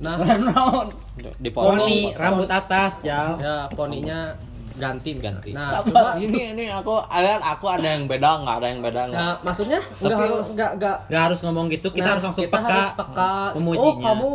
Nah, 0.03 0.19
di 1.39 1.47
Poni 1.47 1.53
poni 1.53 1.95
rambut 2.11 2.49
atas, 2.49 2.99
Jal. 2.99 3.39
ya 3.39 3.71
poninya 3.71 4.35
ganti 4.73 5.15
Ganti. 5.15 5.53
Nah, 5.53 5.79
coba 5.79 6.17
ini 6.17 6.51
ini 6.51 6.65
aku 6.67 6.97
ada 6.99 7.37
aku 7.39 7.69
ada 7.69 7.87
yang 7.87 8.09
beda 8.09 8.41
nggak 8.41 8.55
ada 8.57 8.67
yang 8.67 8.81
beda 8.81 9.01
nggak 9.05 9.21
Nah, 9.21 9.35
maksudnya 9.39 9.79
enggak 9.79 10.11
Tapi- 10.11 10.23
harus 10.27 10.45
enggak 10.49 10.71
enggak 10.75 10.97
Gak 11.07 11.21
harus 11.23 11.39
ngomong 11.39 11.65
gitu, 11.69 11.87
kita 11.87 12.03
Nah, 12.03 12.11
harus 12.11 12.23
langsung 12.25 12.43
kita 12.43 12.57
peka, 12.57 12.67
harus 12.67 12.89
peka. 12.91 13.33
memujinya. 13.55 13.87
Oh, 13.87 13.95
kamu 14.01 14.31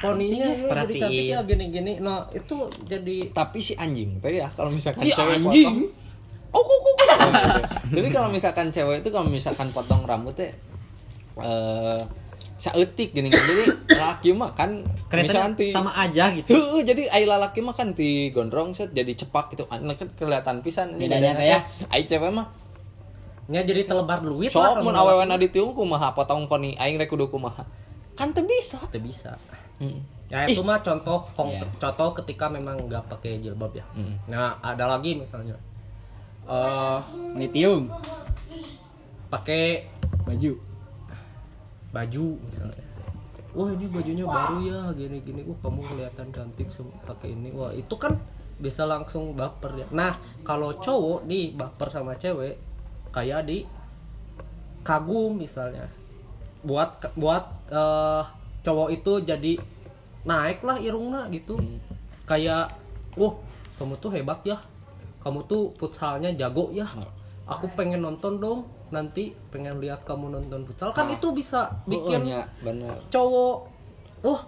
poninya 0.00 0.46
ya, 0.46 0.70
jadi 0.86 0.94
cantik 0.96 1.26
ya 1.26 1.38
gini-gini. 1.42 1.92
Nah, 1.98 2.26
itu 2.30 2.56
jadi 2.82 3.16
tapi 3.30 3.58
si 3.58 3.74
anjing 3.74 4.18
tuh 4.18 4.30
ya 4.30 4.48
kalau 4.48 4.70
misalkan 4.70 5.02
Si 5.02 5.10
cewek 5.10 5.36
anjing. 5.36 5.66
potong 5.66 5.78
oh 6.48 6.62
kok 6.62 6.78
kok 6.78 6.94
kok. 6.96 7.08
jadi 7.90 8.08
kalau 8.08 8.28
misalkan 8.28 8.66
cewek 8.70 9.04
itu 9.04 9.08
kalau 9.08 9.26
misalkan 9.26 9.68
potong 9.68 10.02
rambutnya 10.02 10.54
eh 11.38 12.00
saeutik 12.54 13.14
gini 13.14 13.30
jadi 13.30 13.70
laki 13.92 14.34
mah 14.34 14.50
kan 14.50 14.82
ti- 15.54 15.70
sama 15.70 15.94
aja 15.94 16.34
gitu. 16.34 16.50
Heuh, 16.50 16.82
jadi 16.82 17.06
ai 17.08 17.22
lalaki 17.22 17.62
mah 17.62 17.70
kan 17.70 17.94
ti 17.94 18.34
gondrong 18.34 18.74
set 18.74 18.90
jadi 18.90 19.14
cepak 19.14 19.54
gitu 19.54 19.62
kan 19.64 19.78
kan 19.88 20.08
kelihatan 20.10 20.58
pisan 20.58 20.98
ini 20.98 21.06
Bedanya 21.06 21.38
ya. 21.38 21.62
teh. 21.62 21.86
ai 21.86 22.02
cewek 22.02 22.34
mah 22.34 22.50
nya 23.46 23.62
jadi 23.62 23.86
telebar 23.86 24.20
duit 24.20 24.50
sok 24.50 24.82
mun 24.82 24.92
awewe 24.92 25.22
na 25.22 25.36
ditiung 25.36 25.70
kumaha 25.70 26.12
potong 26.12 26.44
poni 26.44 26.74
aing 26.74 26.98
rek 26.98 27.08
kudu 27.08 27.30
kumaha 27.30 27.62
kan 28.18 28.34
teu 28.34 28.42
bisa 28.42 28.82
Itu 28.82 28.98
bisa. 28.98 29.38
Hmm. 29.78 30.02
Ya 30.26 30.44
itu 30.44 30.58
mah 30.60 30.82
contoh 30.82 31.22
kong- 31.32 31.54
Iya. 31.54 31.64
contoh 31.78 32.10
ketika 32.12 32.50
memang 32.50 32.84
nggak 32.84 33.06
pakai 33.06 33.38
jilbab 33.38 33.70
ya. 33.72 33.86
Hmm. 33.94 34.18
Nah, 34.26 34.58
ada 34.58 34.84
lagi 34.84 35.14
misalnya 35.14 35.54
eh 36.44 37.00
Litium 37.34 37.86
pakai 39.28 39.86
baju. 40.24 40.52
baju 41.88 42.26
misalnya. 42.42 42.84
Wah, 43.56 43.72
ini 43.72 43.88
bajunya 43.88 44.22
baru 44.22 44.56
ya, 44.60 44.80
gini-gini. 44.92 45.40
Wah, 45.42 45.56
kamu 45.58 45.80
kelihatan 45.82 46.28
cantik 46.28 46.68
pakai 47.02 47.32
ini. 47.32 47.48
Wah, 47.50 47.72
itu 47.72 47.96
kan 47.96 48.12
bisa 48.60 48.84
langsung 48.84 49.32
baper 49.32 49.72
ya. 49.74 49.86
Nah, 49.90 50.12
kalau 50.44 50.76
cowok 50.76 51.24
nih 51.24 51.56
baper 51.56 51.88
sama 51.88 52.12
cewek 52.14 52.60
kayak 53.08 53.48
di 53.48 53.64
kagum 54.82 55.36
misalnya. 55.36 55.88
Buat 56.62 57.14
buat 57.14 57.44
eh, 57.70 58.22
cowok 58.64 58.88
itu 58.94 59.12
jadi 59.22 59.52
naik 60.24 60.62
lah 60.62 60.76
irungna 60.78 61.30
gitu. 61.30 61.56
Kayak, 62.28 62.76
wah, 63.16 63.34
kamu 63.80 63.94
tuh 63.98 64.10
hebat 64.12 64.40
ya. 64.44 64.58
Kamu 65.24 65.44
tuh 65.48 65.72
futsalnya 65.76 66.32
jago 66.36 66.70
ya. 66.74 66.86
Aku 67.48 67.66
pengen 67.72 68.04
nonton 68.04 68.38
dong. 68.38 68.60
Nanti 68.88 69.36
pengen 69.52 69.80
lihat 69.80 70.04
kamu 70.04 70.32
nonton 70.32 70.64
futsal. 70.64 70.96
Kan 70.96 71.12
itu 71.12 71.28
bisa 71.36 71.68
bikin 71.84 72.24
Bikin 72.24 72.64
bener 72.64 72.96
cowok 73.12 73.78
oh 74.26 74.40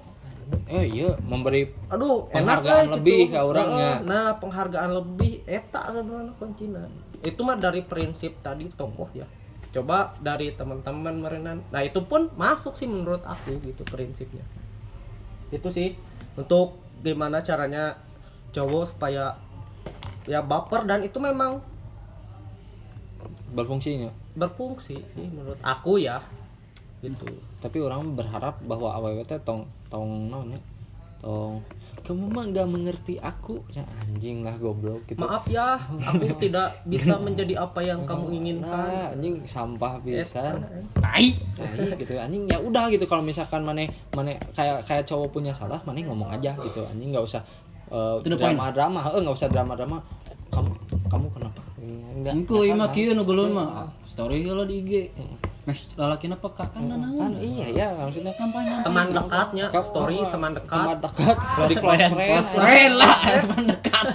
eh 0.66 0.86
iya 0.86 1.14
memberi 1.22 1.70
aduh 1.86 2.26
Penghargaan 2.30 2.90
enak 2.90 2.90
eh, 2.90 2.94
lebih 2.98 3.20
gitu. 3.30 3.34
ke 3.34 3.38
orangnya. 3.38 3.92
Nah 4.02 4.34
penghargaan 4.38 4.90
lebih 4.98 5.46
eta 5.46 5.94
sebenarnya 5.94 6.34
kuncinya 6.38 6.82
itu 7.20 7.40
mah 7.44 7.56
dari 7.60 7.84
prinsip 7.84 8.40
tadi 8.40 8.66
tokoh 8.72 9.12
ya 9.12 9.28
coba 9.70 10.18
dari 10.18 10.50
teman-teman 10.54 11.22
merenan. 11.22 11.58
Nah 11.70 11.82
itu 11.86 12.02
pun 12.02 12.30
masuk 12.34 12.74
sih 12.74 12.90
menurut 12.90 13.22
aku 13.22 13.58
gitu 13.62 13.86
prinsipnya. 13.86 14.42
Itu 15.54 15.70
sih 15.70 15.94
untuk 16.34 16.78
gimana 17.00 17.40
caranya 17.40 17.98
cowok 18.50 18.84
supaya 18.96 19.38
ya 20.26 20.42
baper 20.42 20.84
dan 20.86 21.06
itu 21.06 21.22
memang 21.22 21.62
berfungsinya? 23.54 24.10
Berfungsi 24.34 24.98
sih 25.10 25.26
menurut 25.30 25.58
aku 25.62 26.02
ya 26.02 26.18
gitu. 27.00 27.30
Tapi 27.62 27.78
orang 27.78 28.18
berharap 28.18 28.58
bahwa 28.66 28.92
aww 28.94 29.22
teh 29.22 29.38
tong 29.40 29.70
tong 29.86 30.30
naon 30.30 30.54
ya 30.54 30.60
tong 31.22 31.62
kamu 32.10 32.26
mah 32.26 32.44
nggak 32.50 32.66
mengerti 32.66 33.14
aku. 33.22 33.62
Ya 33.70 33.86
anjing 33.86 34.42
lah 34.42 34.58
goblok 34.58 35.06
gitu. 35.06 35.22
Maaf 35.22 35.46
ya 35.46 35.78
aku 35.78 36.34
tidak 36.42 36.82
bisa 36.82 37.14
menjadi 37.22 37.62
apa 37.62 37.86
yang 37.86 38.02
kamu 38.02 38.34
inginkan. 38.34 38.66
nah, 38.66 39.14
anjing 39.14 39.46
sampah 39.46 40.02
bisa 40.02 40.58
Tai. 40.98 41.28
nah, 41.54 41.94
gitu. 41.94 42.18
Anjing 42.18 42.50
ya 42.50 42.58
udah 42.58 42.90
gitu. 42.90 43.06
Kalau 43.06 43.22
misalkan 43.22 43.62
mana 43.62 43.86
mana 44.10 44.34
kayak 44.58 44.82
kayak 44.90 45.06
cowok 45.06 45.30
punya 45.30 45.54
salah 45.54 45.78
mana 45.86 46.02
ngomong 46.02 46.34
aja 46.34 46.50
gitu. 46.58 46.82
Anjing 46.90 47.14
nggak 47.14 47.22
usah 47.22 47.46
eh, 47.94 48.18
point. 48.18 48.34
drama 48.34 48.74
drama 48.74 49.00
eh 49.14 49.20
nggak 49.22 49.36
usah 49.38 49.46
drama 49.46 49.78
drama 49.78 50.02
kamu 50.50 50.72
kamu 51.06 51.26
kenapa? 51.30 51.62
Enggak. 51.78 52.32
Engko 52.34 52.66
ieu 52.66 52.74
mah 52.74 52.90
kan, 52.90 52.96
kieu 52.98 53.14
nu 53.14 53.22
geulun 53.22 53.54
mah. 53.54 53.86
Story 54.02 54.42
kalau 54.42 54.66
di 54.66 54.82
IG. 54.82 54.92
Mes 55.68 55.76
lalakina 55.92 56.36
peka 56.36 56.64
kan 56.64 56.72
kan 56.72 56.82
nanaon. 56.88 57.32
iya 57.36 57.66
ya 57.68 57.86
maksudnya 57.92 58.32
Nampaknya 58.32 58.80
teman 58.80 59.06
dekatnya 59.12 59.64
story 59.80 60.16
teman 60.26 60.50
dekat. 60.56 60.72
teman 60.80 60.98
dekat. 60.98 61.36
Di 61.36 61.74
close 61.76 61.78
friend, 61.78 62.12
friend. 62.12 62.30
Close 62.32 62.50
keren 62.50 62.92
lah 62.96 63.16
teman 63.44 63.64
dekat. 63.68 64.06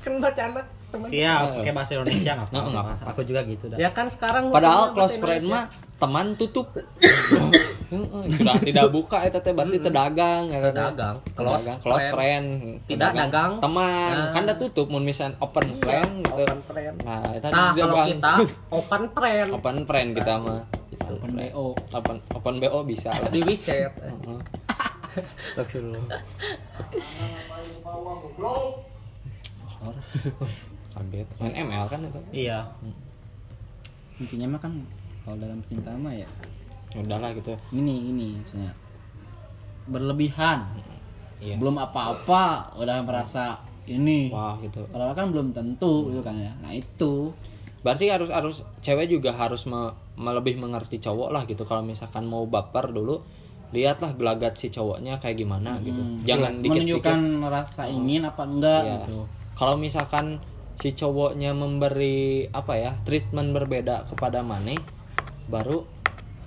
kan 0.00 0.12
bercanda 0.20 0.62
teman 0.94 1.08
Siap, 1.08 1.40
pakai 1.56 1.72
bahasa 1.72 1.92
Indonesia 1.94 2.32
nggak 2.32 2.48
Nah, 2.48 2.60
nggak 2.62 2.84
apa-apa. 2.84 3.04
Aku 3.10 3.20
juga 3.22 3.40
gitu 3.44 3.64
dah. 3.66 3.76
ya 3.76 3.90
kan 3.90 4.06
sekarang 4.06 4.42
Padahal 4.48 4.90
close 4.90 5.16
friend 5.16 5.44
mah 5.44 5.64
teman 5.96 6.26
tutup. 6.34 6.70
Heeh, 6.74 8.24
Sudah 8.30 8.54
tidak 8.58 8.86
buka 8.88 9.18
eta 9.20 9.38
teh 9.38 9.50
berarti 9.50 9.78
teu 9.78 9.90
dagang 9.90 10.42
ya 10.48 10.58
teh. 10.60 10.72
Dagang. 10.72 11.16
Close 11.32 11.66
Close 11.80 12.06
friend. 12.06 12.14
friend. 12.14 12.46
Tidak 12.86 13.10
dagang. 13.12 13.52
Teman, 13.58 14.12
Nah. 14.14 14.30
kan 14.30 14.42
udah 14.44 14.56
tutup 14.56 14.86
mun 14.86 15.02
misalnya 15.02 15.34
open 15.38 15.66
Iya, 15.68 15.80
friend 15.80 16.12
gitu. 16.20 16.42
open 16.42 16.60
friend. 16.64 16.94
Nah, 17.00 17.22
eta 17.32 17.48
nah 17.48 17.70
dia 17.72 17.82
kalau 17.82 17.94
dagang. 17.96 18.08
kita 18.12 18.32
open 18.70 19.02
friend 19.10 19.48
open 19.52 19.76
friend 19.84 20.08
kita 20.14 20.32
mah. 20.36 20.62
Gitu. 20.88 21.12
Open 21.12 21.30
BO. 21.32 21.66
Open 21.90 22.16
open 22.30 22.54
BO 22.58 22.78
bisa 22.82 23.10
lah. 23.10 23.28
di 23.28 23.40
WeChat 23.40 23.92
Heeh. 23.96 24.38
Astagfirullah. 25.14 26.02
Kaget. 30.94 31.26
Main 31.36 31.54
ML 31.60 31.84
kan 31.86 32.00
itu. 32.00 32.20
Iya. 32.32 32.58
Intinya 34.16 34.46
mah 34.48 34.60
kan 34.60 34.72
kalau 35.22 35.36
dalam 35.36 35.58
cinta 35.66 35.90
mah 35.92 36.12
ya 36.12 36.28
Ya 36.90 37.02
udahlah 37.02 37.34
gitu. 37.34 37.50
ini 37.72 37.94
ini 38.08 38.38
maksudnya 38.38 38.70
berlebihan. 39.84 40.64
Iya. 41.38 41.58
Belum 41.58 41.76
apa-apa 41.76 42.72
udah 42.74 43.02
merasa 43.02 43.58
ini. 43.84 44.30
Wah 44.30 44.54
gitu. 44.58 44.86
Padahal 44.88 45.12
kan 45.12 45.28
belum 45.28 45.50
tentu 45.50 46.08
gitu 46.08 46.22
kan 46.22 46.38
ya. 46.38 46.54
Nah 46.58 46.70
itu 46.70 47.34
Berarti 47.84 48.08
harus 48.08 48.32
harus 48.32 48.64
cewek 48.80 49.12
juga 49.12 49.28
harus 49.30 49.68
me, 49.68 49.76
me- 50.16 50.32
lebih 50.32 50.56
mengerti 50.56 50.96
cowok 50.98 51.28
lah 51.28 51.44
gitu. 51.44 51.68
Kalau 51.68 51.84
misalkan 51.84 52.24
mau 52.24 52.48
baper 52.48 52.88
dulu, 52.88 53.20
lihatlah 53.72 54.16
gelagat 54.16 54.56
si 54.56 54.72
cowoknya 54.72 55.20
kayak 55.20 55.36
gimana 55.36 55.76
gitu. 55.82 56.00
hmm, 56.00 56.24
Jangan 56.24 56.64
dikit-dikit. 56.64 57.04
menunjukkan 57.04 57.20
rasa 57.44 57.84
ingin 57.84 58.24
apa 58.24 58.42
enggak 58.42 58.80
Iya. 58.80 58.94
gitu. 59.02 59.28
Kalau 59.52 59.76
misalkan 59.76 60.40
si 60.78 60.92
cowoknya 60.92 61.54
memberi 61.54 62.50
apa 62.50 62.74
ya 62.76 62.92
treatment 63.06 63.54
berbeda 63.54 64.10
kepada 64.10 64.42
Mane, 64.42 64.78
baru 65.46 65.84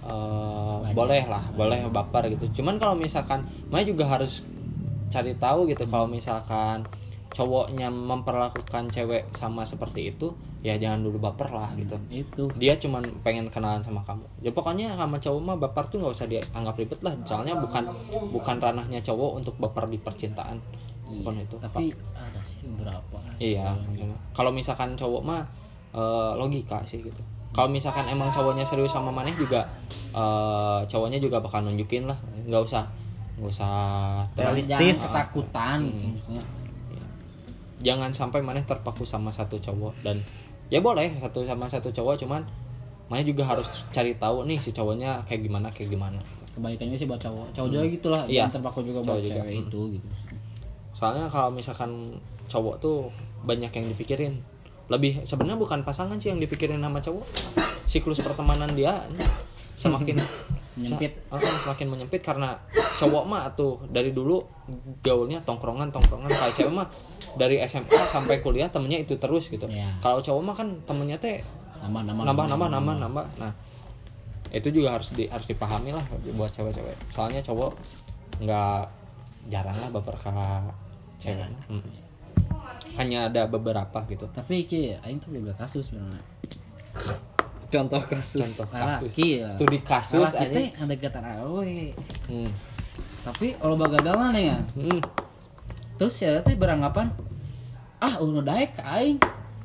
eh, 0.03 0.91
boleh 0.91 1.23
lah, 1.27 1.51
boleh 1.55 1.87
baper 1.89 2.31
gitu. 2.35 2.61
Cuman 2.61 2.79
kalau 2.79 2.95
misalkan 2.97 3.47
Mane 3.71 3.87
juga 3.87 4.07
harus 4.07 4.43
cari 5.07 5.33
tahu 5.39 5.71
gitu 5.71 5.87
kalau 5.87 6.05
misalkan 6.05 6.83
cowoknya 7.31 7.93
memperlakukan 7.93 8.89
cewek 8.89 9.29
sama 9.35 9.61
seperti 9.61 10.09
itu, 10.09 10.33
ya 10.65 10.73
jangan 10.75 11.05
dulu 11.05 11.29
baper 11.29 11.53
lah 11.53 11.69
gitu. 11.77 11.95
Itu. 12.09 12.43
Dia 12.57 12.81
cuman 12.81 13.21
pengen 13.21 13.47
kenalan 13.53 13.85
sama 13.85 14.01
kamu. 14.03 14.25
Ya 14.41 14.49
pokoknya 14.49 14.97
sama 14.97 15.21
cowok 15.21 15.41
mah 15.45 15.57
baper 15.61 15.85
tuh 15.91 16.01
nggak 16.01 16.13
usah 16.17 16.27
dianggap 16.27 16.75
ribet 16.75 16.99
lah. 17.05 17.13
Soalnya 17.29 17.55
bukan 17.61 17.93
bukan 18.33 18.55
ranahnya 18.57 19.05
cowok 19.05 19.31
untuk 19.37 19.53
baper 19.61 19.85
di 19.85 20.01
percintaan 20.01 20.57
seperti 21.09 21.41
itu. 21.41 21.55
tapi 21.57 21.83
ada 22.13 22.41
sih 22.41 22.59
beberapa. 22.65 23.17
Iya 23.37 23.75
kalau 24.31 24.49
misalkan 24.49 24.93
cowok 24.93 25.21
mah 25.21 25.41
eh, 25.91 26.31
logika 26.33 26.83
sih 26.83 26.99
gitu. 26.99 27.21
Kalau 27.49 27.67
misalkan 27.67 28.05
emang 28.05 28.29
cowoknya 28.29 28.61
serius 28.61 28.91
sama 28.91 29.09
maneh 29.09 29.33
juga 29.33 29.65
eh, 30.11 30.79
cowoknya 30.83 31.17
juga 31.17 31.37
bakal 31.37 31.63
nunjukin 31.63 32.05
lah. 32.05 32.17
Nggak 32.43 32.61
usah 32.63 32.83
nggak 33.35 33.49
usah 33.49 33.73
Realistis. 34.33 34.97
jangan 34.97 34.97
ketakutan 34.97 35.77
gitu 35.83 35.93
Hmm. 35.93 36.09
maksudnya. 36.09 36.43
Jangan 37.77 38.09
sampai 38.11 38.41
maneh 38.41 38.63
terpaku 38.63 39.05
sama 39.05 39.29
satu 39.29 39.55
cowok 39.55 40.01
dan 40.01 40.17
ya 40.67 40.81
boleh 40.81 41.13
satu 41.15 41.45
sama 41.45 41.65
satu 41.67 41.93
cowok 41.93 42.17
cuman 42.19 42.41
maneh 43.07 43.23
juga 43.23 43.45
harus 43.45 43.69
cari 43.87 44.11
tahu 44.13 44.43
nih 44.43 44.57
si 44.57 44.69
cowoknya 44.71 45.23
kayak 45.23 45.41
gimana 45.41 45.69
kayak 45.69 45.93
gimana. 45.93 46.17
Kebaikannya 46.51 46.97
sih 46.97 47.05
buat 47.05 47.21
cowok. 47.21 47.53
Cowok 47.53 47.69
juga 47.69 47.83
gitulah 47.87 48.21
Iya. 48.25 48.41
jangan 48.43 48.53
terpaku 48.57 48.79
juga 48.83 48.99
Cowok 48.99 49.07
buat 49.07 49.21
juga. 49.21 49.35
cewek 49.37 49.55
itu 49.61 49.79
gitu 49.93 50.07
soalnya 50.97 51.29
kalau 51.29 51.53
misalkan 51.53 52.17
cowok 52.49 52.75
tuh 52.81 52.97
banyak 53.45 53.69
yang 53.69 53.85
dipikirin. 53.93 54.41
Lebih 54.87 55.27
sebenarnya 55.27 55.59
bukan 55.59 55.85
pasangan 55.85 56.17
sih 56.17 56.33
yang 56.33 56.41
dipikirin 56.41 56.81
sama 56.81 56.99
cowok. 57.03 57.25
Siklus 57.85 58.23
pertemanan 58.23 58.73
dia 58.73 59.05
semakin 59.77 60.17
Menyempit. 60.77 61.17
uh-uh, 61.33 61.41
semakin 61.41 61.87
menyempit 61.89 62.21
karena 62.21 62.53
cowok 63.01 63.23
mah 63.25 63.49
tuh 63.57 63.81
dari 63.89 64.13
dulu 64.13 64.45
gaulnya 65.01 65.41
tongkrongan 65.41 65.89
tongkrongan. 65.89 66.29
Kalau 66.29 66.53
cewek 66.53 66.73
mah 66.73 66.87
dari 67.33 67.57
SMA 67.65 67.97
sampai 68.13 68.45
kuliah 68.45 68.69
temennya 68.69 69.01
itu 69.01 69.17
terus 69.17 69.49
gitu. 69.49 69.65
Iya. 69.69 69.97
kalau 70.01 70.21
cowok 70.21 70.41
mah 70.41 70.55
kan 70.57 70.67
temennya 70.85 71.17
teh 71.17 71.41
nambah 71.81 72.01
nambah 72.09 72.23
nambah 72.25 72.45
nambah 72.49 72.67
nambah 72.73 72.95
nambah 73.05 73.25
nah 73.37 73.51
itu 74.49 74.69
juga 74.73 74.95
harus 74.97 75.11
di, 75.13 75.27
harus 75.27 75.45
dipahami 75.45 75.91
lah 75.91 76.05
buat 76.37 76.53
cewek-cewek. 76.53 76.97
Soalnya 77.09 77.41
cowok 77.41 77.73
nggak 78.41 78.81
jarang 79.49 79.77
lah 79.81 79.89
baper 79.91 80.15
cewek. 81.17 81.49
Hmm. 81.69 81.83
hanya 82.97 83.29
ada 83.29 83.45
beberapa 83.45 84.01
gitu. 84.09 84.25
Tapi 84.33 84.65
ki 84.65 84.97
aing 85.05 85.21
tuh 85.21 85.29
beberapa 85.29 85.53
kasus 85.65 85.93
sebenarnya. 85.93 86.23
Contoh 87.69 88.01
kasus. 88.09 88.41
Contoh 88.41 88.69
kasus. 88.73 89.11
Ki 89.13 89.45
lah. 89.45 89.51
studi 89.53 89.79
kasus 89.85 90.33
kita 90.33 90.73
aja 90.73 90.81
ada 90.81 90.95
kata 90.97 91.19
awe. 91.43 91.77
Hmm. 92.25 92.51
tapi 93.27 93.59
kalau 93.59 93.75
bagadalan 93.75 94.33
ya? 94.33 94.57
Hmm. 94.71 95.03
terus 95.99 96.15
ya 96.23 96.39
teh 96.41 96.55
beranggapan 96.55 97.11
ah 97.99 98.17
udah 98.17 98.45
daek 98.45 98.77
ka 98.77 98.83
aing. 98.97 99.17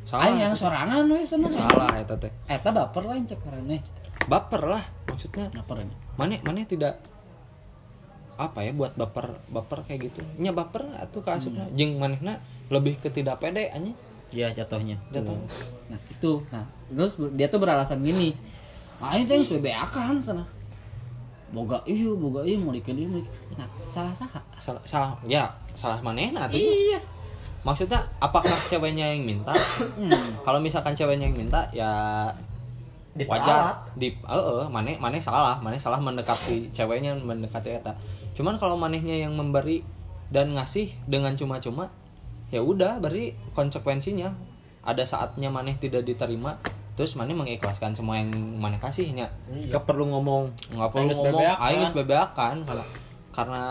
Salah. 0.03 0.29
aing 0.29 0.39
yang 0.43 0.55
sorangan 0.59 1.07
we 1.09 1.25
seneng. 1.25 1.53
Salah 1.53 1.95
eta 1.97 2.19
teh. 2.21 2.33
Eta 2.51 2.69
baper 2.69 3.05
lah 3.07 3.17
cek 3.23 3.41
karena 3.41 3.81
baper 4.29 4.63
lah 4.67 4.85
maksudnya. 5.09 5.49
Baper 5.57 5.89
ini. 5.89 5.95
Mana 6.21 6.37
mana 6.45 6.67
tidak 6.69 7.01
apa 8.51 8.67
ya 8.67 8.73
buat 8.75 8.97
baper 8.99 9.39
baper 9.53 9.87
kayak 9.87 10.11
gitu. 10.11 10.21
Nya 10.41 10.51
baper 10.51 10.89
atau 10.99 11.21
kasusnya 11.23 11.69
Hmm. 11.69 11.77
jeng 11.79 12.01
manehna 12.01 12.43
lebih 12.73 12.99
ke 12.99 13.13
tidak 13.13 13.39
pede 13.39 13.71
aja 13.71 13.93
ya 14.33 14.49
jatuhnya. 14.51 14.97
Datang 15.13 15.39
nah 15.93 16.01
itu. 16.09 16.41
Nah 16.49 16.65
terus 16.91 17.15
dia 17.37 17.47
tuh 17.47 17.61
beralasan 17.61 18.01
gini. 18.01 18.33
Aing 19.03 19.27
teh 19.27 19.39
sudah 19.43 19.63
beakan 19.63 20.23
sana. 20.23 20.45
Boga 21.53 21.85
iya 21.85 22.09
boga 22.13 22.41
iya 22.43 22.57
mau 22.57 22.73
dikene. 22.73 23.07
nah 23.59 23.69
salah 23.93 24.15
salah 24.17 24.41
salah 24.59 24.83
salah 24.89 25.11
ya 25.29 25.47
salah 25.77 26.01
manehna 26.01 26.49
tuh. 26.49 26.57
Iya. 26.59 27.01
Maksudnya 27.63 28.03
apakah 28.19 28.51
ceweknya 28.67 29.15
yang 29.15 29.23
minta? 29.23 29.55
Hmm. 29.55 30.11
kalau 30.43 30.59
misalkan 30.59 30.99
ceweknya 30.99 31.31
yang 31.31 31.39
minta 31.39 31.69
ya 31.71 31.91
wajar. 33.29 33.85
di 34.01 34.09
eh 34.09 34.41
eh, 34.41 34.69
maneh 34.73 34.97
maneh 34.97 35.21
salah 35.21 35.61
maneh 35.61 35.77
salah 35.77 36.01
mendekati 36.01 36.73
ceweknya 36.73 37.13
mendekati 37.13 37.77
eta 37.77 37.93
cuman 38.33 38.57
kalau 38.57 38.77
manehnya 38.81 39.25
yang 39.29 39.37
memberi 39.37 39.85
dan 40.33 40.57
ngasih 40.57 40.93
dengan 41.05 41.37
cuma-cuma 41.37 41.93
ya 42.53 42.61
udah 42.61 43.01
berarti 43.01 43.37
konsekuensinya. 43.57 44.53
Ada 44.83 45.07
saatnya 45.07 45.47
maneh 45.47 45.79
tidak 45.79 46.03
diterima 46.03 46.59
terus 46.93 47.15
maneh 47.17 47.33
mengikhlaskan 47.33 47.97
semua 47.97 48.21
yang 48.21 48.29
maneh 48.61 48.77
kasihnya 48.77 49.31
Gak 49.71 49.87
perlu 49.87 50.11
ngomong. 50.11 50.51
Nggak 50.75 50.91
perlu 50.91 51.01
Aing 51.01 51.09
geus 51.09 51.21
ngomong. 51.23 51.47
aing 51.57 51.81
geus 51.81 51.95
bebeakan 51.97 52.55
karena 52.67 52.85
karena 53.33 53.63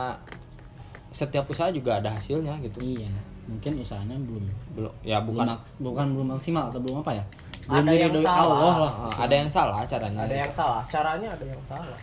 setiap 1.11 1.45
usaha 1.51 1.67
juga 1.69 1.99
ada 1.99 2.15
hasilnya 2.15 2.57
gitu. 2.63 2.79
Iya 2.79 3.11
mungkin 3.51 3.83
usahanya 3.83 4.15
belum. 4.23 4.45
Belum 4.73 4.93
ya 5.03 5.19
bukan. 5.19 5.45
bukan 5.45 5.57
bukan 5.83 6.05
belum 6.15 6.27
maksimal 6.39 6.71
atau 6.71 6.79
belum 6.79 7.03
apa 7.03 7.11
ya? 7.19 7.23
Ada 7.67 7.83
belum 7.83 7.91
yang 7.91 8.11
diridhoi 8.15 8.25
salah. 8.25 8.55
Allah 8.55 8.75
lah. 8.79 8.93
Ada 9.19 9.33
yang 9.35 9.49
salah 9.51 9.79
caranya. 9.83 10.19
Ada 10.23 10.35
yang 10.39 10.53
salah. 10.55 10.81
Caranya 10.87 11.27
ada 11.29 11.45
yang 11.45 11.63
salah. 11.67 11.99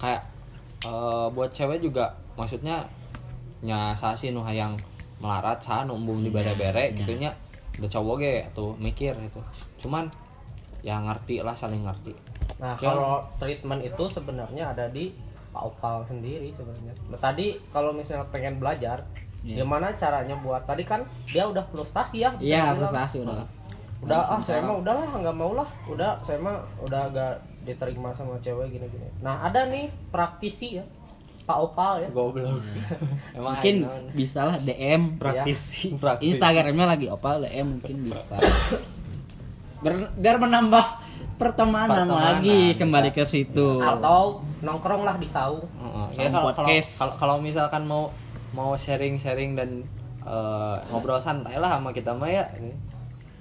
Kayak 0.00 0.20
eh, 0.82 1.26
buat 1.30 1.50
cewek 1.50 1.80
juga 1.80 2.08
maksudnya 2.34 2.80
nya 3.60 3.92
saha 3.92 4.16
sih 4.16 4.30
nu 4.30 4.40
hayang 4.40 4.72
melarat 5.18 5.60
saha 5.60 5.84
nu 5.84 5.94
embung 5.94 6.20
di 6.20 6.28
bere-bere 6.28 6.90
Iya. 6.90 6.96
gitu 6.96 7.12
nya 7.16 7.30
udah 7.76 7.90
cowok 7.90 8.14
ge 8.18 8.34
tuh 8.50 8.72
mikir 8.76 9.12
gitu 9.20 9.40
cuman 9.78 10.08
ya 10.80 10.96
ngerti 10.98 11.40
lah 11.40 11.52
saling 11.52 11.84
ngerti 11.84 12.16
Nah, 12.56 12.76
Ya. 12.76 12.92
kalau 12.92 13.24
treatment 13.40 13.80
itu 13.80 14.04
sebenarnya 14.06 14.76
ada 14.76 14.84
di 14.86 15.08
Pak 15.48 15.64
Opal 15.64 16.04
sendiri 16.04 16.52
sebenarnya. 16.52 16.92
Nah, 17.08 17.16
tadi 17.16 17.56
kalau 17.72 17.88
misalnya 17.88 18.28
pengen 18.28 18.60
belajar, 18.60 19.00
Iya. 19.40 19.64
gimana 19.64 19.88
caranya 19.96 20.36
buat 20.36 20.68
tadi 20.68 20.84
kan 20.84 21.00
dia 21.24 21.48
udah 21.48 21.64
frustasi 21.72 22.20
ya. 22.20 22.28
iya 22.36 22.68
dibilang. 22.68 22.84
frustasi 22.84 23.24
udah 23.24 23.48
Udah 24.00 24.20
ah 24.28 24.40
saya 24.40 24.60
mah 24.60 24.76
udahlah 24.76 25.08
nggak 25.08 25.32
mau 25.32 25.56
lah. 25.56 25.64
Udah 25.88 26.20
saya 26.20 26.36
mah 26.36 26.60
udah 26.84 27.08
agak 27.08 27.32
diterima 27.60 28.10
sama 28.10 28.38
cewek 28.38 28.70
gini-gini. 28.70 29.08
Nah, 29.20 29.44
ada 29.44 29.64
nih 29.64 29.88
praktisi 30.08 30.76
ya. 30.76 30.84
Pak 31.40 31.58
Opal 31.58 31.92
ya. 32.00 32.08
goblok 32.10 32.62
emang 33.34 33.58
mungkin 33.58 33.82
bisa 34.14 34.44
lah 34.44 34.54
DM 34.54 35.18
praktisi 35.18 35.98
Praktis. 35.98 36.30
Instagramnya 36.30 36.86
lagi 36.86 37.10
opal 37.10 37.42
DM 37.42 37.66
mungkin 37.74 38.06
bisa 38.06 38.38
Ber- 39.80 40.12
biar 40.14 40.36
menambah 40.36 40.84
pertemanan, 41.34 42.06
Pertemanan, 42.06 42.38
lagi 42.38 42.70
ya. 42.70 42.78
kembali 42.78 43.10
ke 43.10 43.24
situ 43.24 43.80
Atau 43.80 44.44
nongkrong 44.60 45.02
lah 45.02 45.16
di 45.16 45.26
saung. 45.26 45.64
Heeh. 45.74 46.06
Sama 46.06 46.22
ya 46.22 46.28
kalau 46.28 46.48
kalau 46.52 46.68
podcast. 46.68 46.90
kalau 47.00 47.14
kalau 47.16 47.36
misalkan 47.40 47.82
mau 47.82 48.12
mau 48.52 48.76
sharing-sharing 48.76 49.56
dan 49.56 49.82
eh, 50.22 50.76
ngobrol 50.88 51.18
santai 51.18 51.56
lah 51.56 51.80
sama 51.80 51.90
kita 51.90 52.12
mah 52.12 52.28
ya 52.28 52.44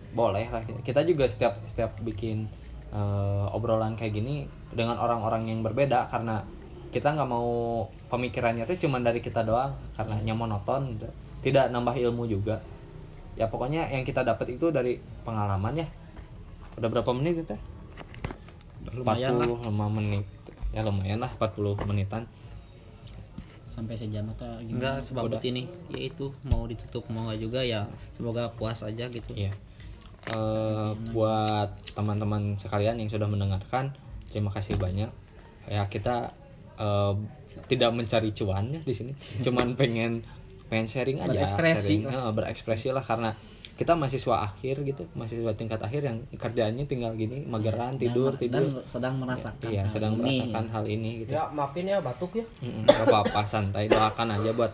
boleh 0.09 0.49
lah 0.49 0.63
kita 0.81 1.03
juga 1.03 1.27
setiap 1.27 1.61
setiap 1.63 1.93
bikin 2.01 2.49
eh, 2.93 3.55
obrolan 3.55 3.93
kayak 3.97 4.13
gini 4.13 4.45
dengan 4.73 4.97
orang-orang 4.97 5.49
yang 5.49 5.59
berbeda 5.65 6.05
karena 6.09 6.45
kita 6.89 7.13
nggak 7.13 7.29
mau 7.29 7.85
pemikirannya 8.09 8.65
tuh 8.65 8.77
cuma 8.81 8.97
dari 8.97 9.21
kita 9.21 9.45
doang 9.45 9.77
karena 9.93 10.17
yang 10.25 10.37
monoton 10.41 10.89
gitu. 10.97 11.05
tidak 11.39 11.71
nambah 11.71 11.95
ilmu 11.95 12.27
juga. 12.27 12.59
Ya 13.39 13.47
pokoknya 13.47 13.87
yang 13.87 14.03
kita 14.03 14.27
dapat 14.27 14.59
itu 14.59 14.73
dari 14.73 14.99
pengalaman 15.23 15.85
ya. 15.85 15.87
Udah 16.75 16.89
berapa 16.91 17.11
menit 17.15 17.45
kita 17.45 17.55
lumayan 18.91 19.39
lah. 19.39 19.47
45 19.47 19.97
menit. 19.97 20.25
Ya 20.75 20.81
lumayan 20.83 21.19
lah 21.23 21.31
40 21.39 21.87
menitan. 21.87 22.23
Sampai 23.69 23.95
sejam 23.95 24.27
atau 24.35 24.59
gimana? 24.59 24.75
Enggak 24.75 24.95
sebabut 25.05 25.39
ini 25.45 25.69
yaitu 25.93 26.33
mau 26.49 26.67
ditutup 26.67 27.05
mau 27.07 27.29
nggak 27.29 27.39
juga 27.39 27.63
ya 27.63 27.87
semoga 28.11 28.51
puas 28.51 28.81
aja 28.83 29.07
gitu. 29.07 29.31
Iya. 29.37 29.53
Eh, 30.29 30.91
buat 31.09 31.69
teman-teman 31.97 32.53
sekalian 32.53 33.01
yang 33.01 33.09
sudah 33.09 33.25
mendengarkan, 33.25 33.89
terima 34.29 34.53
kasih 34.53 34.77
banyak. 34.77 35.09
Ya 35.65 35.83
kita 35.89 36.29
eh, 36.77 37.13
tidak 37.65 37.91
mencari 37.91 38.29
cuan 38.31 38.69
ya 38.71 38.79
di 38.79 38.93
sini, 38.93 39.11
cuman 39.41 39.73
pengen 39.73 40.21
pengen 40.69 40.85
sharing 40.85 41.17
aja, 41.17 41.33
Berekspresi 41.33 42.05
sharing, 42.05 42.13
eh, 42.13 42.31
berekspresi 42.31 42.87
lah 42.93 43.01
karena 43.01 43.33
kita 43.73 43.95
mahasiswa 43.95 44.43
akhir 44.43 44.83
gitu, 44.83 45.07
mahasiswa 45.15 45.55
tingkat 45.55 45.79
akhir 45.79 46.03
yang 46.03 46.17
kerjaannya 46.35 46.83
tinggal 46.85 47.15
gini, 47.15 47.47
mageran 47.47 47.95
tidur 47.95 48.35
dan, 48.35 48.41
tidur. 48.43 48.59
dan 48.59 48.83
sedang 48.85 49.15
merasakan 49.17 49.71
Iya, 49.71 49.87
hal 49.87 49.89
sedang 49.89 50.13
ini. 50.13 50.21
merasakan 50.21 50.65
hal 50.69 50.83
ini 50.85 51.09
gitu. 51.23 51.31
Ya, 51.31 51.43
maafin 51.49 51.87
ya 51.87 51.97
batuk 52.03 52.31
ya. 52.37 52.45
Mm-mm, 52.59 52.83
Gak 52.85 53.07
apa-apa 53.07 53.41
santai 53.47 53.87
doakan 53.87 54.35
aja 54.35 54.51
buat 54.51 54.73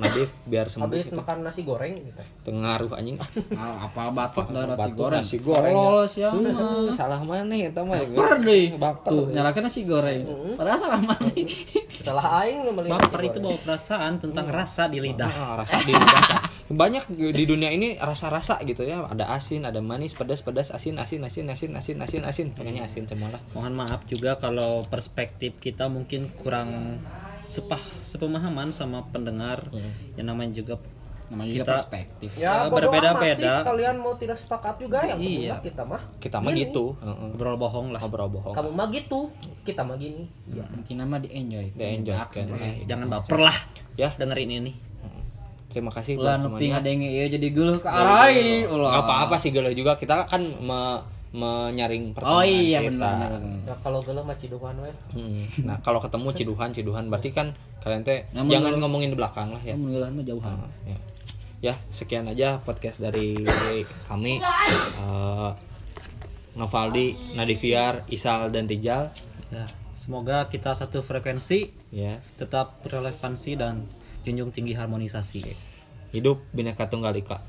Nadif 0.00 0.30
biar 0.46 0.66
sembuh 0.70 0.86
Habis 0.86 1.10
gitu. 1.10 1.18
makan 1.18 1.36
nasi 1.42 1.60
goreng 1.66 1.94
gitu. 1.98 2.22
Tengaruh 2.46 2.90
anjing. 2.94 3.16
Ah. 3.18 3.28
Ah, 3.58 3.76
apa 3.88 4.02
batuk 4.12 4.46
dan 4.52 4.74
nasi 4.74 4.90
goreng? 4.92 5.22
nasi 5.22 5.36
goreng, 5.40 5.74
ya. 5.74 5.88
oh 5.88 6.04
siapa? 6.06 6.38
Uh, 6.38 6.88
salah 6.92 7.20
mana 7.22 7.54
ya 7.54 7.70
mah 7.74 7.98
baper 8.04 8.30
deh. 8.44 8.64
Baper. 8.76 9.12
nyalakan 9.32 9.62
nasi 9.66 9.80
goreng. 9.86 10.20
Padahal 10.54 10.78
salah 10.78 11.00
mana? 11.00 11.30
Setelah 11.90 12.24
aing 12.44 12.60
beli 12.74 12.88
nasi 12.90 13.02
baper 13.08 13.20
itu 13.26 13.38
bawa 13.42 13.58
perasaan 13.62 14.12
tentang 14.20 14.46
rasa 14.50 14.86
di 14.86 14.98
lidah. 15.00 15.30
Ah, 15.30 15.54
rasa 15.58 15.80
di 15.82 15.92
lidah. 15.92 16.22
banyak 16.84 17.04
di 17.12 17.44
dunia 17.44 17.68
ini 17.68 18.00
rasa-rasa 18.00 18.60
gitu 18.64 18.84
ya. 18.88 19.04
Ada 19.04 19.30
asin 19.36 19.68
ada 19.68 19.84
manis 19.84 20.16
pedas 20.16 20.40
pedas 20.40 20.72
asin 20.72 20.96
asin 20.96 21.20
asin 21.24 21.46
asin 21.50 21.70
asin 21.76 21.98
asin 22.00 22.22
asin. 22.24 22.46
Pokoknya 22.56 22.88
asin 22.88 23.04
semua 23.04 23.34
lah. 23.34 23.42
Mohon 23.52 23.84
maaf 23.84 24.00
juga 24.08 24.40
kalau 24.40 24.82
perspektif 24.88 25.60
kita 25.60 25.90
mungkin 25.92 26.32
kurang 26.32 27.00
sepah 27.46 27.80
sepemahaman 28.02 28.68
sama 28.68 29.04
pendengar 29.06 29.68
yang 30.14 30.26
namanya 30.26 30.52
juga 30.54 30.74
namanya 31.24 31.50
juga 31.50 31.64
Kita- 31.64 31.74
perspektif. 31.80 32.30
Ya, 32.36 32.44
Ya, 32.44 32.52
bodo 32.68 32.84
berbeda-beda. 32.86 33.64
Kalian 33.64 33.96
mau 33.96 34.12
tidak 34.12 34.36
sepakat 34.36 34.76
juga 34.76 35.02
yang 35.02 35.16
Iya. 35.16 35.56
kita 35.58 35.82
mah. 35.82 36.04
kita 36.18 36.36
mah 36.36 36.52
gitu. 36.52 36.92
Heeh. 36.96 37.16
ngobrol 37.32 37.56
bohong 37.56 37.86
lah. 37.90 38.00
Ngobrol 38.00 38.28
bohong. 38.30 38.52
Kamu 38.52 38.70
mah 38.70 38.86
gitu, 38.88 39.32
kita 39.64 39.80
mah 39.82 39.96
gini. 39.96 40.28
Iya. 40.46 40.68
mungkin 40.68 40.94
nama 40.94 41.16
di 41.16 41.28
enjoy 41.30 41.66
Di 41.70 41.84
enjoy, 41.96 42.12
Aks, 42.14 42.44
kan. 42.44 42.60
eh. 42.60 42.84
jangan 42.84 43.08
baper 43.08 43.40
lah. 43.40 43.56
Ya. 43.96 44.12
Dengerin 44.14 44.52
ini. 44.60 44.72
Terima 45.66 45.90
kasih 45.90 46.14
ulah 46.14 46.38
buat 46.38 46.46
semuanya. 46.46 46.78
ngadenge 46.78 47.08
ieu 47.08 47.26
jadi 47.26 47.46
geuleuh 47.50 47.80
ke 47.80 47.88
arahin 47.88 48.62
ulah. 48.68 48.94
Nggak 48.94 49.04
apa-apa 49.10 49.34
sih 49.34 49.50
galau 49.50 49.72
juga. 49.72 49.98
Kita 49.98 50.22
kan 50.22 50.38
me- 50.44 51.02
menyaring 51.34 52.14
oh 52.14 52.14
pertemanan 52.14 52.46
iya 52.46 52.78
kita. 52.78 52.88
benar 52.88 53.18
benar 53.34 53.42
Nah, 53.64 53.76
kalau 53.82 53.98
geuleuh 54.00 54.22
mah 54.22 54.36
ciduhan 54.36 54.74
we. 54.78 54.92
Hmm. 55.10 55.42
Nah 55.62 55.76
kalau 55.80 55.98
ketemu 55.98 56.28
ciduhan 56.30 56.70
ciduhan 56.70 57.04
berarti 57.06 57.30
kan 57.30 57.50
kalian 57.80 58.02
teh 58.02 58.22
Namun 58.30 58.48
jangan 58.48 58.72
ngomongin 58.78 59.10
di 59.10 59.16
belakang 59.16 59.50
lah 59.50 59.58
ya. 59.60 59.74
ya 59.74 59.76
mengeulahan 59.76 60.12
mah 60.12 60.24
jauhan 60.24 60.54
Nah, 60.54 60.70
ya. 60.86 60.98
Ya 61.60 61.74
sekian 61.90 62.24
aja 62.24 62.60
podcast 62.60 62.98
dari 62.98 63.34
kami 64.04 64.38
Eh, 64.94 65.50
Novaldi, 66.54 67.06
Nadiviar, 67.34 68.06
Isal 68.08 68.48
dan 68.48 68.64
Rijal. 68.64 69.10
ya 69.50 69.66
semoga 69.92 70.46
kita 70.46 70.70
satu 70.70 71.00
frekuensi 71.00 71.72
Ya 71.90 72.22
tetap 72.34 72.78
relevansi 72.84 73.54
dan 73.54 73.90
junjung 74.22 74.48
tinggi 74.48 74.72
harmonisasi 74.72 75.42
hidup 76.10 76.46
bineka 76.50 76.86
tunggal 76.86 77.10
ika. 77.12 77.42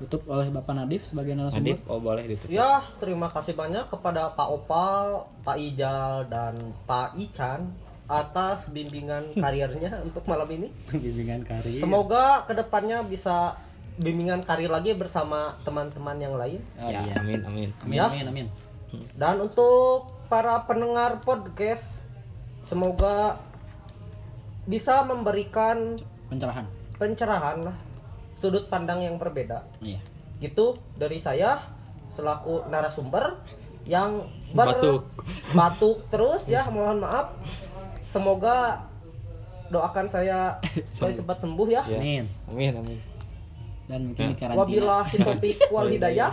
Tutup 0.00 0.24
oleh 0.26 0.48
Bapak 0.48 0.72
Nadif 0.72 1.04
sebagai 1.04 1.36
narasumber 1.36 1.76
Nadif, 1.76 1.78
oh 1.84 2.00
boleh 2.00 2.24
ditutup. 2.24 2.48
Ya, 2.48 2.80
terima 2.96 3.28
kasih 3.28 3.52
banyak 3.52 3.84
kepada 3.86 4.32
Pak 4.32 4.48
Opal, 4.48 5.28
Pak 5.44 5.56
Ijal, 5.60 6.24
dan 6.26 6.56
Pak 6.88 7.20
Ican 7.20 7.68
atas 8.08 8.66
bimbingan 8.66 9.28
karirnya 9.44 10.00
untuk 10.00 10.24
malam 10.24 10.48
ini. 10.50 10.72
bimbingan 10.90 11.44
karir 11.44 11.78
Semoga 11.78 12.42
ke 12.42 12.56
depannya 12.56 13.04
bisa 13.04 13.54
bimbingan 14.00 14.40
karir 14.40 14.72
lagi 14.72 14.96
bersama 14.96 15.60
teman-teman 15.60 16.16
yang 16.16 16.34
lain. 16.34 16.58
oh, 16.80 16.88
ya, 16.88 17.04
iya 17.04 17.14
amin 17.20 17.40
amin. 17.44 17.68
amin 17.84 17.96
Ya. 18.00 18.08
amin 18.08 18.26
amin 18.26 18.46
Dan 19.14 19.38
untuk 19.38 20.10
para 20.26 20.64
pendengar 20.64 21.20
podcast, 21.20 22.02
semoga 22.64 23.38
bisa 24.64 25.04
memberikan 25.04 26.00
pencerahan 26.26 26.66
pencerahan 26.96 27.58
lah, 27.62 27.76
sudut 28.40 28.64
pandang 28.72 29.04
yang 29.04 29.20
berbeda. 29.20 29.68
iya 29.84 30.00
Gitu 30.40 30.80
dari 30.96 31.20
saya 31.20 31.60
selaku 32.08 32.64
narasumber 32.72 33.36
yang 33.84 34.24
ber- 34.56 34.72
Batuk. 34.80 35.02
batuk 35.58 35.98
terus 36.08 36.48
ya, 36.48 36.64
mohon 36.72 37.04
maaf. 37.04 37.36
Semoga 38.08 38.80
doakan 39.68 40.08
saya 40.08 40.56
supaya 40.88 41.12
cepat 41.12 41.36
sembuh 41.44 41.68
ya. 41.68 41.82
Ya. 41.84 42.00
amin 42.00 42.24
Amin 42.48 42.72
amin. 42.80 42.98
dan 43.86 44.00
mungkin 44.08 44.34
Wabillahi 44.56 45.14
taufiq 45.20 45.58
wal 45.74 45.86
hidayah. 45.86 46.32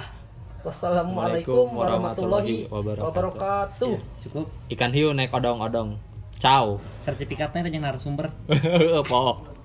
Wassalamualaikum 0.63 1.69
warahmatullahi 1.71 2.67
wabarakatuh. 2.67 3.93
cukup 4.23 4.45
Ikan 4.67 4.91
hiu 4.91 5.11
naik 5.11 5.31
odong-odong. 5.31 5.99
Ciao. 6.37 6.77
sertifikatnya 7.01 7.65
yang 7.65 7.81
narasumber 7.81 8.29
Pok. 9.09 9.56